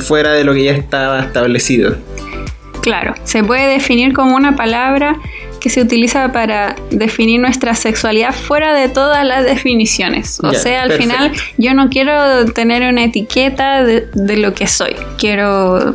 fuera 0.00 0.32
de 0.32 0.44
lo 0.44 0.54
que 0.54 0.64
ya 0.64 0.72
estaba 0.72 1.20
establecido. 1.20 1.96
Claro, 2.80 3.14
se 3.24 3.42
puede 3.42 3.66
definir 3.66 4.12
como 4.14 4.36
una 4.36 4.54
palabra 4.56 5.16
que 5.64 5.70
se 5.70 5.80
utiliza 5.80 6.30
para 6.30 6.76
definir 6.90 7.40
nuestra 7.40 7.74
sexualidad 7.74 8.34
fuera 8.34 8.74
de 8.74 8.90
todas 8.90 9.24
las 9.24 9.46
definiciones. 9.46 10.38
O 10.42 10.52
sea, 10.52 10.82
al 10.82 10.92
final 10.92 11.32
yo 11.56 11.72
no 11.72 11.88
quiero 11.88 12.44
tener 12.52 12.82
una 12.82 13.04
etiqueta 13.04 13.82
de, 13.82 14.06
de, 14.12 14.36
lo 14.36 14.52
que 14.52 14.66
soy. 14.66 14.94
Quiero, 15.16 15.94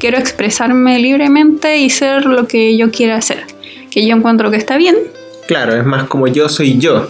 quiero 0.00 0.16
expresarme 0.16 0.98
libremente 1.00 1.76
y 1.76 1.90
ser 1.90 2.24
lo 2.24 2.48
que 2.48 2.78
yo 2.78 2.90
quiera 2.90 3.16
hacer. 3.16 3.44
Que 3.90 4.06
yo 4.06 4.16
encuentro 4.16 4.50
que 4.50 4.56
está 4.56 4.78
bien. 4.78 4.96
Claro, 5.46 5.76
es 5.76 5.84
más 5.84 6.04
como 6.04 6.26
yo 6.26 6.48
soy 6.48 6.78
yo. 6.78 7.06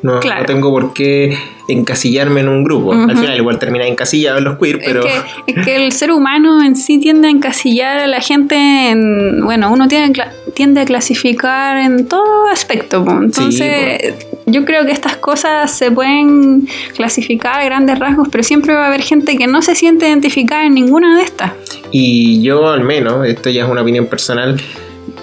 No, 0.00 0.20
no 0.20 0.44
tengo 0.46 0.70
por 0.70 0.94
qué 0.94 1.36
encasillarme 1.68 2.40
en 2.40 2.48
un 2.48 2.64
grupo. 2.64 2.92
Al 2.92 3.16
final 3.16 3.36
igual 3.36 3.58
termina 3.58 3.86
encasillado 3.86 4.38
en 4.38 4.44
los 4.44 4.58
queer, 4.58 4.80
pero... 4.84 5.02
Es 5.46 5.64
que, 5.64 5.76
el 5.76 5.92
ser 5.92 6.10
humano 6.10 6.62
en 6.64 6.76
sí 6.76 6.98
tiende 6.98 7.28
a 7.28 7.30
encasillar 7.30 7.98
a 7.98 8.06
la 8.06 8.20
gente 8.20 8.56
en... 8.56 9.44
Bueno, 9.44 9.70
uno 9.70 9.86
tiende, 9.86 10.24
tiende 10.54 10.80
a 10.80 10.84
clasificar 10.84 11.76
en 11.76 12.08
todo 12.08 12.46
aspecto. 12.48 13.04
Entonces, 13.06 14.14
yo 14.46 14.64
creo 14.64 14.86
que 14.86 14.92
estas 14.92 15.16
cosas 15.16 15.70
se 15.70 15.90
pueden 15.90 16.66
clasificar 16.96 17.60
a 17.60 17.64
grandes 17.64 17.98
rasgos, 17.98 18.28
pero 18.30 18.42
siempre 18.42 18.74
va 18.74 18.84
a 18.84 18.88
haber 18.88 19.02
gente 19.02 19.36
que 19.36 19.46
no 19.46 19.60
se 19.60 19.74
siente 19.74 20.08
identificada 20.08 20.64
en 20.64 20.74
ninguna 20.74 21.18
de 21.18 21.24
estas. 21.24 21.52
Y 21.90 22.42
yo 22.42 22.68
al 22.68 22.84
menos, 22.84 23.26
esto 23.26 23.50
ya 23.50 23.64
es 23.64 23.70
una 23.70 23.82
opinión 23.82 24.06
personal, 24.06 24.60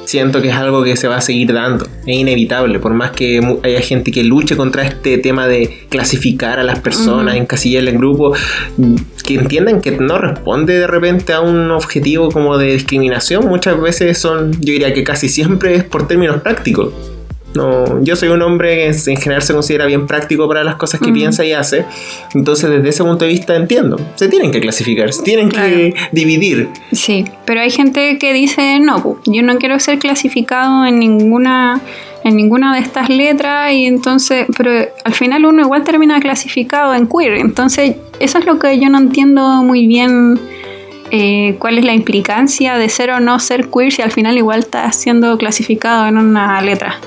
siento 0.06 0.42
que 0.42 0.50
es 0.50 0.56
algo 0.56 0.84
que 0.84 0.96
se 0.96 1.08
va 1.08 1.18
a 1.18 1.22
seguir 1.22 1.54
dando. 1.54 1.86
Es 2.06 2.18
inevitable, 2.18 2.80
por 2.80 2.94
más 2.94 3.12
que 3.12 3.40
haya 3.64 3.82
gente 3.82 4.12
que 4.12 4.24
luche 4.24 4.56
contra 4.56 4.84
este 4.84 5.18
tema 5.18 5.48
de 5.48 5.86
clasificar 5.90 6.60
a 6.60 6.64
las 6.64 6.80
personas, 6.80 7.36
encasillarlas 7.36 7.94
en 7.94 8.00
grupos, 8.00 8.40
que 9.24 9.36
entiendan 9.36 9.82
que 9.82 9.92
no 9.92 10.18
responde 10.18 10.80
de 10.80 10.88
repente 10.88 11.34
a 11.34 11.42
un 11.42 11.72
objetivo 11.72 12.30
como 12.30 12.58
de 12.58 12.74
discriminación. 12.74 13.48
Muchas 13.48 13.80
veces 13.80 14.18
son, 14.18 14.52
yo 14.54 14.74
diría 14.74 14.94
que 14.94 15.04
casi 15.04 15.30
siempre 15.30 15.76
es 15.76 15.84
por 15.84 16.08
términos 16.08 16.42
prácticos. 16.42 16.94
No, 17.56 18.02
yo 18.04 18.16
soy 18.16 18.30
un 18.30 18.42
hombre 18.42 18.76
que 18.76 19.12
en 19.12 19.18
general 19.18 19.42
se 19.42 19.54
considera 19.54 19.86
bien 19.86 20.08
práctico 20.08 20.48
para 20.48 20.64
las 20.64 20.76
cosas 20.76 21.00
que 21.00 21.12
piensa 21.12 21.46
y 21.46 21.54
hace. 21.54 21.86
Entonces, 22.34 22.70
desde 22.70 22.90
ese 22.90 23.04
punto 23.04 23.26
de 23.26 23.32
vista 23.32 23.56
entiendo. 23.56 24.00
Se 24.16 24.28
tienen 24.28 24.52
que 24.52 24.60
clasificar, 24.60 25.12
se 25.14 25.24
tienen 25.24 25.50
que 25.50 25.96
dividir. 26.12 26.70
Sí, 26.92 27.26
pero 27.46 27.62
hay 27.62 27.72
gente 27.72 28.18
que 28.18 28.34
dice, 28.34 28.80
no, 28.80 29.18
yo 29.26 29.42
no 29.42 29.58
quiero 29.58 29.80
ser 29.80 30.00
clasificado 30.00 30.86
en 30.86 31.00
ninguna 31.00 31.82
en 32.26 32.36
ninguna 32.36 32.74
de 32.74 32.82
estas 32.82 33.08
letras 33.08 33.72
y 33.72 33.86
entonces, 33.86 34.48
pero 34.58 34.72
al 35.04 35.14
final 35.14 35.46
uno 35.46 35.62
igual 35.62 35.84
termina 35.84 36.20
clasificado 36.20 36.96
en 36.96 37.08
queer. 37.08 37.36
Entonces, 37.36 37.98
eso 38.20 38.40
es 38.40 38.46
lo 38.46 38.58
que 38.58 38.80
yo 38.80 38.90
no 38.90 38.98
entiendo 38.98 39.42
muy 39.64 39.88
bien. 39.88 40.40
Eh, 41.12 41.56
cuál 41.60 41.78
es 41.78 41.86
la 41.86 41.94
implicancia 41.94 42.78
de 42.80 42.90
ser 42.90 43.12
o 43.12 43.20
no 43.20 43.40
ser 43.40 43.70
queer 43.70 43.92
si 43.92 44.02
al 44.02 44.12
final 44.12 44.40
igual 44.40 44.62
está 44.62 44.92
siendo 44.92 45.38
clasificado 45.38 46.08
en 46.08 46.18
una 46.18 46.60
letra. 46.64 47.00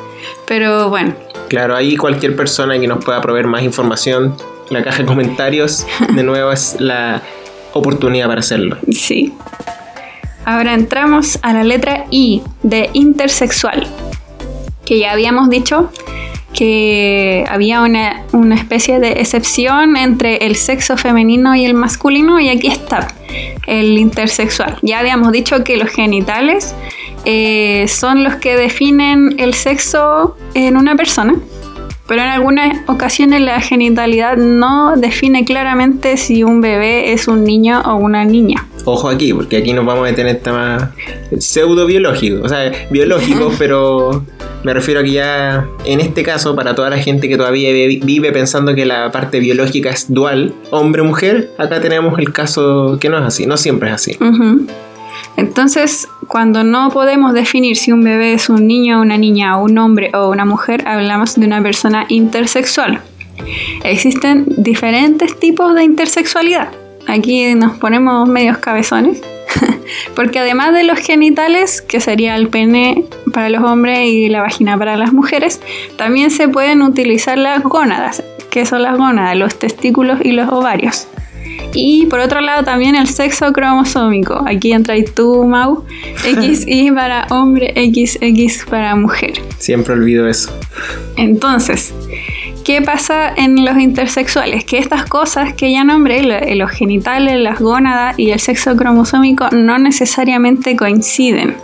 Pero 0.46 0.88
bueno. 0.88 1.14
Claro, 1.48 1.76
ahí 1.76 1.96
cualquier 1.96 2.36
persona 2.36 2.78
que 2.78 2.86
nos 2.86 3.04
pueda 3.04 3.20
proveer 3.20 3.46
más 3.46 3.62
información, 3.62 4.36
la 4.70 4.82
caja 4.82 4.98
de 4.98 5.06
comentarios, 5.06 5.86
de 6.14 6.22
nuevo 6.22 6.52
es 6.52 6.76
la 6.78 7.22
oportunidad 7.72 8.26
para 8.26 8.40
hacerlo. 8.40 8.76
Sí. 8.90 9.32
Ahora 10.44 10.74
entramos 10.74 11.38
a 11.42 11.52
la 11.52 11.64
letra 11.64 12.06
I 12.10 12.42
de 12.62 12.90
intersexual, 12.94 13.86
que 14.84 14.98
ya 14.98 15.12
habíamos 15.12 15.50
dicho 15.50 15.90
que 16.54 17.44
había 17.48 17.82
una, 17.82 18.24
una, 18.32 18.54
especie 18.54 18.98
de 18.98 19.12
excepción 19.20 19.96
entre 19.96 20.46
el 20.46 20.56
sexo 20.56 20.96
femenino 20.96 21.54
y 21.54 21.66
el 21.66 21.74
masculino 21.74 22.40
y 22.40 22.48
aquí 22.48 22.68
está 22.68 23.08
el 23.66 23.98
intersexual. 23.98 24.78
Ya 24.82 24.98
habíamos 24.98 25.30
dicho 25.32 25.62
que 25.62 25.76
los 25.76 25.90
genitales 25.90 26.74
eh, 27.24 27.86
son 27.88 28.24
los 28.24 28.36
que 28.36 28.56
definen 28.56 29.34
el 29.38 29.54
sexo 29.54 30.36
en 30.54 30.76
una 30.76 30.96
persona, 30.96 31.34
pero 32.06 32.22
en 32.22 32.28
algunas 32.28 32.78
ocasiones 32.88 33.42
la 33.42 33.60
genitalidad 33.60 34.36
no 34.38 34.96
define 34.96 35.44
claramente 35.44 36.16
si 36.16 36.42
un 36.42 36.62
bebé 36.62 37.12
es 37.12 37.28
un 37.28 37.44
niño 37.44 37.82
o 37.84 37.96
una 37.96 38.24
niña. 38.24 38.66
Ojo 38.86 39.08
aquí, 39.08 39.34
porque 39.34 39.58
aquí 39.58 39.74
nos 39.74 39.84
vamos 39.84 40.08
a 40.08 40.14
tener 40.14 40.40
tema 40.40 40.94
pseudo 41.38 41.84
biológico, 41.84 42.42
o 42.42 42.48
sea, 42.48 42.72
biológico, 42.90 43.52
pero 43.58 44.24
me 44.64 44.72
refiero 44.72 45.00
a 45.00 45.02
que 45.02 45.10
ya 45.12 45.68
en 45.84 46.00
este 46.00 46.22
caso, 46.22 46.56
para 46.56 46.74
toda 46.74 46.88
la 46.88 46.96
gente 46.96 47.28
que 47.28 47.36
todavía 47.36 47.70
vive 47.72 48.32
pensando 48.32 48.74
que 48.74 48.86
la 48.86 49.12
parte 49.12 49.38
biológica 49.40 49.90
es 49.90 50.12
dual, 50.12 50.54
hombre-mujer, 50.70 51.50
acá 51.58 51.80
tenemos 51.82 52.18
el 52.18 52.32
caso 52.32 52.96
que 52.98 53.10
no 53.10 53.18
es 53.18 53.24
así, 53.24 53.44
no 53.44 53.58
siempre 53.58 53.90
es 53.90 53.94
así. 53.94 54.18
Entonces, 55.36 56.08
cuando 56.28 56.62
no 56.62 56.90
podemos 56.90 57.32
definir 57.32 57.76
si 57.76 57.90
un 57.90 58.04
bebé 58.04 58.34
es 58.34 58.50
un 58.50 58.66
niño, 58.66 59.00
una 59.00 59.16
niña, 59.16 59.56
un 59.56 59.78
hombre 59.78 60.10
o 60.14 60.28
una 60.28 60.44
mujer, 60.44 60.86
hablamos 60.86 61.34
de 61.40 61.46
una 61.46 61.62
persona 61.62 62.04
intersexual. 62.08 63.00
Existen 63.82 64.44
diferentes 64.58 65.38
tipos 65.40 65.74
de 65.74 65.84
intersexualidad. 65.84 66.68
Aquí 67.06 67.54
nos 67.54 67.78
ponemos 67.78 68.28
medios 68.28 68.58
cabezones, 68.58 69.22
porque 70.14 70.40
además 70.40 70.74
de 70.74 70.84
los 70.84 70.98
genitales, 70.98 71.80
que 71.80 72.00
sería 72.00 72.36
el 72.36 72.48
pene 72.48 73.04
para 73.32 73.48
los 73.48 73.62
hombres 73.62 74.00
y 74.06 74.28
la 74.28 74.42
vagina 74.42 74.76
para 74.76 74.98
las 74.98 75.14
mujeres, 75.14 75.62
también 75.96 76.30
se 76.30 76.48
pueden 76.48 76.82
utilizar 76.82 77.38
las 77.38 77.62
gónadas, 77.62 78.22
que 78.50 78.66
son 78.66 78.82
las 78.82 78.98
gónadas, 78.98 79.34
los 79.36 79.58
testículos 79.58 80.18
y 80.22 80.32
los 80.32 80.50
ovarios. 80.50 81.08
Y 81.74 82.06
por 82.06 82.20
otro 82.20 82.40
lado 82.40 82.64
también 82.64 82.94
el 82.94 83.08
sexo 83.08 83.52
cromosómico. 83.52 84.42
Aquí 84.46 84.72
entra 84.72 84.94
tú, 85.14 85.44
Mau. 85.44 85.84
XY 86.22 86.92
para 86.92 87.26
hombre, 87.30 87.72
XX 87.76 88.64
para 88.66 88.96
mujer. 88.96 89.34
Siempre 89.58 89.94
olvido 89.94 90.26
eso. 90.28 90.50
Entonces, 91.16 91.94
¿qué 92.64 92.82
pasa 92.82 93.32
en 93.36 93.64
los 93.64 93.76
intersexuales? 93.78 94.64
Que 94.64 94.78
estas 94.78 95.04
cosas 95.04 95.54
que 95.54 95.70
ya 95.70 95.84
nombré, 95.84 96.22
los 96.56 96.70
genitales, 96.70 97.38
las 97.38 97.60
gónadas 97.60 98.18
y 98.18 98.30
el 98.30 98.40
sexo 98.40 98.76
cromosómico, 98.76 99.48
no 99.52 99.78
necesariamente 99.78 100.76
coinciden. 100.76 101.56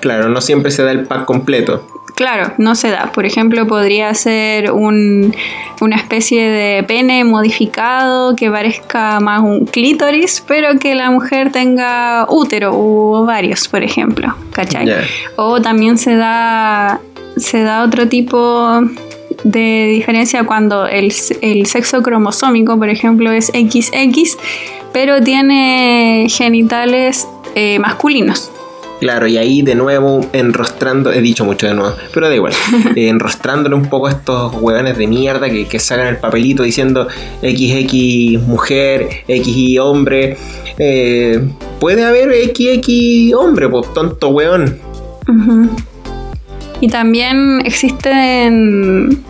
Claro, 0.00 0.28
no 0.28 0.40
siempre 0.40 0.70
se 0.70 0.82
da 0.82 0.90
el 0.90 1.04
pack 1.04 1.24
completo. 1.24 1.86
Claro, 2.16 2.54
no 2.56 2.74
se 2.74 2.90
da. 2.90 3.12
Por 3.12 3.26
ejemplo, 3.26 3.66
podría 3.66 4.14
ser 4.14 4.72
una 4.72 5.96
especie 5.96 6.48
de 6.48 6.82
pene 6.82 7.24
modificado 7.24 8.34
que 8.34 8.50
parezca 8.50 9.20
más 9.20 9.42
un 9.42 9.66
clítoris, 9.66 10.42
pero 10.48 10.78
que 10.78 10.94
la 10.94 11.10
mujer 11.10 11.52
tenga 11.52 12.24
útero 12.30 12.74
u 12.74 13.12
ovarios, 13.12 13.68
por 13.68 13.82
ejemplo. 13.82 14.34
¿Cachai? 14.52 14.88
O 15.36 15.60
también 15.60 15.98
se 15.98 16.16
da, 16.16 17.00
se 17.36 17.62
da 17.62 17.84
otro 17.84 18.08
tipo 18.08 18.80
de 19.44 19.86
diferencia 19.92 20.44
cuando 20.44 20.86
el, 20.86 21.12
sexo 21.12 22.02
cromosómico, 22.02 22.78
por 22.78 22.88
ejemplo, 22.88 23.30
es 23.30 23.48
XX, 23.48 24.38
pero 24.90 25.22
tiene 25.22 26.28
genitales 26.30 27.28
eh, 27.54 27.78
masculinos. 27.78 28.50
Claro, 29.00 29.26
y 29.26 29.36
ahí 29.36 29.60
de 29.62 29.74
nuevo 29.74 30.26
enrostrando, 30.32 31.12
he 31.12 31.20
dicho 31.20 31.44
mucho 31.44 31.66
de 31.66 31.74
nuevo, 31.74 31.94
pero 32.14 32.28
da 32.28 32.34
igual, 32.34 32.54
eh, 32.96 33.08
enrostrándole 33.08 33.74
un 33.74 33.86
poco 33.86 34.06
a 34.06 34.10
estos 34.10 34.54
huevones 34.54 34.96
de 34.96 35.06
mierda 35.06 35.50
que, 35.50 35.66
que, 35.66 35.78
sacan 35.78 36.06
el 36.06 36.16
papelito 36.16 36.62
diciendo 36.62 37.06
XX 37.40 38.40
mujer, 38.46 39.24
XY 39.28 39.78
hombre. 39.78 40.36
Eh, 40.78 41.40
puede 41.78 42.04
haber 42.04 42.30
XX 42.32 43.34
hombre, 43.34 43.68
pues 43.68 43.92
tonto 43.92 44.28
hueón. 44.28 44.78
Y 46.80 46.88
también 46.88 47.62
existen, 47.64 49.24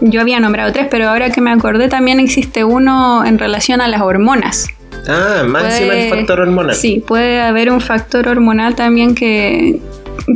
yo 0.00 0.20
había 0.20 0.40
nombrado 0.40 0.72
tres, 0.72 0.86
pero 0.90 1.08
ahora 1.08 1.30
que 1.30 1.40
me 1.40 1.50
acordé 1.50 1.88
también 1.88 2.20
existe 2.20 2.64
uno 2.64 3.24
en 3.24 3.38
relación 3.38 3.80
a 3.80 3.88
las 3.88 4.02
hormonas. 4.02 4.68
Ah, 5.08 5.42
más 5.46 5.80
el 5.80 6.08
factor 6.08 6.40
hormonal. 6.40 6.74
Sí, 6.74 7.02
puede 7.06 7.40
haber 7.40 7.70
un 7.70 7.80
factor 7.80 8.26
hormonal 8.28 8.74
también 8.74 9.14
que, 9.14 9.80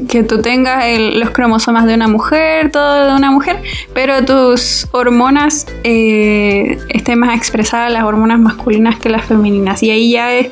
que 0.09 0.23
tú 0.23 0.43
tengas 0.43 0.85
los 1.15 1.31
cromosomas 1.31 1.87
de 1.87 1.95
una 1.95 2.09
mujer, 2.09 2.71
todo 2.71 3.07
de 3.07 3.17
una 3.17 3.31
mujer, 3.31 3.57
pero 3.95 4.25
tus 4.25 4.87
hormonas 4.93 5.67
eh, 5.85 6.79
estén 6.91 7.19
más 7.19 7.37
expresadas 7.37 7.93
las 7.93 8.05
hormonas 8.05 8.39
masculinas 8.39 8.99
que 8.99 9.09
las 9.09 9.25
femeninas. 9.25 9.83
Y 9.83 9.91
ahí 9.91 10.13
ya 10.13 10.35
eh, 10.35 10.49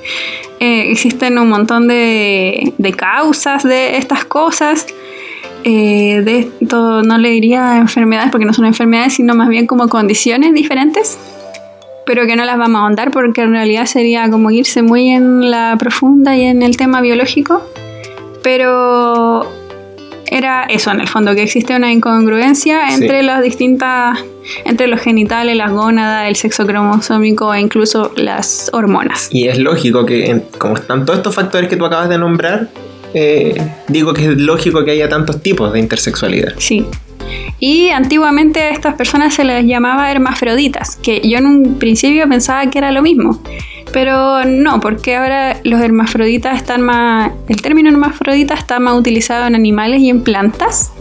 existen 0.60 1.38
un 1.38 1.48
montón 1.48 1.88
de, 1.88 2.72
de, 2.78 2.92
causas 2.92 3.62
de 3.64 3.98
estas 3.98 4.24
cosas. 4.24 4.86
Eh, 5.64 6.22
de 6.24 6.48
esto 6.60 7.02
no 7.02 7.18
le 7.18 7.30
diría 7.30 7.78
enfermedades 7.78 8.30
porque 8.30 8.46
no 8.46 8.52
son 8.52 8.66
enfermedades, 8.66 9.14
sino 9.14 9.34
más 9.34 9.48
bien 9.48 9.66
como 9.66 9.88
condiciones 9.88 10.54
diferentes 10.54 11.18
pero 12.06 12.24
que 12.24 12.36
no 12.36 12.44
las 12.44 12.56
vamos 12.56 12.78
a 12.78 12.84
ahondar 12.84 13.10
porque 13.10 13.42
en 13.42 13.50
realidad 13.50 13.84
sería 13.84 14.30
como 14.30 14.50
irse 14.50 14.80
muy 14.80 15.08
en 15.10 15.50
la 15.50 15.76
profunda 15.78 16.36
y 16.36 16.42
en 16.42 16.62
el 16.62 16.76
tema 16.76 17.00
biológico. 17.00 17.62
Pero 18.42 19.44
era 20.30 20.64
eso 20.64 20.90
en 20.92 21.00
el 21.00 21.08
fondo, 21.08 21.34
que 21.34 21.42
existe 21.42 21.74
una 21.74 21.92
incongruencia 21.92 22.94
entre 22.94 23.22
las 23.22 23.42
distintas, 23.42 24.18
entre 24.64 24.86
los 24.86 25.00
genitales, 25.00 25.56
las 25.56 25.72
gónadas, 25.72 26.28
el 26.28 26.36
sexo 26.36 26.64
cromosómico 26.64 27.52
e 27.52 27.60
incluso 27.60 28.12
las 28.16 28.70
hormonas. 28.72 29.28
Y 29.32 29.48
es 29.48 29.58
lógico 29.58 30.06
que, 30.06 30.42
como 30.58 30.76
están 30.76 31.04
todos 31.04 31.18
estos 31.18 31.34
factores 31.34 31.68
que 31.68 31.76
tú 31.76 31.84
acabas 31.84 32.08
de 32.08 32.18
nombrar, 32.18 32.68
eh, 33.14 33.60
digo 33.88 34.14
que 34.14 34.26
es 34.26 34.36
lógico 34.38 34.84
que 34.84 34.92
haya 34.92 35.08
tantos 35.08 35.42
tipos 35.42 35.72
de 35.72 35.80
intersexualidad. 35.80 36.54
Sí. 36.58 36.86
Y 37.58 37.88
antiguamente 37.88 38.60
a 38.60 38.70
estas 38.70 38.94
personas 38.94 39.34
se 39.34 39.44
les 39.44 39.64
llamaba 39.64 40.10
hermafroditas, 40.10 40.96
que 40.96 41.20
yo 41.26 41.38
en 41.38 41.46
un 41.46 41.78
principio 41.78 42.28
pensaba 42.28 42.68
que 42.70 42.78
era 42.78 42.90
lo 42.90 43.02
mismo. 43.02 43.40
Pero 43.92 44.44
no, 44.44 44.80
porque 44.80 45.16
ahora 45.16 45.58
los 45.64 45.80
hermafroditas 45.80 46.56
están 46.56 46.82
más. 46.82 47.32
El 47.48 47.62
término 47.62 47.88
hermafrodita 47.88 48.54
está 48.54 48.78
más 48.78 48.94
utilizado 48.94 49.46
en 49.46 49.54
animales 49.54 50.00
y 50.00 50.10
en 50.10 50.22
plantas. 50.22 50.92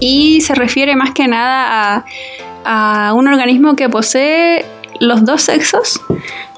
Y 0.00 0.40
se 0.42 0.54
refiere 0.54 0.96
más 0.96 1.12
que 1.12 1.28
nada 1.28 2.04
a, 2.64 3.08
a 3.08 3.14
un 3.14 3.28
organismo 3.28 3.76
que 3.76 3.88
posee 3.88 4.64
los 5.00 5.24
dos 5.24 5.42
sexos, 5.42 6.00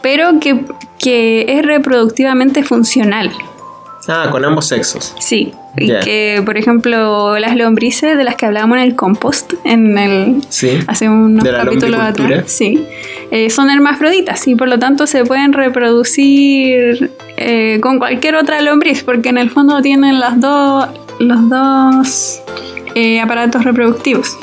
pero 0.02 0.40
que, 0.40 0.64
que 0.98 1.46
es 1.48 1.64
reproductivamente 1.64 2.62
funcional. 2.62 3.32
Ah, 4.08 4.28
con 4.30 4.44
ambos 4.44 4.66
sexos. 4.66 5.14
Sí. 5.20 5.52
Y 5.76 5.88
que, 6.00 6.42
por 6.44 6.58
ejemplo, 6.58 7.38
las 7.38 7.56
lombrices 7.56 8.16
de 8.16 8.24
las 8.24 8.36
que 8.36 8.44
hablábamos 8.44 8.76
en 8.76 8.84
el 8.84 8.94
compost, 8.94 9.54
en 9.64 9.96
el 9.96 10.42
sí. 10.50 10.78
hace 10.86 11.08
unos 11.08 11.42
capítulos 11.44 11.98
atrás, 11.98 12.44
sí, 12.46 12.84
eh, 13.30 13.48
son 13.48 13.70
hermafroditas 13.70 14.46
y 14.48 14.54
por 14.54 14.68
lo 14.68 14.78
tanto 14.78 15.06
se 15.06 15.24
pueden 15.24 15.54
reproducir 15.54 17.10
eh, 17.38 17.78
con 17.80 17.98
cualquier 17.98 18.36
otra 18.36 18.60
lombriz, 18.60 19.02
porque 19.02 19.30
en 19.30 19.38
el 19.38 19.48
fondo 19.48 19.80
tienen 19.80 20.20
las 20.20 20.38
dos, 20.38 20.88
los 21.18 21.48
dos 21.48 22.42
eh, 22.94 23.20
aparatos 23.20 23.64
reproductivos. 23.64 24.36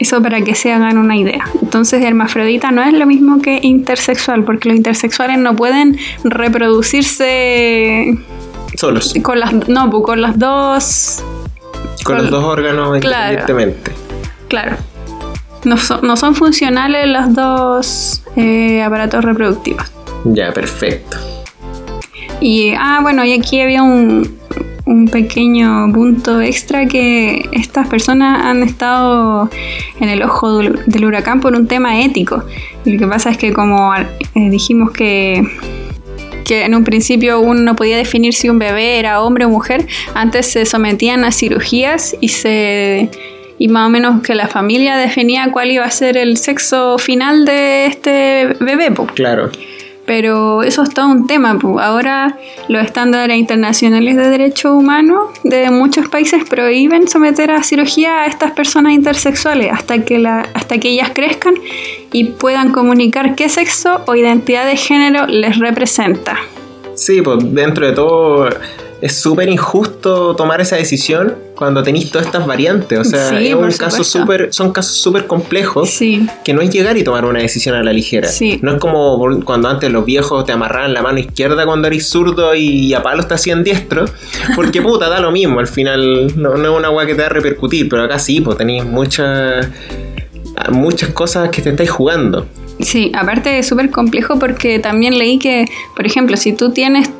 Eso 0.00 0.20
para 0.20 0.42
que 0.42 0.54
se 0.54 0.72
hagan 0.72 0.98
una 0.98 1.16
idea. 1.16 1.44
Entonces, 1.62 2.02
hermafrodita 2.02 2.70
no 2.70 2.82
es 2.82 2.92
lo 2.92 3.06
mismo 3.06 3.40
que 3.40 3.60
intersexual, 3.62 4.44
porque 4.44 4.68
los 4.68 4.76
intersexuales 4.76 5.38
no 5.38 5.56
pueden 5.56 5.96
reproducirse 6.24 8.14
solos. 8.76 9.14
Con 9.22 9.40
las, 9.40 9.52
no, 9.68 9.90
pues, 9.90 10.04
con 10.04 10.22
las 10.22 10.38
dos. 10.38 11.22
Con, 12.04 12.18
los 12.18 12.30
dos 12.30 12.44
órganos 12.44 13.00
claro, 13.00 13.32
independientemente. 13.32 13.92
Claro. 14.48 14.76
No 15.64 15.76
son, 15.76 16.06
no 16.06 16.16
son 16.16 16.34
funcionales 16.34 17.08
los 17.08 17.34
dos 17.34 18.22
eh, 18.36 18.82
aparatos 18.82 19.24
reproductivos. 19.24 19.84
Ya, 20.24 20.52
perfecto. 20.52 21.16
Y, 22.40 22.72
ah, 22.78 23.00
bueno, 23.02 23.24
y 23.24 23.32
aquí 23.32 23.60
había 23.60 23.82
un, 23.82 24.38
un 24.86 25.08
pequeño 25.08 25.92
punto 25.92 26.40
extra 26.40 26.86
que 26.86 27.48
estas 27.52 27.88
personas 27.88 28.44
han 28.44 28.62
estado 28.62 29.50
en 30.00 30.08
el 30.08 30.22
ojo 30.22 30.58
del 30.58 31.04
huracán 31.04 31.40
por 31.40 31.54
un 31.54 31.66
tema 31.66 32.00
ético. 32.00 32.44
Y 32.84 32.92
lo 32.92 32.98
que 33.00 33.06
pasa 33.06 33.30
es 33.30 33.36
que 33.36 33.52
como 33.52 33.92
eh, 33.94 34.04
dijimos 34.34 34.92
que 34.92 35.42
que 36.46 36.64
en 36.64 36.74
un 36.74 36.84
principio 36.84 37.40
uno 37.40 37.60
no 37.60 37.74
podía 37.74 37.96
definir 37.96 38.32
si 38.32 38.48
un 38.48 38.58
bebé 38.58 38.98
era 38.98 39.20
hombre 39.20 39.44
o 39.44 39.48
mujer, 39.48 39.86
antes 40.14 40.46
se 40.46 40.64
sometían 40.64 41.24
a 41.24 41.32
cirugías 41.32 42.16
y 42.20 42.28
se 42.28 43.10
y 43.58 43.68
más 43.68 43.86
o 43.86 43.90
menos 43.90 44.22
que 44.22 44.34
la 44.34 44.48
familia 44.48 44.96
definía 44.96 45.50
cuál 45.50 45.70
iba 45.70 45.84
a 45.84 45.90
ser 45.90 46.16
el 46.16 46.36
sexo 46.36 46.98
final 46.98 47.44
de 47.46 47.86
este 47.86 48.54
bebé. 48.60 48.92
Claro. 49.14 49.50
Pero 50.06 50.62
eso 50.62 50.82
es 50.82 50.90
todo 50.90 51.08
un 51.08 51.26
tema. 51.26 51.58
Ahora 51.80 52.38
los 52.68 52.84
estándares 52.84 53.36
internacionales 53.36 54.16
de 54.16 54.28
derechos 54.28 54.72
humanos 54.72 55.30
de 55.42 55.70
muchos 55.70 56.08
países 56.08 56.44
prohíben 56.44 57.08
someter 57.08 57.50
a 57.50 57.62
cirugía 57.62 58.22
a 58.22 58.26
estas 58.26 58.52
personas 58.52 58.92
intersexuales 58.92 59.72
hasta 59.72 60.04
que, 60.04 60.24
hasta 60.26 60.78
que 60.78 60.90
ellas 60.90 61.10
crezcan 61.12 61.54
y 62.12 62.24
puedan 62.24 62.70
comunicar 62.72 63.34
qué 63.34 63.48
sexo 63.48 64.02
o 64.06 64.14
identidad 64.14 64.66
de 64.66 64.76
género 64.76 65.26
les 65.26 65.58
representa. 65.58 66.38
Sí, 66.94 67.20
pues 67.20 67.38
dentro 67.52 67.86
de 67.86 67.92
todo 67.92 68.48
es 69.06 69.14
súper 69.14 69.48
injusto 69.48 70.36
tomar 70.36 70.60
esa 70.60 70.76
decisión 70.76 71.34
cuando 71.54 71.82
tenéis 71.82 72.10
todas 72.10 72.26
estas 72.26 72.46
variantes. 72.46 72.98
O 72.98 73.04
sea, 73.04 73.40
es 73.40 73.54
un 73.54 73.70
caso 73.70 74.04
super, 74.04 74.52
son 74.52 74.72
casos 74.72 74.96
súper 74.96 75.26
complejos 75.26 75.98
que 76.44 76.52
no 76.54 76.60
es 76.60 76.70
llegar 76.70 76.96
y 76.96 77.04
tomar 77.04 77.24
una 77.24 77.40
decisión 77.40 77.74
a 77.74 77.82
la 77.82 77.92
ligera. 77.92 78.28
No 78.62 78.74
es 78.74 78.80
como 78.80 79.18
cuando 79.44 79.68
antes 79.68 79.90
los 79.90 80.04
viejos 80.04 80.44
te 80.44 80.52
amarraban 80.52 80.92
la 80.92 81.02
mano 81.02 81.18
izquierda 81.18 81.64
cuando 81.64 81.88
eres 81.88 82.08
zurdo 82.08 82.54
y 82.54 82.94
a 82.94 83.02
palo 83.02 83.24
te 83.24 83.34
hacían 83.34 83.64
diestro. 83.64 84.04
Porque 84.54 84.82
puta, 84.82 85.08
da 85.08 85.20
lo 85.20 85.30
mismo. 85.30 85.60
Al 85.60 85.68
final 85.68 86.32
no, 86.36 86.54
es 86.54 86.68
una 86.68 86.88
agua 86.88 87.06
que 87.06 87.14
te 87.14 87.22
va 87.22 87.26
a 87.26 87.30
repercutir, 87.30 87.88
pero 87.88 88.02
acá 88.02 88.18
sí, 88.18 88.40
pues 88.40 88.58
tenéis 88.58 88.84
muchas 88.84 89.68
muchas 90.70 91.10
cosas 91.10 91.50
que 91.50 91.62
te 91.62 91.70
estáis 91.70 91.90
jugando. 91.90 92.46
Sí, 92.80 93.12
aparte 93.14 93.58
es 93.58 93.66
súper 93.66 93.90
complejo 93.90 94.38
porque 94.38 94.78
también 94.78 95.18
leí 95.18 95.38
que, 95.38 95.66
por 95.94 96.06
ejemplo, 96.06 96.36
si 96.36 96.52
tú 96.52 96.72
tienes 96.72 97.10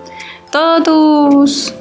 todos 0.56 0.82
tus 0.84 1.74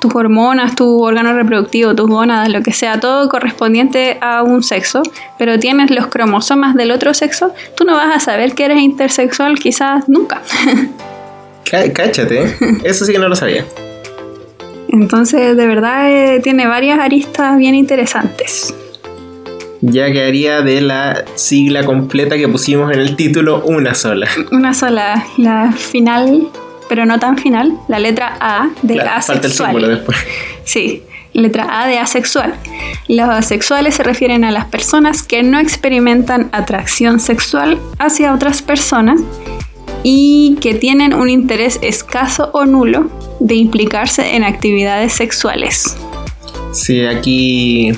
tus 0.00 0.14
hormonas, 0.14 0.76
tu 0.76 1.02
órgano 1.02 1.32
reproductivo, 1.32 1.94
tus 1.94 2.08
gónadas, 2.08 2.50
lo 2.50 2.62
que 2.62 2.72
sea, 2.72 3.00
todo 3.00 3.26
correspondiente 3.30 4.18
a 4.20 4.42
un 4.42 4.62
sexo, 4.62 5.02
pero 5.38 5.58
tienes 5.58 5.90
los 5.90 6.08
cromosomas 6.08 6.74
del 6.74 6.90
otro 6.90 7.14
sexo, 7.14 7.54
tú 7.74 7.84
no 7.84 7.94
vas 7.94 8.14
a 8.14 8.20
saber 8.20 8.54
que 8.54 8.66
eres 8.66 8.82
intersexual 8.82 9.58
quizás 9.58 10.06
nunca. 10.08 10.42
Cáchate, 11.64 12.54
eso 12.84 13.06
sí 13.06 13.12
que 13.12 13.18
no 13.18 13.28
lo 13.28 13.34
sabía. 13.34 13.64
Entonces, 14.88 15.56
de 15.56 15.66
verdad, 15.66 16.10
eh, 16.12 16.40
tiene 16.40 16.66
varias 16.66 17.00
aristas 17.00 17.56
bien 17.56 17.74
interesantes. 17.74 18.74
Ya 19.80 20.12
quedaría 20.12 20.60
de 20.60 20.82
la 20.82 21.24
sigla 21.34 21.84
completa 21.84 22.36
que 22.36 22.46
pusimos 22.46 22.92
en 22.92 23.00
el 23.00 23.16
título 23.16 23.64
una 23.64 23.94
sola. 23.94 24.28
Una 24.52 24.74
sola, 24.74 25.26
la 25.38 25.72
final 25.72 26.50
pero 26.88 27.06
no 27.06 27.18
tan 27.18 27.38
final, 27.38 27.78
la 27.88 27.98
letra 27.98 28.36
A 28.40 28.70
de 28.82 29.00
asexual. 29.00 29.22
Falta 29.22 29.46
el 29.46 29.52
símbolo 29.52 29.88
después. 29.88 30.18
Sí, 30.64 31.02
letra 31.34 31.82
A 31.82 31.86
de 31.86 31.98
asexual. 31.98 32.54
Los 33.06 33.28
asexuales 33.28 33.96
se 33.96 34.02
refieren 34.02 34.44
a 34.44 34.50
las 34.50 34.64
personas 34.64 35.22
que 35.22 35.42
no 35.42 35.58
experimentan 35.58 36.48
atracción 36.52 37.20
sexual 37.20 37.78
hacia 37.98 38.32
otras 38.32 38.62
personas 38.62 39.20
y 40.02 40.56
que 40.60 40.74
tienen 40.74 41.12
un 41.12 41.28
interés 41.28 41.78
escaso 41.82 42.50
o 42.54 42.64
nulo 42.64 43.10
de 43.40 43.56
implicarse 43.56 44.36
en 44.36 44.44
actividades 44.44 45.12
sexuales. 45.12 45.96
Sí, 46.72 47.04
aquí 47.04 47.92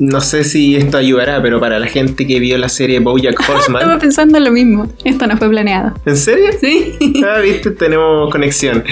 no 0.00 0.22
sé 0.22 0.44
si 0.44 0.76
esto 0.76 0.96
ayudará, 0.96 1.42
pero 1.42 1.60
para 1.60 1.78
la 1.78 1.86
gente 1.86 2.26
que 2.26 2.40
vio 2.40 2.56
la 2.56 2.70
serie 2.70 3.00
Bojack 3.00 3.38
Horseman. 3.48 3.82
Estaba 3.82 4.00
pensando 4.00 4.40
lo 4.40 4.50
mismo. 4.50 4.90
Esto 5.04 5.26
no 5.26 5.36
fue 5.36 5.48
planeado. 5.50 5.92
¿En 6.06 6.16
serio? 6.16 6.50
Sí. 6.58 7.22
ah, 7.24 7.38
viste, 7.40 7.70
tenemos 7.70 8.30
conexión. 8.32 8.82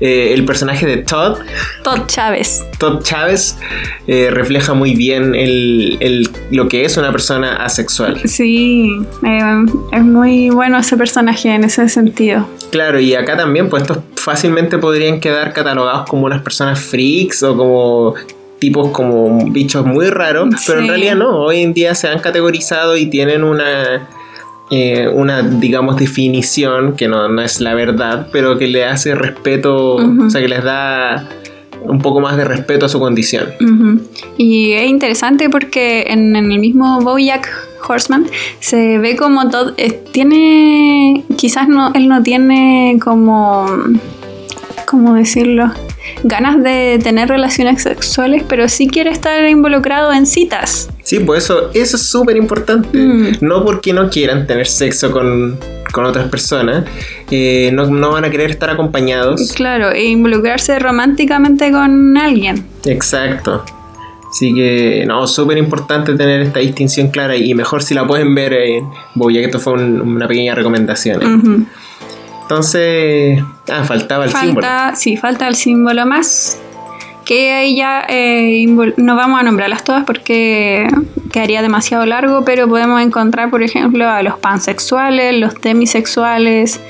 Eh, 0.00 0.34
el 0.34 0.44
personaje 0.44 0.84
de 0.84 0.98
Todd. 0.98 1.38
Todd 1.84 2.06
Chávez. 2.06 2.64
Todd 2.78 3.02
Chávez 3.02 3.56
eh, 4.08 4.28
refleja 4.32 4.74
muy 4.74 4.94
bien 4.94 5.36
el, 5.36 6.28
lo 6.50 6.68
que 6.68 6.84
es 6.84 6.96
una 6.96 7.12
persona 7.12 7.64
asexual. 7.64 8.20
Sí, 8.24 8.90
eh, 9.24 9.64
es 9.92 10.02
muy 10.02 10.50
bueno 10.50 10.78
ese 10.78 10.96
personaje 10.96 11.54
en 11.54 11.62
ese 11.62 11.88
sentido. 11.88 12.48
Claro, 12.72 12.98
y 12.98 13.14
acá 13.14 13.36
también, 13.36 13.68
pues 13.68 13.82
estos 13.82 13.98
fácilmente 14.16 14.78
podrían 14.78 15.20
quedar 15.20 15.52
catalogados 15.52 16.08
como 16.08 16.26
unas 16.26 16.42
personas 16.42 16.80
freaks 16.80 17.44
o 17.44 17.56
como 17.56 18.14
tipos 18.58 18.90
como 18.90 19.50
bichos 19.50 19.84
muy 19.86 20.08
raros, 20.08 20.48
pero 20.66 20.80
en 20.80 20.88
realidad 20.88 21.16
no, 21.16 21.40
hoy 21.40 21.60
en 21.60 21.74
día 21.74 21.94
se 21.94 22.08
han 22.08 22.20
categorizado 22.20 22.96
y 22.96 23.06
tienen 23.06 23.44
una, 23.44 24.08
eh, 24.70 25.08
una 25.12 25.42
digamos, 25.42 25.96
definición 25.96 26.96
que 26.96 27.08
no, 27.08 27.40
es 27.40 27.60
la 27.60 27.74
verdad, 27.74 28.28
pero 28.32 28.58
que 28.58 28.66
le 28.68 28.84
hace 28.84 29.14
respeto, 29.14 29.96
o 29.96 30.30
sea, 30.30 30.40
que 30.40 30.48
les 30.48 30.64
da 30.64 31.28
un 31.82 32.00
poco 32.00 32.20
más 32.20 32.36
de 32.36 32.44
respeto 32.44 32.86
a 32.86 32.88
su 32.88 32.98
condición. 32.98 33.46
Y 34.36 34.72
es 34.72 34.88
interesante 34.88 35.48
porque 35.50 36.06
en, 36.08 36.34
el 36.34 36.58
mismo 36.58 37.00
Bojack 37.00 37.48
Horseman 37.88 38.26
se 38.60 38.98
ve 38.98 39.16
como 39.16 39.48
todo, 39.50 39.74
eh, 39.76 39.92
tiene, 40.12 41.24
quizás 41.36 41.68
no, 41.68 41.92
él 41.94 42.08
no 42.08 42.22
tiene 42.22 42.98
como, 43.02 43.66
¿cómo 44.86 45.14
decirlo? 45.14 45.70
Ganas 46.24 46.62
de 46.62 46.98
tener 47.02 47.28
relaciones 47.28 47.82
sexuales, 47.82 48.42
pero 48.48 48.68
sí 48.68 48.88
quiere 48.88 49.10
estar 49.10 49.46
involucrado 49.48 50.12
en 50.12 50.26
citas. 50.26 50.88
Sí, 51.02 51.20
pues 51.20 51.44
eso, 51.44 51.70
eso 51.74 51.96
es 51.96 52.02
súper 52.02 52.36
importante. 52.36 52.98
Mm. 52.98 53.38
No 53.40 53.64
porque 53.64 53.92
no 53.92 54.10
quieran 54.10 54.46
tener 54.46 54.66
sexo 54.66 55.10
con, 55.12 55.58
otras 55.94 56.28
personas, 56.28 56.84
eh, 57.30 57.70
no, 57.72 57.86
no, 57.86 58.10
van 58.12 58.24
a 58.24 58.30
querer 58.30 58.50
estar 58.50 58.68
acompañados. 58.68 59.52
Claro, 59.54 59.90
e 59.92 60.04
involucrarse 60.04 60.78
románticamente 60.78 61.72
con 61.72 62.16
alguien. 62.18 62.66
Exacto. 62.84 63.64
Así 64.28 64.52
que, 64.52 65.04
no, 65.06 65.26
súper 65.26 65.56
importante 65.56 66.12
tener 66.14 66.42
esta 66.42 66.58
distinción 66.60 67.08
clara 67.08 67.36
y 67.36 67.54
mejor 67.54 67.82
si 67.82 67.94
la 67.94 68.06
pueden 68.06 68.34
ver 68.34 68.52
en 68.52 68.84
Boya, 69.14 69.40
que 69.40 69.46
esto 69.46 69.58
fue 69.58 69.72
un- 69.74 70.00
una 70.02 70.28
pequeña 70.28 70.54
recomendación. 70.54 71.24
Ujú. 71.40 71.64
Entonces, 72.46 73.42
ah, 73.68 73.82
faltaba 73.82 74.24
el 74.24 74.30
símbolo. 74.30 74.68
Sí, 74.94 75.16
falta 75.16 75.48
el 75.48 75.56
símbolo 75.56 76.06
más. 76.06 76.60
Que 77.24 77.52
ahí 77.52 77.74
ya 77.74 78.06
eh, 78.08 78.64
no 78.96 79.16
vamos 79.16 79.40
a 79.40 79.42
nombrarlas 79.42 79.82
todas 79.82 80.04
porque 80.04 80.86
quedaría 81.32 81.60
demasiado 81.60 82.06
largo, 82.06 82.44
pero 82.44 82.68
podemos 82.68 83.02
encontrar, 83.02 83.50
por 83.50 83.64
ejemplo, 83.64 84.08
a 84.08 84.22
los 84.22 84.38
pansexuales, 84.38 85.36
los 85.36 85.60
demisexuales 85.60 86.80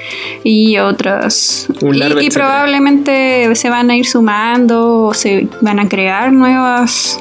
y 0.45 0.77
otros. 0.77 1.69
Un 1.81 1.95
Y, 1.95 1.99
largo 2.01 2.21
y 2.21 2.29
probablemente 2.29 3.55
se 3.55 3.71
van 3.71 3.89
a 3.89 3.97
ir 3.97 4.07
sumando 4.07 5.05
o 5.07 5.15
se 5.15 5.49
van 5.63 5.81
a 5.81 5.89
crear 5.89 6.31
nuevas, 6.35 7.19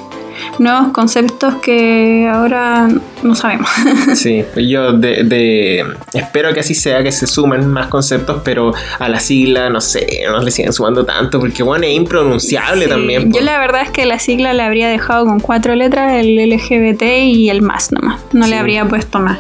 nuevos 0.60 0.90
conceptos 0.92 1.56
que 1.56 2.30
ahora 2.32 2.88
no 3.24 3.36
sabemos. 3.36 3.70
Sí, 4.16 4.44
yo 4.68 4.94
de, 4.94 5.24
de- 5.24 5.86
espero 6.14 6.54
que 6.54 6.60
así 6.62 6.74
sea, 6.76 7.04
que 7.04 7.12
se 7.12 7.28
sumen 7.28 7.68
más 7.68 7.88
conceptos, 7.88 8.42
pero 8.44 8.74
a 9.00 9.10
la 9.10 9.20
sigla, 9.20 9.70
no 9.70 9.82
sé, 9.82 10.06
no 10.30 10.42
le 10.42 10.52
siguen 10.52 10.74
sumando 10.74 11.06
tanto, 11.06 11.40
porque 11.40 11.64
bueno, 11.64 11.86
es 11.86 11.94
impronunciable 11.94 12.86
Sí, 12.86 12.90
también. 12.90 13.32
Yo 13.34 13.42
la 13.42 13.58
verdad 13.60 13.82
es 13.84 13.90
que 13.92 14.06
la 14.06 14.20
sigla 14.20 14.54
le 14.54 14.64
habría 14.64 14.88
dejado 14.90 15.26
con 15.26 15.40
cuatro 15.40 15.76
letras, 15.76 16.14
el 16.14 16.36
LGBT 16.50 17.02
y 17.24 17.50
el 17.50 17.62
más 17.62 17.92
nomás. 17.92 18.20
No 18.34 18.46
Sí. 18.46 18.52
le 18.52 18.58
habría 18.58 18.86
puesto 18.86 19.20
más. 19.20 19.40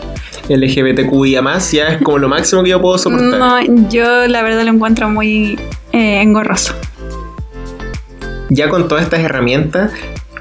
LGBTQIA 0.49 1.41
más 1.41 1.71
ya 1.71 1.87
es 1.89 2.01
como 2.01 2.17
lo 2.19 2.27
máximo 2.29 2.61
que 2.63 2.69
yo 2.69 2.81
puedo 2.81 2.97
soportar. 2.97 3.39
No, 3.39 3.89
yo 3.89 4.27
la 4.27 4.43
verdad 4.43 4.63
lo 4.63 4.71
encuentro 4.71 5.09
muy 5.09 5.57
eh, 5.91 6.21
engorroso. 6.21 6.73
Ya 8.49 8.69
con 8.69 8.87
todas 8.87 9.03
estas 9.03 9.21
herramientas, 9.21 9.91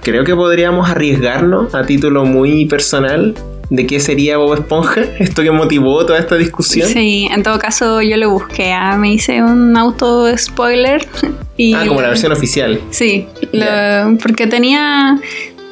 creo 0.04 0.22
que 0.24 0.34
podríamos 0.36 0.88
arriesgarnos 0.88 1.74
a 1.74 1.82
título 1.84 2.24
muy 2.24 2.66
personal 2.66 3.34
de 3.70 3.86
qué 3.86 3.98
sería 3.98 4.36
Bob 4.36 4.54
Esponja, 4.54 5.00
esto 5.18 5.42
que 5.42 5.50
motivó 5.50 6.04
toda 6.06 6.18
esta 6.18 6.36
discusión. 6.36 6.88
Sí, 6.88 7.28
en 7.32 7.42
todo 7.42 7.58
caso 7.58 8.02
yo 8.02 8.16
lo 8.16 8.30
busqué, 8.30 8.72
ah, 8.72 8.96
me 8.96 9.12
hice 9.14 9.42
un 9.42 9.76
auto 9.76 10.26
spoiler 10.36 11.06
y 11.56 11.74
Ah, 11.74 11.84
como 11.88 12.00
la 12.00 12.08
versión 12.10 12.30
oficial. 12.32 12.78
Sí, 12.90 13.26
lo- 13.52 14.18
porque 14.22 14.46
tenía 14.46 15.18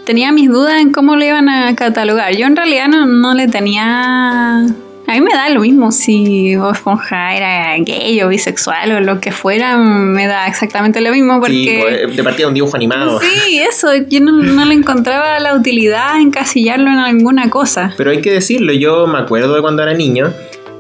tenía 0.05 0.33
mis 0.33 0.49
dudas 0.51 0.81
en 0.81 0.91
cómo 0.93 1.15
lo 1.15 1.25
iban 1.25 1.49
a 1.49 1.77
catalogar. 1.77 2.35
Yo 2.35 2.47
en 2.47 2.57
realidad 2.57 2.89
no, 2.89 3.07
no 3.07 3.35
le 3.35 3.47
tenía 3.47 4.67
a 5.07 5.13
mí 5.15 5.21
me 5.21 5.33
da 5.33 5.49
lo 5.51 5.61
mismo 5.61 5.91
si 5.93 6.57
Bob 6.57 6.73
Esponja 6.75 7.35
era 7.37 7.77
gay 7.79 8.21
o 8.23 8.29
bisexual 8.29 8.93
o 8.93 9.01
lo 9.01 9.21
que 9.21 9.33
fuera, 9.33 9.77
me 9.77 10.27
da 10.27 10.47
exactamente 10.47 11.01
lo 11.01 11.11
mismo 11.11 11.35
Sí, 11.35 11.41
porque 11.41 11.79
pues, 12.07 12.17
de 12.17 12.23
partida 12.25 12.49
un 12.49 12.55
dibujo 12.55 12.77
animado. 12.77 13.21
Sí, 13.21 13.59
eso, 13.59 13.89
yo 14.09 14.21
no, 14.21 14.33
no 14.33 14.65
le 14.65 14.75
encontraba 14.75 15.39
la 15.41 15.55
utilidad 15.55 16.17
en 16.17 16.29
encasillarlo 16.29 16.87
en 16.91 16.99
alguna 16.99 17.51
cosa. 17.51 17.93
Pero 17.97 18.11
hay 18.11 18.21
que 18.21 18.31
decirlo, 18.33 18.73
yo 18.73 19.07
me 19.07 19.19
acuerdo 19.19 19.55
de 19.55 19.61
cuando 19.61 19.83
era 19.83 19.93
niño 19.95 20.33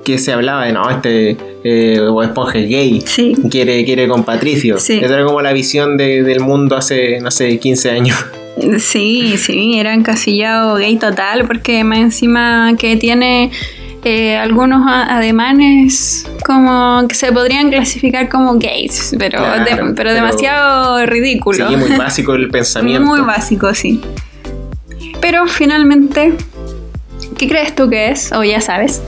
que 0.04 0.18
se 0.18 0.32
hablaba 0.32 0.64
de, 0.64 0.72
no, 0.72 0.88
este 0.90 1.36
eh, 1.62 2.00
Bob 2.00 2.22
Esponja 2.22 2.58
es 2.58 2.68
gay. 2.68 3.02
Sí. 3.04 3.34
Quiere, 3.50 3.84
quiere 3.84 4.08
con 4.08 4.24
Patricio. 4.24 4.78
Sí. 4.78 4.98
Esa 5.02 5.14
era 5.14 5.24
como 5.24 5.40
la 5.42 5.52
visión 5.52 5.96
de- 5.96 6.22
del 6.22 6.40
mundo 6.40 6.76
hace, 6.76 7.20
no 7.20 7.30
sé, 7.30 7.58
15 7.58 7.90
años. 7.90 8.16
Sí, 8.78 9.36
sí, 9.38 9.78
era 9.78 9.94
encasillado 9.94 10.74
gay 10.76 10.96
total 10.96 11.46
porque 11.46 11.84
más 11.84 11.98
encima 12.00 12.74
que 12.78 12.96
tiene 12.96 13.50
eh, 14.04 14.36
algunos 14.36 14.82
ademanes 14.88 16.28
como 16.44 17.06
que 17.08 17.14
se 17.14 17.30
podrían 17.32 17.70
clasificar 17.70 18.28
como 18.28 18.54
gays, 18.58 19.14
pero, 19.18 19.38
Claro, 19.38 19.64
de- 19.64 19.70
pero, 19.70 19.94
pero- 19.94 20.12
demasiado 20.14 21.06
ridículo. 21.06 21.68
Sí, 21.68 21.76
muy 21.76 21.96
básico 21.96 22.34
el 22.34 22.48
pensamiento. 22.50 23.06
Muy 23.06 23.20
básico, 23.20 23.72
sí. 23.74 24.00
Pero 25.20 25.46
finalmente, 25.46 26.32
¿qué 27.38 27.48
crees 27.48 27.74
tú 27.76 27.88
que 27.88 28.10
es? 28.10 28.32
O 28.32 28.42
ya 28.42 28.60
sabes. 28.60 29.00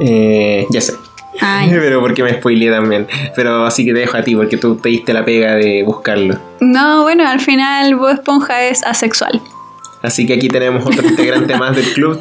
Eh, 0.00 0.66
ya 0.70 0.80
sé. 0.82 0.92
Ay. 1.40 1.68
Pero 1.72 2.00
porque 2.00 2.22
me 2.22 2.34
spoileé 2.34 2.70
también. 2.70 3.06
Pero 3.34 3.64
así 3.64 3.84
que 3.86 3.94
te 3.94 4.00
dejo 4.00 4.16
a 4.18 4.22
ti 4.22 4.34
porque 4.36 4.58
tú 4.58 4.76
te 4.76 4.90
diste 4.90 5.14
la 5.14 5.24
pega 5.24 5.54
de 5.54 5.82
buscarlo. 5.82 6.38
No, 6.60 7.02
bueno, 7.02 7.26
al 7.26 7.40
final 7.40 7.94
Bob 7.96 8.10
Esponja 8.10 8.64
es 8.64 8.82
asexual. 8.84 9.40
Así 10.02 10.26
que 10.26 10.34
aquí 10.34 10.48
tenemos 10.48 10.86
otro 10.86 11.06
integrante 11.08 11.56
más 11.56 11.74
del 11.74 11.92
club, 11.92 12.20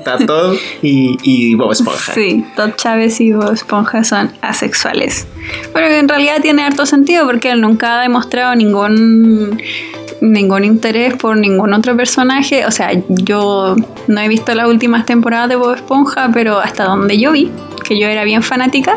y, 0.81 1.17
y 1.23 1.55
Bob 1.55 1.71
Esponja. 1.71 2.13
Sí, 2.13 2.45
Todd 2.55 2.71
Chávez 2.75 3.19
y 3.21 3.33
Bob 3.33 3.53
Esponja 3.53 4.03
son 4.03 4.31
asexuales. 4.41 5.27
Pero 5.73 5.87
en 5.87 6.07
realidad 6.07 6.41
tiene 6.41 6.63
harto 6.63 6.85
sentido 6.85 7.25
porque 7.25 7.51
él 7.51 7.61
nunca 7.61 7.99
ha 7.99 8.01
demostrado 8.01 8.55
ningún 8.55 9.61
ningún 10.31 10.63
interés 10.63 11.13
por 11.15 11.37
ningún 11.37 11.73
otro 11.73 11.95
personaje. 11.95 12.65
O 12.65 12.71
sea, 12.71 12.91
yo 13.09 13.75
no 14.07 14.21
he 14.21 14.27
visto 14.27 14.53
las 14.55 14.67
últimas 14.67 15.05
temporadas 15.05 15.49
de 15.49 15.55
Bob 15.55 15.75
Esponja, 15.75 16.29
pero 16.33 16.59
hasta 16.59 16.85
donde 16.85 17.17
yo 17.17 17.31
vi, 17.31 17.51
que 17.83 17.99
yo 17.99 18.07
era 18.07 18.23
bien 18.23 18.41
fanática, 18.43 18.95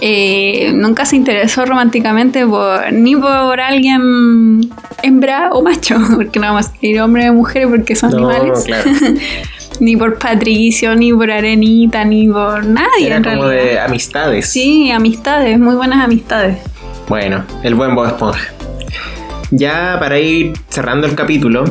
eh, 0.00 0.72
nunca 0.74 1.04
se 1.04 1.16
interesó 1.16 1.64
románticamente 1.66 2.46
por, 2.46 2.92
ni 2.92 3.14
por 3.16 3.60
alguien 3.60 4.70
hembra 5.02 5.50
o 5.52 5.62
macho, 5.62 5.96
porque 6.16 6.38
no 6.38 6.46
vamos 6.48 6.66
a 6.68 6.72
ir 6.86 7.00
hombre 7.00 7.28
o 7.30 7.34
mujer 7.34 7.68
porque 7.68 7.94
son 7.96 8.10
No, 8.10 8.28
animales. 8.30 8.64
claro. 8.64 8.90
ni 9.80 9.96
por 9.96 10.18
Patricio, 10.18 10.94
ni 10.94 11.12
por 11.12 11.30
Arenita, 11.30 12.04
ni 12.04 12.28
por 12.28 12.64
nadie 12.64 13.06
Era 13.06 13.16
en 13.16 13.24
como 13.24 13.42
realidad. 13.44 13.72
de 13.72 13.80
amistades. 13.80 14.48
Sí, 14.48 14.90
amistades, 14.90 15.58
muy 15.58 15.74
buenas 15.74 16.04
amistades. 16.04 16.58
Bueno, 17.08 17.44
el 17.62 17.74
buen 17.74 17.94
Bob 17.94 18.06
Esponja. 18.06 18.40
Ya 19.52 19.96
para 20.00 20.18
ir 20.18 20.54
cerrando 20.68 21.06
el 21.06 21.14
capítulo, 21.14 21.64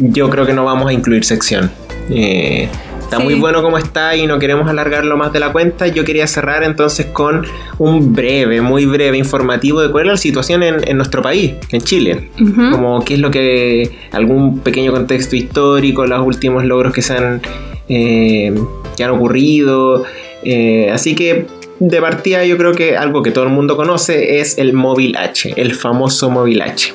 yo 0.00 0.30
creo 0.30 0.46
que 0.46 0.52
no 0.54 0.64
vamos 0.64 0.88
a 0.88 0.92
incluir 0.92 1.24
sección. 1.24 1.70
Eh, 2.08 2.68
está 3.00 3.16
Sí. 3.18 3.22
muy 3.24 3.34
bueno 3.34 3.62
como 3.62 3.78
está 3.78 4.14
y 4.16 4.26
no 4.28 4.38
queremos 4.38 4.68
alargarlo 4.68 5.16
más 5.16 5.32
de 5.32 5.40
la 5.40 5.50
cuenta. 5.52 5.88
Yo 5.88 6.04
quería 6.04 6.26
cerrar 6.28 6.62
entonces 6.62 7.06
con 7.06 7.44
un 7.78 8.14
breve, 8.14 8.60
muy 8.60 8.86
breve 8.86 9.18
informativo 9.18 9.80
de 9.80 9.90
cuál 9.90 10.06
es 10.06 10.10
la 10.12 10.16
situación 10.16 10.62
en, 10.62 10.88
en 10.88 10.96
nuestro 10.96 11.20
país, 11.20 11.54
en 11.72 11.80
Chile. 11.82 12.30
Como 12.70 13.04
qué 13.04 13.14
es 13.14 13.20
lo 13.20 13.30
que, 13.32 13.90
algún 14.12 14.60
pequeño 14.60 14.92
contexto 14.92 15.34
histórico, 15.36 16.06
los 16.06 16.24
últimos 16.24 16.64
logros 16.64 16.92
que 16.92 17.02
se 17.02 17.14
han, 17.14 17.42
eh, 17.88 18.54
que 18.96 19.02
han 19.04 19.10
ocurrido. 19.10 20.04
Eh, 20.44 20.90
así 20.92 21.16
que 21.16 21.46
de 21.80 22.00
partida 22.00 22.44
yo 22.44 22.56
creo 22.56 22.72
que 22.72 22.96
algo 22.96 23.22
que 23.22 23.32
todo 23.32 23.44
el 23.44 23.50
mundo 23.50 23.76
conoce 23.76 24.38
es 24.40 24.58
el 24.58 24.72
móvil 24.74 25.16
H, 25.16 25.52
el 25.56 25.74
famoso 25.74 26.30
móvil 26.30 26.62
H. 26.62 26.92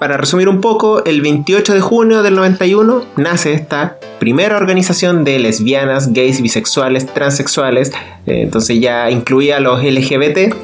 Para 0.00 0.16
resumir 0.16 0.48
un 0.48 0.62
poco, 0.62 1.04
el 1.04 1.20
28 1.20 1.74
de 1.74 1.80
junio 1.82 2.22
del 2.22 2.34
91 2.34 3.04
nace 3.18 3.52
esta 3.52 3.98
primera 4.18 4.56
organización 4.56 5.24
de 5.24 5.38
lesbianas, 5.38 6.14
gays, 6.14 6.40
bisexuales, 6.40 7.04
transexuales, 7.12 7.92
eh, 8.26 8.40
entonces 8.40 8.80
ya 8.80 9.10
incluía 9.10 9.58
a 9.58 9.60
los 9.60 9.84
LGBT, 9.84 10.54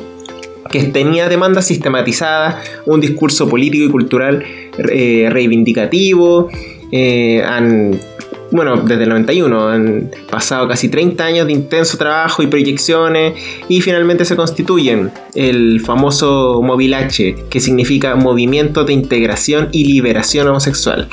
que 0.70 0.84
tenía 0.84 1.28
demanda 1.28 1.60
sistematizada, 1.60 2.62
un 2.86 3.02
discurso 3.02 3.46
político 3.46 3.84
y 3.84 3.90
cultural 3.90 4.42
eh, 4.90 5.28
reivindicativo, 5.30 6.48
eh, 6.90 7.44
bueno, 8.50 8.76
desde 8.76 9.04
el 9.04 9.08
91 9.08 9.68
han 9.68 10.10
pasado 10.30 10.68
casi 10.68 10.88
30 10.88 11.24
años 11.24 11.46
de 11.46 11.52
intenso 11.52 11.98
trabajo 11.98 12.42
y 12.42 12.46
proyecciones 12.46 13.34
y 13.68 13.80
finalmente 13.80 14.24
se 14.24 14.36
constituyen 14.36 15.10
el 15.34 15.80
famoso 15.80 16.60
Móvil 16.62 16.94
H, 16.94 17.34
que 17.50 17.60
significa 17.60 18.14
Movimiento 18.14 18.84
de 18.84 18.92
Integración 18.92 19.68
y 19.72 19.84
Liberación 19.84 20.48
Homosexual. 20.48 21.08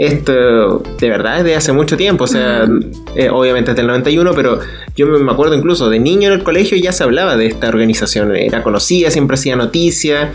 Esto 0.00 0.82
de 0.98 1.10
verdad 1.10 1.38
es 1.38 1.44
de 1.44 1.56
hace 1.56 1.72
mucho 1.72 1.98
tiempo, 1.98 2.24
o 2.24 2.26
sea, 2.26 2.66
eh, 3.14 3.28
obviamente 3.28 3.72
desde 3.72 3.82
el 3.82 3.88
91, 3.88 4.32
pero 4.34 4.58
yo 4.96 5.06
me 5.06 5.18
me 5.18 5.30
acuerdo 5.30 5.54
incluso 5.54 5.90
de 5.90 5.98
niño 5.98 6.28
en 6.28 6.34
el 6.38 6.42
colegio 6.42 6.78
ya 6.78 6.90
se 6.92 7.04
hablaba 7.04 7.36
de 7.36 7.44
esta 7.44 7.68
organización, 7.68 8.34
era 8.34 8.62
conocida, 8.62 9.10
siempre 9.10 9.34
hacía 9.34 9.56
noticia. 9.56 10.32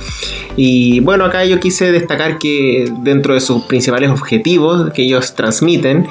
Y 0.55 0.99
bueno, 0.99 1.25
acá 1.25 1.45
yo 1.45 1.59
quise 1.59 1.91
destacar 1.91 2.37
que 2.37 2.91
dentro 3.01 3.33
de 3.33 3.39
sus 3.39 3.63
principales 3.63 4.11
objetivos 4.11 4.93
que 4.93 5.01
ellos 5.01 5.33
transmiten, 5.33 6.05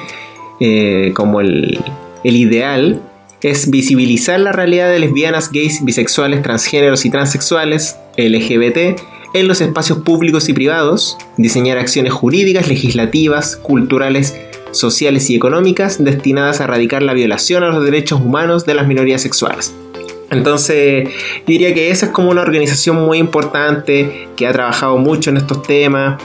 eh, 0.60 1.12
como 1.14 1.40
el, 1.40 1.78
el 2.24 2.36
ideal, 2.36 3.00
es 3.42 3.70
visibilizar 3.70 4.40
la 4.40 4.52
realidad 4.52 4.90
de 4.90 4.98
lesbianas, 4.98 5.52
gays, 5.52 5.84
bisexuales, 5.84 6.42
transgéneros 6.42 7.04
y 7.04 7.10
transexuales, 7.10 7.96
LGBT, 8.16 8.98
en 9.34 9.48
los 9.48 9.60
espacios 9.60 9.98
públicos 9.98 10.48
y 10.48 10.54
privados, 10.54 11.18
diseñar 11.36 11.76
acciones 11.76 12.12
jurídicas, 12.12 12.68
legislativas, 12.68 13.56
culturales, 13.56 14.34
sociales 14.70 15.28
y 15.28 15.36
económicas 15.36 16.02
destinadas 16.02 16.60
a 16.60 16.64
erradicar 16.64 17.02
la 17.02 17.12
violación 17.12 17.64
a 17.64 17.68
los 17.68 17.84
derechos 17.84 18.20
humanos 18.20 18.64
de 18.64 18.74
las 18.74 18.86
minorías 18.86 19.22
sexuales. 19.22 19.74
Entonces, 20.34 21.08
yo 21.08 21.44
diría 21.46 21.74
que 21.74 21.90
esa 21.90 22.06
es 22.06 22.12
como 22.12 22.30
una 22.30 22.42
organización 22.42 22.96
muy 22.96 23.18
importante 23.18 24.28
que 24.36 24.46
ha 24.46 24.52
trabajado 24.52 24.96
mucho 24.98 25.30
en 25.30 25.36
estos 25.38 25.62
temas. 25.62 26.20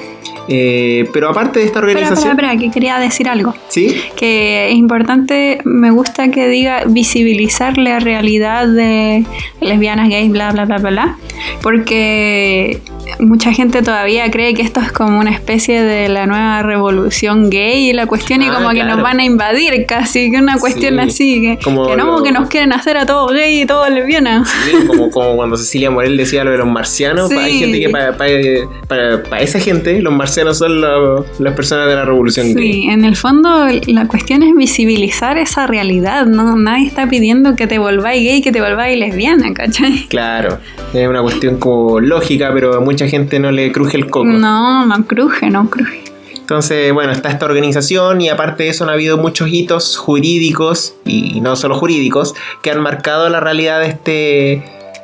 eh, 0.48 1.08
pero 1.14 1.30
aparte 1.30 1.60
de 1.60 1.66
esta 1.66 1.80
organización, 1.80 2.32
espera, 2.32 2.58
que 2.58 2.72
quería 2.72 2.98
decir 3.00 3.30
algo. 3.30 3.54
¿sí? 3.70 3.96
Que 4.16 4.70
es 4.70 4.76
importante, 4.76 5.60
me 5.64 5.92
gusta 5.92 6.30
que 6.32 6.48
diga 6.48 6.86
visibilizar 6.88 7.78
la 7.78 8.00
realidad 8.00 8.68
de 8.68 9.26
lesbianas, 9.62 10.10
gays, 10.10 10.32
bla, 10.32 10.52
bla, 10.52 10.66
bla, 10.66 10.78
bla, 10.80 10.90
bla. 10.90 11.18
Porque 11.62 12.82
mucha 13.20 13.52
gente 13.54 13.82
todavía 13.82 14.30
cree 14.32 14.54
que 14.54 14.62
esto 14.62 14.80
es 14.80 14.92
como 14.92 15.20
una 15.20 15.32
especie 15.32 15.82
de 15.84 16.10
la 16.10 16.26
nueva 16.28 16.62
revolución 16.64 17.50
gay 17.50 17.90
y 17.90 17.94
la 17.94 18.06
cuestión 18.08 18.42
y 18.42 18.48
Ah, 18.48 18.54
como 18.56 18.70
que 18.70 18.76
claro. 18.76 18.96
nos 18.96 19.04
van 19.04 19.20
a 19.20 19.24
invadir 19.26 19.86
casi, 19.86 20.32
que 20.32 20.38
una 20.38 20.58
cuestión 20.58 20.96
Sí, 20.96 21.00
así, 21.00 21.42
que, 21.42 21.60
como 21.64 21.88
que 21.88 21.96
no, 21.96 22.18
lo- 22.18 22.24
que 22.24 22.32
nos 22.32 22.50
quieren 22.50 22.74
hacer 22.74 22.98
a 22.98 23.06
todos 23.06 23.32
gay 23.34 23.62
y 23.62 23.66
todos 23.66 23.90
lesbianas. 23.90 24.50
Sí, 24.50 24.72
como, 24.88 25.10
como 25.12 25.36
cuando 25.36 25.58
Cecilia 25.58 25.90
Morel 25.92 26.18
decía 26.18 26.44
lo 26.44 26.52
de 26.52 26.58
los 26.58 26.68
marcianos, 26.68 27.30
Sí. 27.30 27.38
hay 27.38 27.60
gente 27.60 27.80
que 27.80 27.90
para, 27.90 28.16
para, 28.18 29.24
para 29.24 29.42
esa 29.42 29.60
gente 29.60 30.02
los 30.02 30.14
marcianos 30.14 30.58
son 30.58 30.82
lo- 30.82 31.26
las 31.40 31.54
personas 31.54 31.88
de 31.88 31.96
la 31.96 32.06
revolución 32.06 32.54
gay. 32.54 32.74
Sí, 32.74 32.84
en 32.90 33.06
el 33.06 33.16
fondo 33.16 33.68
la 33.88 34.08
cuestión 34.08 34.44
es 34.44 34.56
visibilizar 34.56 35.38
esa 35.38 35.68
realidad, 35.68 36.26
¿no? 36.26 36.56
Nadie 36.56 36.88
está 36.88 37.08
pidiendo 37.08 37.56
que 37.56 37.68
te 37.68 37.78
volváis 37.80 38.24
gay, 38.24 38.42
que 38.42 38.52
te 38.52 38.62
volváis 38.62 38.98
lesbiana, 39.00 39.54
¿cachai? 39.54 40.08
Claro, 40.08 40.58
es 40.94 41.08
una 41.08 41.22
cuestión 41.22 41.58
como 41.58 42.00
lógica, 42.00 42.52
pero 42.54 42.74
a 42.76 42.80
mucha 43.00 43.10
gente 43.10 43.40
no 43.40 43.52
le 43.52 43.72
cruje 43.72 43.96
el 43.96 44.10
coco. 44.10 44.26
No, 44.26 44.86
no 44.86 45.06
cruje, 45.08 45.50
no 45.50 45.70
cruje. 45.70 46.02
Entonces, 46.36 46.92
bueno, 46.92 47.14
está 47.14 47.30
esta 47.30 47.46
organización 47.46 48.20
y 48.20 48.28
aparte 48.28 48.64
de 48.64 48.70
eso 48.70 48.84
han 48.84 48.90
habido 48.90 49.18
muchos 49.18 49.48
hitos 49.50 49.96
jurídicos 49.98 50.96
y 51.06 51.40
no 51.40 51.56
solo 51.56 51.76
jurídicos 51.76 52.34
que 52.62 52.72
han 52.72 52.82
marcado 52.82 53.30
la 53.30 53.40
realidad 53.40 53.80
de 53.80 53.88
este, 53.88 54.64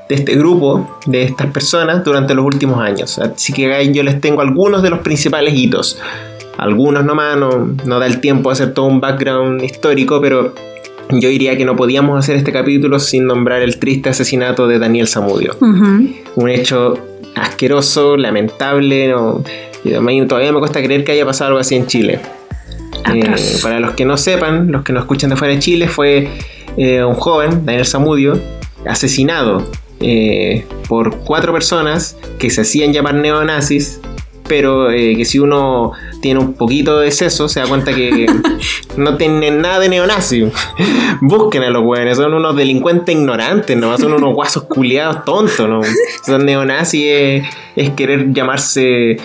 de 0.10 0.16
este 0.16 0.36
grupo, 0.36 0.98
de 1.06 1.24
estas 1.24 1.48
personas 1.52 2.04
durante 2.04 2.34
los 2.34 2.44
últimos 2.44 2.80
años. 2.80 3.18
Así 3.20 3.54
que 3.54 3.94
yo 3.94 4.04
les 4.04 4.20
tengo 4.20 4.42
algunos 4.42 4.82
de 4.84 4.90
los 4.90 5.00
principales 5.00 5.54
hitos. 5.54 5.98
Algunos 6.58 7.06
nomás, 7.06 7.38
no, 7.38 7.76
no 7.86 8.00
da 8.00 8.08
el 8.08 8.20
tiempo 8.20 8.50
a 8.50 8.54
hacer 8.54 8.74
todo 8.74 8.88
un 8.88 9.00
background 9.00 9.64
histórico, 9.64 10.20
pero 10.20 10.54
yo 11.12 11.30
diría 11.30 11.56
que 11.58 11.66
no 11.66 11.76
podíamos 11.76 12.18
hacer 12.18 12.36
este 12.36 12.52
capítulo 12.52 13.00
sin 13.00 13.26
nombrar 13.28 13.62
el 13.62 13.78
triste 13.78 14.10
asesinato 14.10 14.68
de 14.68 14.80
Daniel 14.80 15.08
Zamudio 15.08 15.56
Ujú. 15.62 16.10
un 16.36 16.50
hecho 16.50 16.96
asqueroso, 17.36 18.18
lamentable. 18.18 19.10
No, 19.10 19.44
todavía 20.28 20.52
me 20.52 20.60
cuesta 20.60 20.82
creer 20.82 21.04
que 21.04 21.12
haya 21.12 21.26
pasado 21.26 21.50
algo 21.50 21.60
así 21.60 21.76
en 21.76 21.88
Chile. 21.88 22.20
Eh, 23.14 23.58
para 23.62 23.80
los 23.80 23.92
que 23.94 24.06
no 24.06 24.18
sepan, 24.18 24.72
los 24.72 24.84
que 24.84 24.94
no 24.94 25.00
escuchan 25.00 25.30
de 25.30 25.36
fuera 25.36 25.54
de 25.54 25.60
Chile, 25.60 25.88
fue 25.88 26.30
eh, 26.78 27.04
un 27.04 27.14
joven, 27.16 27.66
Daniel 27.66 27.86
Zamudio, 27.86 28.40
asesinado 28.88 29.70
eh, 30.00 30.66
por 30.88 31.18
cuatro 31.20 31.54
personas 31.54 32.18
que 32.40 32.50
se 32.50 32.62
hacían 32.62 32.94
llamar 32.94 33.16
neonazis, 33.16 34.00
pero 34.48 34.90
que 34.90 35.26
si 35.26 35.40
uno 35.40 35.94
tiene 36.26 36.40
un 36.40 36.54
poquito 36.56 36.98
de 37.02 37.12
seso 37.12 37.48
se 37.48 37.60
da 37.60 37.68
cuenta 37.68 37.94
que 37.94 38.26
no 38.98 39.16
tienen 39.16 39.62
nada 39.62 39.78
de 39.80 39.90
neonazi. 39.90 40.48
Busquen 41.22 41.62
a 41.62 41.70
los 41.70 41.84
hueones, 41.86 42.18
son 42.18 42.34
unos 42.34 42.56
delincuentes 42.56 43.14
ignorantes, 43.16 43.78
nomás 43.78 44.02
son 44.02 44.12
unos 44.14 44.34
guasos 44.34 44.64
culiados 44.64 45.24
tontos, 45.24 45.70
¿no? 45.70 45.82
Son 46.26 46.44
neonazis 46.44 47.04
es, 47.06 47.46
es 47.76 47.90
querer 47.92 48.34
llamarse, 48.34 49.18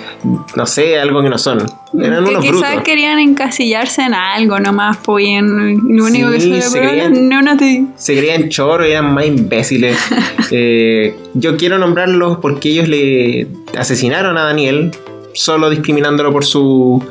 no 0.56 0.66
sé, 0.66 0.98
algo 0.98 1.22
que 1.22 1.30
no 1.30 1.38
son. 1.38 1.62
Eran 1.98 2.22
que 2.24 2.30
unos 2.32 2.44
quizás 2.44 2.60
brutos. 2.60 2.82
querían 2.84 3.18
encasillarse 3.18 4.02
en 4.02 4.12
algo 4.12 4.60
nomás, 4.60 4.98
pues 4.98 5.24
lo 5.42 6.04
único 6.04 6.30
que 6.30 6.38
se 6.40 6.60
se 6.60 6.78
creían- 6.80 7.56
te- 7.58 7.84
se 7.96 8.14
creían 8.14 8.50
choros, 8.50 8.86
eran 8.86 9.14
más 9.14 9.24
imbéciles. 9.24 9.96
Eh, 10.52 11.14
yo 11.34 11.56
quiero 11.56 11.78
nombrarlos 11.78 12.38
porque 12.42 12.70
ellos 12.70 12.88
le 12.88 13.46
asesinaron 13.78 14.36
a 14.36 14.42
Daniel, 14.42 14.90
solo 15.34 15.70
discriminándolo 15.70 16.32
por 16.32 16.44
su, 16.44 17.02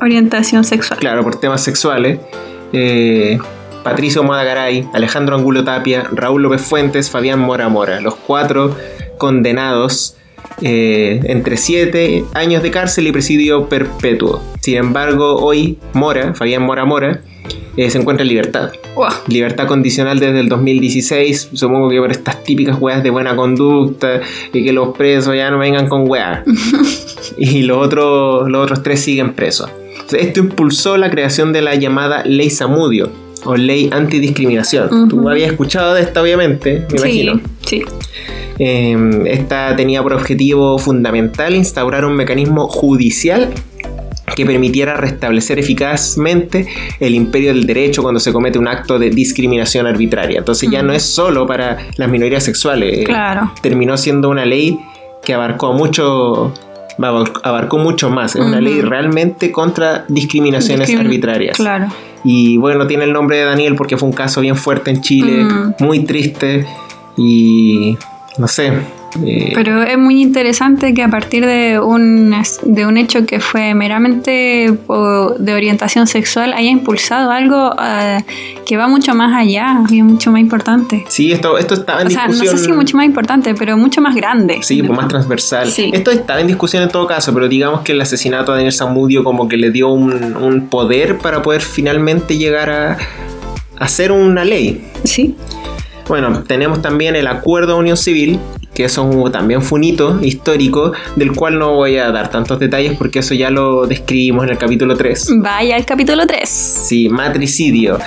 orientación 0.00 0.64
sexual. 0.64 0.98
claro, 0.98 1.22
por 1.22 1.36
temas 1.36 1.62
sexuales. 1.62 2.18
Eh, 2.72 3.38
Patricio 3.82 4.22
Modagaray, 4.22 4.88
Alejandro 4.92 5.36
Angulo 5.36 5.64
Tapia, 5.64 6.06
Raúl 6.12 6.42
López 6.42 6.62
Fuentes, 6.62 7.10
Fabián 7.10 7.40
Mora 7.40 7.68
Mora, 7.68 8.00
los 8.00 8.14
cuatro 8.14 8.76
condenados 9.18 10.16
eh, 10.62 11.20
entre 11.24 11.56
7 11.56 12.24
años 12.34 12.62
de 12.62 12.70
cárcel 12.70 13.06
y 13.06 13.12
presidio 13.12 13.68
perpetuo. 13.68 14.42
Sin 14.60 14.76
embargo, 14.76 15.36
hoy 15.36 15.78
Mora, 15.94 16.34
Fabián 16.34 16.62
Mora 16.62 16.84
Mora, 16.84 17.22
eh, 17.80 17.88
se 17.88 17.96
encuentra 17.96 18.24
en 18.24 18.28
libertad. 18.28 18.72
Guau. 18.94 19.10
Libertad 19.26 19.66
condicional 19.66 20.20
desde 20.20 20.40
el 20.40 20.50
2016, 20.50 21.48
supongo 21.54 21.88
que 21.88 21.98
por 21.98 22.10
estas 22.10 22.44
típicas 22.44 22.76
weas 22.78 23.02
de 23.02 23.08
buena 23.08 23.34
conducta 23.34 24.20
y 24.52 24.62
que 24.62 24.70
los 24.70 24.94
presos 24.94 25.34
ya 25.34 25.50
no 25.50 25.58
vengan 25.58 25.88
con 25.88 26.06
weas. 26.06 26.44
y 27.38 27.62
los 27.62 27.78
otros, 27.78 28.50
los 28.50 28.64
otros 28.64 28.82
tres 28.82 29.00
siguen 29.00 29.32
presos. 29.32 29.70
Esto 30.12 30.40
impulsó 30.40 30.98
la 30.98 31.10
creación 31.10 31.54
de 31.54 31.62
la 31.62 31.74
llamada 31.74 32.22
Ley 32.26 32.50
Samudio 32.50 33.08
o 33.46 33.56
Ley 33.56 33.88
Antidiscriminación. 33.90 35.08
Tú 35.08 35.26
habías 35.30 35.50
escuchado 35.50 35.94
de 35.94 36.02
esta, 36.02 36.20
obviamente, 36.20 36.86
me 36.90 36.98
imagino. 36.98 37.40
Sí, 37.64 37.78
sí. 37.78 37.84
Eh, 38.58 39.22
esta 39.24 39.74
tenía 39.74 40.02
por 40.02 40.12
objetivo 40.12 40.78
fundamental 40.78 41.56
instaurar 41.56 42.04
un 42.04 42.14
mecanismo 42.14 42.68
judicial 42.68 43.54
que 44.34 44.46
permitiera 44.46 44.94
restablecer 44.94 45.58
eficazmente 45.58 46.66
el 47.00 47.14
imperio 47.14 47.52
del 47.52 47.66
derecho 47.66 48.02
cuando 48.02 48.20
se 48.20 48.32
comete 48.32 48.58
un 48.58 48.68
acto 48.68 48.98
de 48.98 49.10
discriminación 49.10 49.86
arbitraria. 49.86 50.38
Entonces 50.38 50.70
ya 50.70 50.82
no 50.82 50.92
es 50.92 51.02
solo 51.02 51.46
para 51.46 51.78
las 51.96 52.08
minorías 52.08 52.44
sexuales. 52.44 52.98
eh, 52.98 53.04
Claro. 53.04 53.52
terminó 53.62 53.96
siendo 53.96 54.28
una 54.30 54.44
ley 54.44 54.78
que 55.24 55.34
abarcó 55.34 55.72
mucho 55.72 56.52
abarcó 57.42 57.78
mucho 57.78 58.10
más. 58.10 58.36
Es 58.36 58.42
una 58.44 58.60
ley 58.60 58.82
realmente 58.82 59.50
contra 59.52 60.04
discriminaciones 60.08 60.88
Discrimin- 60.90 61.00
arbitrarias. 61.00 61.56
Claro. 61.56 61.86
Y 62.24 62.58
bueno, 62.58 62.86
tiene 62.86 63.04
el 63.04 63.12
nombre 63.14 63.38
de 63.38 63.44
Daniel 63.44 63.74
porque 63.74 63.96
fue 63.96 64.08
un 64.08 64.14
caso 64.14 64.42
bien 64.42 64.54
fuerte 64.56 64.90
en 64.90 65.00
Chile, 65.00 65.46
muy 65.78 66.00
triste 66.00 66.66
y 67.16 67.96
no 68.36 68.46
sé. 68.46 68.72
Eh, 69.24 69.52
Pero 69.54 69.82
es 69.82 69.98
muy 69.98 70.22
interesante 70.22 70.94
que 70.94 71.02
a 71.02 71.08
partir 71.08 71.44
de 71.46 71.80
un, 71.80 72.34
de 72.64 72.86
un 72.86 72.96
hecho 72.96 73.26
que 73.26 73.40
fue 73.40 73.74
meramente 73.74 74.72
de 75.38 75.54
orientación 75.54 76.06
sexual 76.06 76.52
haya 76.52 76.70
impulsado 76.70 77.30
algo 77.30 77.74
eh, 77.82 78.24
que 78.66 78.76
va 78.76 78.88
mucho 78.88 79.14
más 79.14 79.34
allá 79.36 79.80
y 79.90 79.98
es 79.98 80.04
mucho 80.04 80.30
más 80.30 80.40
importante. 80.40 81.04
sí, 81.08 81.32
esto, 81.32 81.58
esto 81.58 81.74
estaba 81.74 82.02
en 82.02 82.06
O 82.08 82.10
sea, 82.10 82.26
no 82.26 82.32
discusión. 82.32 82.58
sé 82.58 82.64
si 82.66 82.72
mucho 82.72 82.96
más 82.96 83.06
importante, 83.06 83.54
pero 83.54 83.76
mucho 83.76 84.00
más 84.00 84.14
grande. 84.14 84.60
Sí, 84.62 84.82
pues 84.82 84.96
más 84.96 85.08
transversal. 85.08 85.68
Sí. 85.70 85.90
Esto 85.92 86.10
estaba 86.10 86.40
en 86.40 86.46
discusión 86.46 86.82
en 86.82 86.88
todo 86.88 87.06
caso, 87.06 87.32
pero 87.34 87.48
digamos 87.48 87.80
que 87.80 87.92
el 87.92 88.00
asesinato 88.00 88.52
de 88.52 88.58
Daniel 88.58 88.72
Zamudio 88.72 89.24
como 89.24 89.48
que 89.48 89.56
le 89.56 89.70
dio 89.70 89.88
un, 89.88 90.36
un 90.36 90.68
poder 90.68 91.18
para 91.18 91.42
poder 91.42 91.62
finalmente 91.62 92.38
llegar 92.38 92.70
a, 92.70 92.92
a 92.92 92.98
hacer 93.78 94.12
una 94.12 94.44
ley. 94.44 94.84
Sí. 95.04 95.34
Bueno, 96.08 96.42
tenemos 96.42 96.82
también 96.82 97.14
el 97.16 97.26
Acuerdo 97.28 97.74
de 97.74 97.78
Unión 97.80 97.96
Civil, 97.96 98.38
que 98.74 98.84
eso 98.84 99.02
un- 99.02 99.30
también 99.32 99.62
fue 99.62 99.78
un 99.78 99.84
hito 99.84 100.18
histórico, 100.22 100.92
del 101.16 101.32
cual 101.32 101.58
no 101.58 101.74
voy 101.74 101.96
a 101.96 102.10
dar 102.10 102.30
tantos 102.30 102.58
detalles 102.58 102.96
porque 102.96 103.18
eso 103.20 103.34
ya 103.34 103.50
lo 103.50 103.86
describimos 103.86 104.44
en 104.44 104.50
el 104.50 104.58
capítulo 104.58 104.96
3. 104.96 105.28
Vaya 105.38 105.76
al 105.76 105.84
capítulo 105.84 106.26
3. 106.26 106.48
Sí, 106.48 107.08
matricidio. 107.08 107.98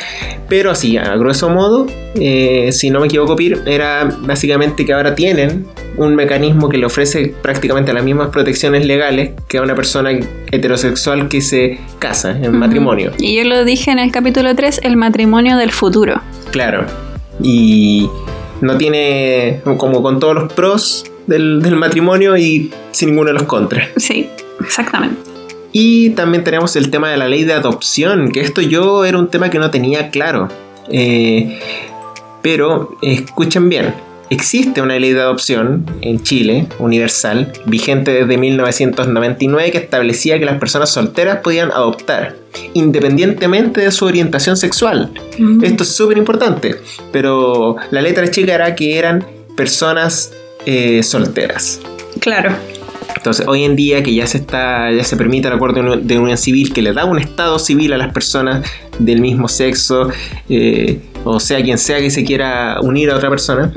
Pero 0.50 0.72
así, 0.72 0.98
a 0.98 1.16
grueso 1.16 1.50
modo, 1.50 1.88
eh, 2.16 2.70
si 2.72 2.90
no 2.90 3.00
me 3.00 3.08
equivoco, 3.08 3.36
Pir, 3.36 3.62
era 3.66 4.10
básicamente 4.22 4.86
que 4.86 4.94
ahora 4.94 5.16
tienen 5.16 5.66
un 5.98 6.16
mecanismo 6.16 6.70
que 6.70 6.78
le 6.78 6.86
ofrece 6.86 7.34
prácticamente 7.42 7.94
las 7.94 8.04
mismas 8.04 8.30
protecciones 8.30 8.86
legales 8.86 9.32
que 9.48 9.58
a 9.58 9.62
una 9.62 9.76
persona 9.76 10.12
heterosexual 10.52 11.28
que 11.30 11.42
se 11.42 11.80
casa 12.00 12.32
en 12.32 12.58
matrimonio. 12.58 13.12
Y 13.20 13.36
yo 13.36 13.44
lo 13.44 13.64
dije 13.66 13.92
en 13.92 14.00
el 14.00 14.12
capítulo 14.12 14.56
3, 14.56 14.82
el 14.84 14.96
matrimonio 14.98 15.58
del 15.58 15.72
futuro. 15.72 16.22
Claro. 16.52 16.86
Y 17.42 18.08
no 18.62 18.78
tiene, 18.78 19.62
como 19.78 20.02
con 20.02 20.20
todos 20.20 20.36
los 20.36 20.54
pros 20.54 21.06
del, 21.28 21.62
del 21.62 21.76
matrimonio 21.76 22.38
y 22.38 22.72
sin 22.92 23.10
ninguno 23.10 23.28
de 23.28 23.34
los 23.34 23.44
contras. 23.44 23.90
Sí, 23.98 24.30
exactamente. 24.60 25.34
Y 25.72 26.12
también 26.12 26.44
tenemos 26.44 26.76
el 26.76 26.92
tema 26.92 27.10
de 27.10 27.18
la 27.18 27.28
ley 27.28 27.44
de 27.44 27.54
adopción, 27.54 28.32
que 28.32 28.42
esto 28.42 28.62
yo 28.62 29.06
era 29.06 29.18
un 29.18 29.30
tema 29.30 29.50
que 29.50 29.58
no 29.58 29.72
tenía 29.72 30.12
claro. 30.12 30.48
Eh, 30.90 31.60
pero 32.44 32.96
escuchen 33.02 33.70
bien, 33.70 33.96
existe 34.34 34.82
una 34.82 34.98
ley 35.00 35.12
de 35.14 35.22
adopción 35.22 35.86
en 36.02 36.22
Chile, 36.24 36.68
universal, 36.80 37.52
vigente 37.66 38.12
desde 38.12 38.38
1999, 38.38 39.72
que 39.72 39.78
establecía 39.78 40.40
que 40.40 40.46
las 40.46 40.60
personas 40.60 40.90
solteras 40.92 41.40
podían 41.40 41.72
adoptar, 41.72 42.36
independientemente 42.74 43.82
de 43.82 43.92
su 43.92 44.06
orientación 44.06 44.58
sexual. 44.58 45.12
Mm. 45.38 45.64
Esto 45.64 45.84
es 45.84 45.90
súper 45.90 46.18
importante, 46.18 46.76
pero 47.12 47.76
la 47.92 48.02
letra 48.02 48.30
chica 48.30 48.54
era 48.56 48.76
que 48.76 48.98
eran 48.98 49.26
personas 49.56 50.32
eh, 50.66 51.04
solteras. 51.04 51.80
Claro. 52.20 52.52
Entonces, 53.16 53.48
hoy 53.48 53.64
en 53.64 53.76
día 53.76 54.04
que 54.04 54.14
ya 54.14 54.28
se 54.28 54.38
está, 54.38 54.92
ya 54.92 55.04
se 55.04 55.16
permite 55.16 55.48
el 55.48 55.54
acuerdo 55.54 55.98
de 55.98 56.18
unión- 56.20 56.38
civil 56.38 56.74
que 56.74 56.82
le 56.82 56.92
da 56.94 57.06
un 57.06 57.20
estado 57.20 57.58
civil 57.58 57.94
a 57.94 57.98
las 57.98 58.14
personas 58.14 58.66
del 59.00 59.22
mismo 59.22 59.48
sexo, 59.48 60.10
eh, 60.50 61.00
o 61.24 61.40
sea 61.40 61.62
quien 61.62 61.78
sea 61.78 62.00
que 62.00 62.10
se 62.12 62.24
quiera 62.24 62.78
unir 62.82 63.12
a 63.12 63.16
otra 63.16 63.30
persona, 63.30 63.72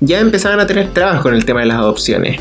ya 0.00 0.20
empezaban 0.20 0.60
a 0.60 0.66
tener 0.66 0.88
trabas 0.92 1.20
con 1.20 1.34
el 1.34 1.44
tema 1.44 1.60
de 1.60 1.66
las 1.66 1.78
adopciones. 1.78 2.40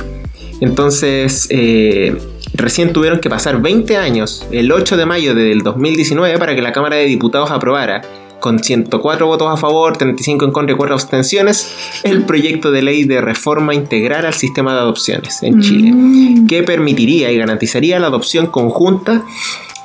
Entonces, 0.62 1.48
eh, 1.52 2.18
recién 2.54 2.92
tuvieron 2.92 3.20
que 3.20 3.30
pasar 3.30 3.62
20 3.62 3.98
años, 3.98 4.46
el 4.52 4.72
8 4.72 4.98
de 4.98 5.06
mayo 5.06 5.34
del 5.36 5.62
2019, 5.62 6.38
para 6.38 6.56
que 6.56 6.62
la 6.62 6.72
Cámara 6.72 6.98
de 6.98 7.06
Diputados 7.06 7.52
aprobara 7.52 8.02
con 8.40 8.60
104 8.64 9.28
votos 9.28 9.48
a 9.52 9.58
favor, 9.58 9.98
35 9.98 10.46
en 10.46 10.52
contra 10.52 10.74
y 10.74 10.78
4 10.78 10.96
abstenciones, 10.96 11.74
el 12.04 12.24
proyecto 12.24 12.72
de 12.72 12.82
ley 12.82 13.04
de 13.04 13.20
reforma 13.22 13.74
integral 13.74 14.26
al 14.26 14.34
sistema 14.34 14.74
de 14.74 14.80
adopciones 14.80 15.44
en 15.44 15.62
Chile, 15.62 15.92
Mm. 15.94 16.48
que 16.48 16.64
permitiría 16.64 17.32
y 17.32 17.38
garantizaría 17.38 18.00
la 18.00 18.08
adopción 18.08 18.48
conjunta 18.48 19.24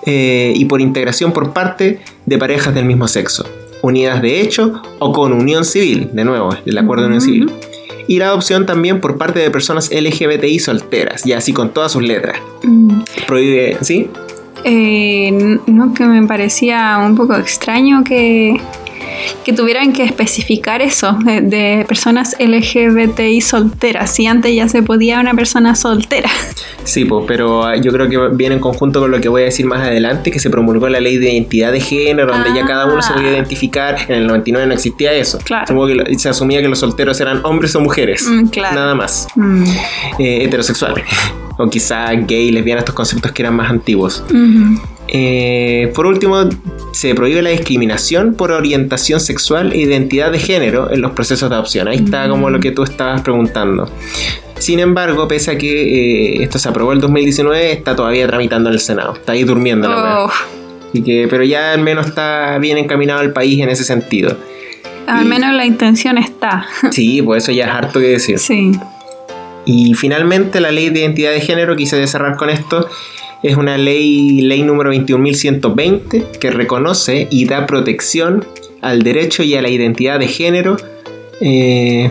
eh, 0.07 0.53
y 0.55 0.67
por 0.67 0.81
integración 0.81 1.33
por 1.33 1.53
parte 1.53 2.01
de 2.27 2.39
parejas 2.39 2.75
del 2.75 2.85
mismo 2.85 3.09
sexo, 3.09 3.45
unidas 3.85 4.23
de 4.23 4.41
hecho 4.41 4.83
o 4.99 5.13
con 5.13 5.33
unión 5.33 5.65
civil, 5.65 6.11
de 6.13 6.25
nuevo, 6.25 6.51
el 6.65 6.79
acuerdo 6.79 7.03
de 7.03 7.09
unión 7.09 7.21
civil. 7.21 7.51
Y 8.07 8.19
la 8.19 8.27
adopción 8.27 8.67
también 8.67 9.01
por 9.01 9.17
parte 9.17 9.39
de 9.39 9.51
personas 9.51 9.91
LGBTI 9.91 10.59
solteras, 10.59 11.27
y 11.27 11.33
así 11.33 11.53
con 11.53 11.71
todas 11.71 11.93
sus 11.93 12.03
letras. 12.03 12.39
Mm. 12.63 13.01
Prohíbe, 13.27 13.79
¿sí? 13.81 14.11
Eh, 14.65 15.59
no, 15.67 15.95
que 15.95 16.05
me 16.05 16.27
parecía 16.27 16.99
un 16.99 17.15
poco 17.15 17.35
extraño 17.35 18.03
que, 18.05 18.59
que 19.45 19.53
tuvieran 19.53 19.93
que 19.93 20.05
especificar 20.05 20.83
eso 20.83 21.17
de, 21.25 21.41
de 21.41 21.85
personas 21.87 22.37
LGBTI 22.39 23.41
solteras. 23.41 24.15
Si 24.15 24.27
antes 24.27 24.55
ya 24.55 24.69
se 24.69 24.83
podía 24.83 25.21
una 25.21 25.35
persona 25.35 25.75
soltera. 25.75 26.31
Sí, 26.85 27.05
pues, 27.05 27.25
pero 27.27 27.65
ah, 27.65 27.77
yo 27.77 27.93
creo 27.93 28.09
que 28.09 28.35
viene 28.37 28.57
en 28.57 28.61
conjunto 28.61 29.01
con 29.01 29.11
lo 29.11 29.21
que 29.21 29.29
voy 29.29 29.43
a 29.43 29.45
decir 29.47 29.67
más 29.67 29.81
adelante, 29.81 30.31
que 30.31 30.39
se 30.39 30.51
promulgó 30.51 30.89
la 30.89 31.01
ley 31.01 31.17
de 31.19 31.33
identidad 31.33 31.73
de 31.73 31.81
género, 31.81 32.33
donde 32.33 32.55
ya 32.55 32.67
cada 32.67 32.87
uno 32.87 33.01
se 33.03 33.13
podía 33.13 33.29
Ah. 33.29 33.33
identificar. 33.35 33.97
En 34.09 34.17
el 34.17 34.27
99 34.27 34.67
no 34.67 34.75
existía 34.75 35.13
eso. 35.13 35.39
Claro. 35.45 35.67
Supongo 35.67 35.87
que 36.05 36.19
se 36.19 36.29
asumía 36.29 36.61
que 36.61 36.69
los 36.69 36.79
solteros 36.79 37.21
eran 37.21 37.41
hombres 37.45 37.75
o 37.75 37.81
mujeres. 37.81 38.27
Mm, 38.29 38.47
claro. 38.49 38.75
Nada 38.75 38.95
más. 38.95 39.27
Mm. 39.35 39.65
Eh, 40.19 40.45
heterosexuales. 40.45 41.05
o 41.59 41.69
quizá 41.71 42.11
gay, 42.13 42.51
lesbiana, 42.51 42.81
estos 42.81 42.95
conceptos 42.95 43.33
que 43.33 43.43
eran 43.43 43.55
más 43.55 43.71
antiguos. 43.71 44.23
Eh, 45.09 45.93
por 45.95 46.07
último, 46.07 46.49
se 46.93 47.15
prohíbe 47.15 47.43
la 47.43 47.51
discriminación 47.51 48.35
por 48.35 48.51
orientación 48.53 49.21
sexual 49.21 49.73
e 49.73 49.79
identidad 49.79 50.33
de 50.33 50.39
género 50.39 50.91
en 50.93 51.01
los 51.03 51.13
procesos 51.13 51.49
de 51.51 51.55
adopción. 51.57 51.89
Ahí 51.89 51.97
está 51.99 52.29
como 52.29 52.51
lo 52.51 52.61
que 52.61 52.71
tú 52.71 52.83
estabas 52.85 53.21
preguntando. 53.23 53.91
Sin 54.59 54.79
embargo, 54.81 55.29
pese 55.29 55.53
a 55.53 55.59
que 55.59 56.37
eh, 56.39 56.43
esto 56.43 56.59
se 56.59 56.69
aprobó 56.69 56.93
el 56.93 57.01
2019, 57.01 57.73
está 57.73 57.95
todavía 57.95 58.27
tramitando 58.27 58.71
en 58.71 58.75
el 58.75 58.81
Senado. 58.81 59.15
Está 59.15 59.33
ahí 59.33 59.45
durmiendo 59.45 59.89
la. 59.89 60.25
Oh, 60.25 60.31
Así 60.89 61.03
que, 61.03 61.27
pero 61.29 61.43
ya 61.45 61.73
al 61.73 61.81
menos 61.81 62.07
está 62.07 62.57
bien 62.59 62.79
encaminado 62.79 63.21
el 63.21 63.33
país 63.33 63.61
en 63.61 63.69
ese 63.69 63.83
sentido. 63.85 64.37
al 65.07 65.25
Y- 65.25 65.29
menos 65.29 65.53
la 65.55 65.67
intención 65.67 66.17
está. 66.19 66.67
Sí, 66.93 67.21
pues 67.21 67.43
eso 67.43 67.53
ya 67.53 67.65
es 67.67 67.71
harto 67.73 67.99
que 68.01 68.07
decir. 68.07 68.39
Sí. 68.39 68.73
Y 69.67 69.95
finalmente 69.95 70.61
la 70.61 70.71
ley 70.71 70.91
de 70.91 71.01
identidad 71.01 71.33
de 71.33 71.41
género, 71.41 71.75
quise 71.75 72.07
cerrar 72.07 72.37
con 72.37 72.49
esto, 72.49 72.89
es 73.45 73.59
una 73.59 73.77
ley, 73.77 74.41
ley 74.41 74.63
número 74.63 74.93
21.120, 74.93 76.39
que 76.39 76.51
reconoce 76.51 77.29
y 77.31 77.45
da 77.45 77.67
protección 77.67 78.45
al 78.81 79.03
derecho 79.03 79.43
y 79.43 79.55
a 79.55 79.61
la 79.61 79.69
identidad 79.69 80.19
de 80.19 80.29
género. 80.29 80.79
Eh, 81.41 82.11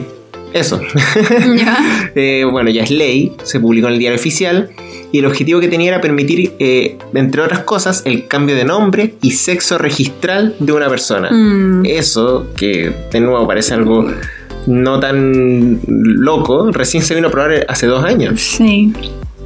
eso. 0.53 0.79
Ya. 1.57 2.11
Eh, 2.15 2.45
bueno, 2.49 2.69
ya 2.69 2.83
es 2.83 2.91
ley, 2.91 3.33
se 3.43 3.59
publicó 3.59 3.87
en 3.87 3.93
el 3.93 3.99
diario 3.99 4.17
oficial 4.17 4.69
y 5.11 5.19
el 5.19 5.25
objetivo 5.25 5.59
que 5.59 5.67
tenía 5.67 5.89
era 5.89 6.01
permitir, 6.01 6.53
eh, 6.59 6.97
entre 7.15 7.41
otras 7.41 7.61
cosas, 7.61 8.03
el 8.05 8.27
cambio 8.27 8.55
de 8.55 8.65
nombre 8.65 9.15
y 9.23 9.31
sexo 9.31 9.79
registral 9.79 10.55
de 10.59 10.71
una 10.71 10.87
persona. 10.87 11.31
Mm. 11.31 11.85
Eso, 11.85 12.47
que 12.55 12.91
de 13.11 13.19
nuevo 13.19 13.47
parece 13.47 13.73
algo 13.73 14.07
no 14.67 14.99
tan 14.99 15.79
loco, 15.87 16.71
recién 16.71 17.03
se 17.03 17.15
vino 17.15 17.29
a 17.29 17.31
probar 17.31 17.65
hace 17.67 17.87
dos 17.87 18.03
años. 18.03 18.39
Sí, 18.39 18.93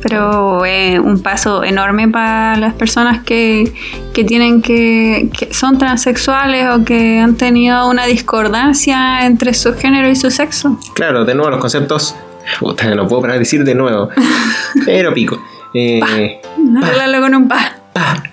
pero 0.01 0.65
es 0.65 0.99
un 0.99 1.21
paso 1.21 1.63
enorme 1.63 2.07
para 2.07 2.57
las 2.57 2.73
personas 2.73 3.23
que, 3.23 3.73
que 4.13 4.23
tienen 4.23 4.61
que, 4.61 5.29
que 5.37 5.53
son 5.53 5.77
transexuales 5.77 6.69
o 6.69 6.83
que 6.83 7.19
han 7.19 7.35
tenido 7.35 7.89
una 7.89 8.05
discordancia 8.05 9.25
entre 9.25 9.53
su 9.53 9.73
género 9.73 10.09
y 10.09 10.15
su 10.15 10.31
sexo. 10.31 10.79
Claro, 10.93 11.25
de 11.25 11.33
nuevo 11.35 11.49
los 11.49 11.59
conceptos, 11.59 12.15
puta, 12.59 12.93
no 12.95 13.07
puedo 13.07 13.21
parar 13.21 13.35
de 13.35 13.39
decir 13.39 13.63
de 13.63 13.75
nuevo, 13.75 14.09
pero 14.85 15.13
pico. 15.13 15.41
Eh, 15.73 16.39
Arréglalo 16.81 17.21
con 17.21 17.35
un 17.35 17.47
pa. 17.47 17.71
pa. 17.93 18.23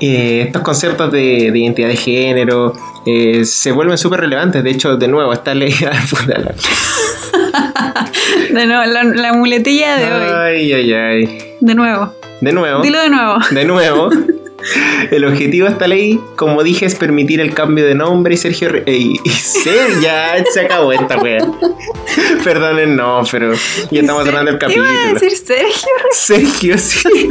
Eh, 0.00 0.42
estos 0.46 0.62
conceptos 0.62 1.12
de, 1.12 1.52
de 1.52 1.58
identidad 1.60 1.86
de 1.86 1.96
género 1.96 2.74
eh, 3.04 3.44
se 3.44 3.72
vuelven 3.72 3.98
súper 3.98 4.20
relevantes. 4.20 4.62
De 4.62 4.70
hecho, 4.70 4.96
de 4.96 5.08
nuevo, 5.08 5.32
esta 5.32 5.54
ley. 5.54 5.74
De 8.50 8.66
nuevo, 8.66 8.84
la, 8.84 9.04
la 9.04 9.32
muletilla 9.32 9.96
de 9.96 10.12
hoy. 10.12 10.30
ay, 10.60 10.72
ay, 10.72 10.92
ay. 10.92 11.38
De 11.60 11.74
nuevo. 11.74 12.14
De 12.40 12.52
nuevo. 12.52 12.82
Dilo 12.82 13.00
de 13.00 13.08
nuevo. 13.10 13.36
De 13.50 13.64
nuevo, 13.64 14.10
el 15.10 15.24
objetivo 15.24 15.66
de 15.66 15.72
esta 15.72 15.86
ley, 15.86 16.18
como 16.36 16.62
dije, 16.62 16.86
es 16.86 16.94
permitir 16.96 17.40
el 17.40 17.54
cambio 17.54 17.86
de 17.86 17.94
nombre 17.94 18.34
y 18.34 18.36
Sergio... 18.36 18.68
Re- 18.70 18.84
y, 18.86 19.18
y 19.24 19.30
Ser, 19.30 20.00
ya 20.00 20.34
se 20.52 20.60
acabó 20.60 20.92
esta 20.92 21.18
wea. 21.18 21.38
Perdonen, 22.44 22.96
no, 22.96 23.22
pero 23.30 23.52
ya 23.90 24.00
estamos 24.00 24.24
cerrando 24.24 24.50
el 24.50 24.58
¿Qué 24.58 24.72
iba 24.74 24.84
a 24.84 24.88
capítulo. 24.88 25.14
decir 25.20 25.36
Sergio? 25.38 25.88
Sergio, 26.10 26.78
sí. 26.78 27.28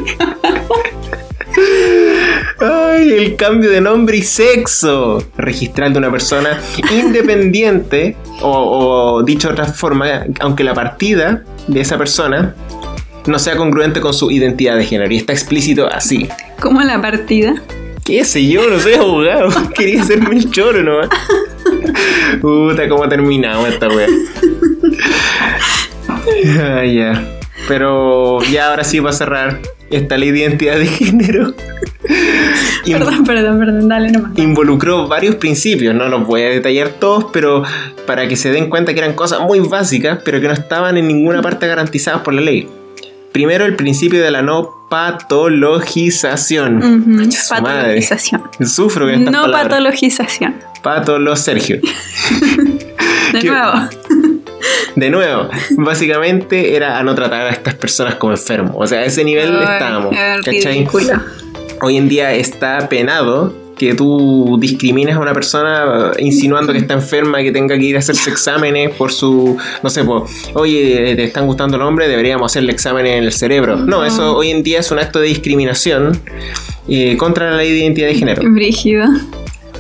Ay, 2.62 3.12
el 3.12 3.36
cambio 3.36 3.70
de 3.72 3.82
nombre 3.82 4.18
y 4.18 4.22
sexo 4.22 5.24
registral 5.38 5.94
de 5.94 6.00
una 6.00 6.12
persona 6.12 6.62
independiente, 6.92 8.16
o, 8.42 9.18
o 9.18 9.24
dicho 9.24 9.48
de 9.48 9.54
otra 9.54 9.66
forma, 9.66 10.26
aunque 10.40 10.64
la 10.64 10.74
partida 10.74 11.44
de 11.68 11.82
esa 11.82 11.98
persona 11.98 12.56
no 13.26 13.40
sea 13.40 13.56
congruente 13.56 14.02
con 14.02 14.14
su 14.14 14.32
identidad 14.32 14.78
de 14.78 14.86
género. 14.86 15.12
Y 15.12 15.18
está 15.18 15.34
explícito 15.34 15.88
así. 15.88 16.28
¿Cómo 16.60 16.82
la 16.82 17.02
partida? 17.02 17.56
¿Qué 18.04 18.26
sé 18.26 18.48
yo? 18.48 18.68
No 18.70 18.80
soy 18.80 18.94
abogado. 18.94 19.50
Quería 19.76 20.02
hacerme 20.02 20.36
el 20.38 20.50
choro 20.52 20.82
nomás. 20.82 21.10
Puta, 22.42 22.90
cómo 22.90 23.08
terminamos 23.08 23.70
esta 23.70 23.88
wea. 23.88 24.08
Ah, 26.60 26.84
ya. 26.86 27.40
Pero 27.68 28.42
ya 28.44 28.70
ahora 28.70 28.84
sí 28.84 29.00
va 29.00 29.10
a 29.12 29.14
cerrar 29.14 29.60
esta 29.92 30.18
ley 30.18 30.32
de 30.32 30.40
identidad 30.40 30.78
de 30.78 30.86
género. 30.88 31.54
Perdón, 32.84 33.24
perdón, 33.26 33.60
perdón, 33.60 33.88
dale 33.88 34.10
nomás. 34.12 34.32
involucró 34.38 35.08
varios 35.08 35.36
principios, 35.36 35.94
no 35.94 36.10
los 36.10 36.26
voy 36.26 36.42
a 36.42 36.50
detallar 36.50 36.90
todos, 36.90 37.26
pero 37.32 37.64
para 38.08 38.28
que 38.28 38.36
se 38.36 38.52
den 38.52 38.70
cuenta 38.72 38.94
que 38.94 39.00
eran 39.00 39.14
cosas 39.14 39.40
muy 39.42 39.60
básicas, 39.60 40.20
pero 40.26 40.42
que 40.42 40.48
no 40.48 40.54
estaban 40.54 40.98
en 40.98 41.08
ninguna 41.08 41.42
parte 41.44 41.68
garantizadas 41.68 42.22
por 42.22 42.34
la 42.34 42.42
ley. 42.42 42.68
Primero, 43.32 43.66
el 43.66 43.76
principio 43.76 44.22
de 44.22 44.32
la 44.32 44.42
no 44.42 44.88
patologización. 44.90 46.78
Ujú, 46.78 47.18
Concha 47.20 47.42
su 47.42 47.54
madre. 47.54 47.76
Patologización. 47.78 48.42
Sufro 48.66 49.06
con 49.06 49.14
estas 49.16 49.32
No 49.32 49.42
palabras. 49.44 49.64
patologización. 49.70 50.56
Patolo 50.82 51.36
Sergio. 51.36 51.80
De 53.34 53.44
nuevo. 53.44 53.74
De 54.96 55.10
nuevo, 55.10 55.50
básicamente 55.78 56.76
era 56.76 57.00
a 57.00 57.04
no 57.04 57.16
tratar 57.16 57.48
a 57.48 57.50
estas 57.50 57.76
personas 57.76 58.16
como 58.16 58.34
enfermos. 58.34 58.76
O 58.78 58.88
sea, 58.88 59.00
a 59.00 59.06
ese 59.06 59.24
nivel 59.24 59.56
Ay, 59.58 59.74
estábamos. 59.74 60.16
es 60.16 60.46
¿Cachai? 60.46 60.88
Hoy 61.82 61.98
en 61.98 62.08
día 62.08 62.34
está 62.34 62.88
penado 62.90 63.62
que 63.82 63.96
tú 63.96 64.60
discrimines 64.60 65.16
a 65.16 65.20
una 65.20 65.34
persona 65.34 66.12
eh, 66.16 66.24
insinuando 66.24 66.72
que 66.72 66.78
está 66.78 66.94
enferma, 66.94 67.42
que 67.42 67.52
tenga 67.52 67.76
que 67.80 67.84
ir 67.84 67.96
a 67.96 68.00
hacerse 68.00 68.30
exámenes 68.30 68.92
por 68.92 69.12
su, 69.12 69.58
no 69.82 69.90
sé, 69.90 70.04
por, 70.04 70.28
oye, 70.54 71.16
te 71.16 71.24
están 71.24 71.48
gustando 71.48 71.78
el 71.78 71.82
hombre, 71.82 72.08
deberíamos 72.08 72.52
hacerle 72.52 72.74
exámenes 72.74 73.18
en 73.18 73.24
el 73.24 73.32
cerebro. 73.32 73.78
No, 73.78 74.06
eso 74.06 74.38
hoy 74.38 74.52
en 74.52 74.62
día 74.62 74.82
es 74.82 74.92
un 74.92 75.00
acto 75.00 75.20
de 75.20 75.30
discriminación 75.30 76.22
eh, 76.88 77.18
contra 77.18 77.50
la 77.50 77.58
ley 77.58 77.72
de 77.72 77.80
identidad 77.80 78.08
de 78.10 78.14
género. 78.14 78.44
Brígido. 78.52 79.06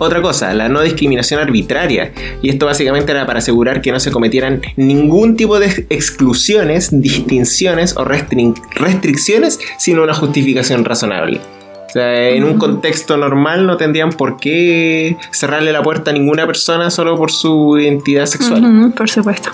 Otra 0.03 0.19
cosa, 0.19 0.51
la 0.55 0.67
no 0.67 0.81
discriminación 0.81 1.39
arbitraria. 1.39 2.11
Y 2.41 2.49
esto 2.49 2.65
básicamente 2.65 3.11
era 3.11 3.27
para 3.27 3.37
asegurar 3.37 3.83
que 3.83 3.91
no 3.91 3.99
se 3.99 4.09
cometieran 4.09 4.59
ningún 4.75 5.35
tipo 5.35 5.59
de 5.59 5.85
exclusiones, 5.91 6.89
distinciones 6.91 7.95
o 7.95 8.03
restricciones 8.03 9.59
sin 9.77 9.99
una 9.99 10.15
justificación 10.15 10.85
razonable. 10.85 11.39
O 11.87 11.89
sea, 11.91 12.29
en 12.29 12.45
un 12.45 12.57
contexto 12.57 13.15
normal 13.15 13.67
no 13.67 13.77
tendrían 13.77 14.09
por 14.09 14.37
qué 14.37 15.17
cerrarle 15.29 15.71
la 15.71 15.83
puerta 15.83 16.09
a 16.09 16.15
ninguna 16.15 16.47
persona 16.47 16.89
solo 16.89 17.15
por 17.15 17.29
su 17.29 17.77
identidad 17.77 18.25
sexual. 18.25 18.93
Por 18.97 19.07
supuesto. 19.07 19.51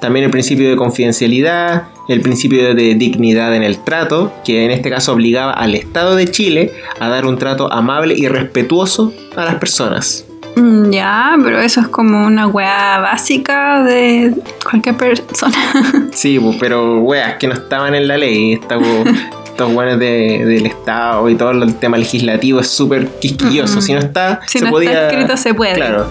También 0.00 0.24
el 0.24 0.30
principio 0.30 0.68
de 0.70 0.76
confidencialidad, 0.76 1.84
el 2.08 2.20
principio 2.22 2.74
de 2.74 2.94
dignidad 2.94 3.54
en 3.54 3.62
el 3.62 3.78
trato, 3.84 4.32
que 4.44 4.64
en 4.64 4.70
este 4.70 4.88
caso 4.90 5.12
obligaba 5.12 5.52
al 5.52 5.74
Estado 5.74 6.16
de 6.16 6.26
Chile 6.30 6.72
a 6.98 7.08
dar 7.08 7.26
un 7.26 7.36
trato 7.38 7.70
amable 7.72 8.14
y 8.16 8.26
respetuoso 8.28 9.12
a 9.36 9.44
las 9.44 9.56
personas. 9.56 10.24
Mm, 10.56 10.90
Ya, 10.90 11.36
pero 11.44 11.60
eso 11.60 11.80
es 11.80 11.88
como 11.88 12.26
una 12.26 12.46
weá 12.48 12.98
básica 13.00 13.84
de 13.84 14.34
cualquier 14.68 14.96
persona. 14.96 15.56
Sí, 16.12 16.38
pues, 16.40 16.56
pero 16.58 17.00
weas 17.00 17.34
que 17.36 17.46
no 17.46 17.54
estaban 17.54 17.94
en 17.94 18.08
la 18.08 18.16
ley, 18.16 18.54
esta, 18.54 18.76
estos 19.44 19.72
weones 19.72 19.98
de- 19.98 20.44
del 20.46 20.66
Estado 20.66 21.28
y 21.28 21.34
todo 21.36 21.50
el 21.52 21.74
tema 21.76 21.98
legislativo 21.98 22.60
es 22.60 22.68
súper 22.68 23.06
quisquilloso. 23.20 23.74
Ujú. 23.74 23.82
Si 23.82 23.92
no 23.92 23.98
está, 24.00 24.40
Si 24.46 24.58
se 24.58 24.64
no 24.64 24.70
podía. 24.70 24.92
está 24.92 25.08
escrito, 25.10 25.36
se 25.36 25.54
puede. 25.54 25.74
Claro. 25.74 26.06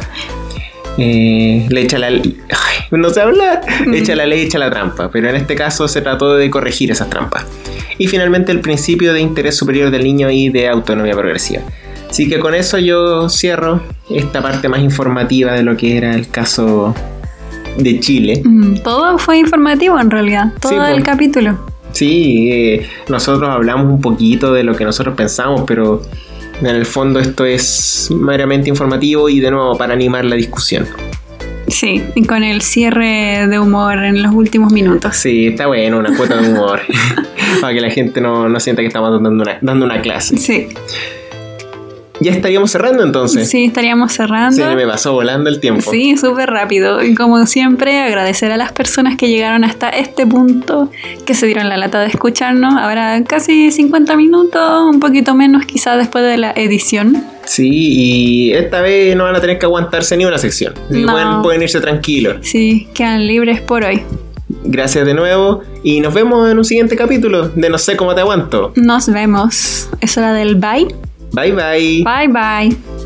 Eh, 1.01 1.65
le 1.69 1.81
echa 1.81 1.97
la 1.97 2.07
ay, 2.07 2.21
no 2.91 3.09
sé 3.09 3.21
hablar, 3.21 3.61
echa 3.93 4.15
la 4.15 4.25
ley, 4.25 4.41
echa 4.41 4.57
la 4.59 4.69
trampa, 4.69 5.09
pero 5.09 5.29
en 5.29 5.35
este 5.37 5.55
caso 5.55 5.87
se 5.87 6.01
trató 6.01 6.33
de 6.35 6.49
corregir 6.49 6.91
esas 6.91 7.09
trampas. 7.09 7.45
Y 7.97 8.07
finalmente 8.07 8.51
el 8.51 8.59
principio 8.59 9.13
de 9.13 9.21
interés 9.21 9.55
superior 9.55 9.91
del 9.91 10.03
niño 10.03 10.29
y 10.29 10.49
de 10.49 10.67
autonomía 10.67 11.13
progresiva. 11.15 11.63
Así 12.09 12.27
que 12.27 12.39
con 12.39 12.53
eso 12.55 12.77
yo 12.79 13.29
cierro 13.29 13.81
esta 14.09 14.41
parte 14.41 14.67
más 14.67 14.81
informativa 14.81 15.53
de 15.53 15.63
lo 15.63 15.77
que 15.77 15.95
era 15.95 16.15
el 16.15 16.27
caso 16.29 16.93
de 17.77 17.99
Chile. 17.99 18.41
Mm, 18.43 18.79
todo 18.83 19.17
fue 19.19 19.37
informativo 19.37 19.99
en 19.99 20.09
realidad, 20.09 20.53
todo 20.59 20.71
Sí, 20.71 20.77
el 20.87 20.93
pues. 20.95 21.03
capítulo. 21.03 21.59
Sí, 21.93 22.49
eh, 22.51 22.87
nosotros 23.09 23.49
hablamos 23.49 23.87
un 23.87 24.01
poquito 24.01 24.53
de 24.53 24.63
lo 24.63 24.75
que 24.75 24.85
nosotros 24.85 25.15
pensamos, 25.15 25.63
pero 25.67 26.01
en 26.61 26.67
el 26.67 26.85
fondo 26.85 27.19
esto 27.19 27.45
es 27.45 28.09
meramente 28.11 28.69
informativo 28.69 29.29
y 29.29 29.39
de 29.39 29.51
nuevo 29.51 29.77
para 29.77 29.93
animar 29.93 30.25
la 30.25 30.35
discusión. 30.35 30.85
Sí, 31.67 32.03
y 32.15 32.25
con 32.25 32.43
el 32.43 32.61
cierre 32.61 33.47
de 33.47 33.59
humor 33.59 34.03
en 34.03 34.23
los 34.23 34.33
últimos 34.33 34.73
minutos. 34.73 35.15
Sí, 35.15 35.47
está 35.47 35.67
bueno, 35.67 35.99
una 35.99 36.15
cuota 36.15 36.37
de 36.37 36.51
humor. 36.51 36.81
para 37.61 37.73
que 37.73 37.81
la 37.81 37.89
gente 37.89 38.21
no, 38.21 38.49
no 38.49 38.59
sienta 38.59 38.81
que 38.81 38.87
estamos 38.87 39.11
dando 39.11 39.29
una, 39.29 39.59
dando 39.61 39.85
una 39.85 40.01
clase. 40.01 40.37
Sí, 40.37 40.67
Ya 42.19 42.31
estaríamos 42.31 42.71
cerrando 42.71 43.03
entonces. 43.03 43.49
sí, 43.49 43.65
estaríamos 43.65 44.11
cerrando. 44.13 44.55
Se 44.55 44.75
me 44.75 44.85
pasó 44.85 45.13
volando 45.13 45.49
el 45.49 45.59
tiempo. 45.59 45.89
Sí, 45.89 46.17
súper 46.17 46.49
rápido. 46.49 47.03
Y 47.03 47.15
como 47.15 47.45
siempre, 47.45 47.99
agradecer 47.99 48.51
a 48.51 48.57
las 48.57 48.71
personas 48.71 49.15
que 49.17 49.29
llegaron 49.29 49.63
hasta 49.63 49.89
este 49.89 50.27
punto, 50.27 50.91
que 51.25 51.33
se 51.33 51.45
dieron 51.45 51.69
la 51.69 51.77
lata 51.77 52.01
de 52.01 52.07
escucharnos. 52.07 52.73
Ahora 52.75 53.23
casi 53.23 53.71
50 53.71 54.15
minutos, 54.15 54.93
un 54.93 54.99
poquito 54.99 55.33
menos 55.33 55.65
quizás 55.65 55.97
después 55.97 56.23
de 56.23 56.37
la 56.37 56.51
edición. 56.51 57.23
Sí, 57.45 57.69
y 57.71 58.51
esta 58.53 58.81
vez 58.81 59.15
no 59.15 59.23
van 59.23 59.35
a 59.35 59.41
tener 59.41 59.57
que 59.57 59.65
aguantarse 59.65 60.15
ni 60.17 60.25
una 60.25 60.37
sección. 60.37 60.73
No. 60.89 61.11
pueden, 61.11 61.41
pueden 61.41 61.61
irse 61.63 61.79
tranquilos. 61.79 62.37
Sí, 62.41 62.87
quedan 62.93 63.25
libres 63.25 63.61
por 63.61 63.83
hoy. 63.83 64.03
Gracias 64.63 65.05
de 65.05 65.13
nuevo 65.13 65.61
y 65.83 66.01
nos 66.01 66.13
vemos 66.13 66.51
en 66.51 66.57
un 66.57 66.65
siguiente 66.65 66.95
capítulo 66.95 67.49
de 67.49 67.69
No 67.69 67.77
sé 67.77 67.95
cómo 67.95 68.13
te 68.13 68.21
aguanto. 68.21 68.73
Nos 68.75 69.07
vemos. 69.11 69.89
Es 70.01 70.17
hora 70.17 70.33
del 70.33 70.55
bye. 70.55 70.87
Bye 71.33 71.51
bye. 71.51 72.01
Bye 72.03 72.27
bye. 72.27 72.98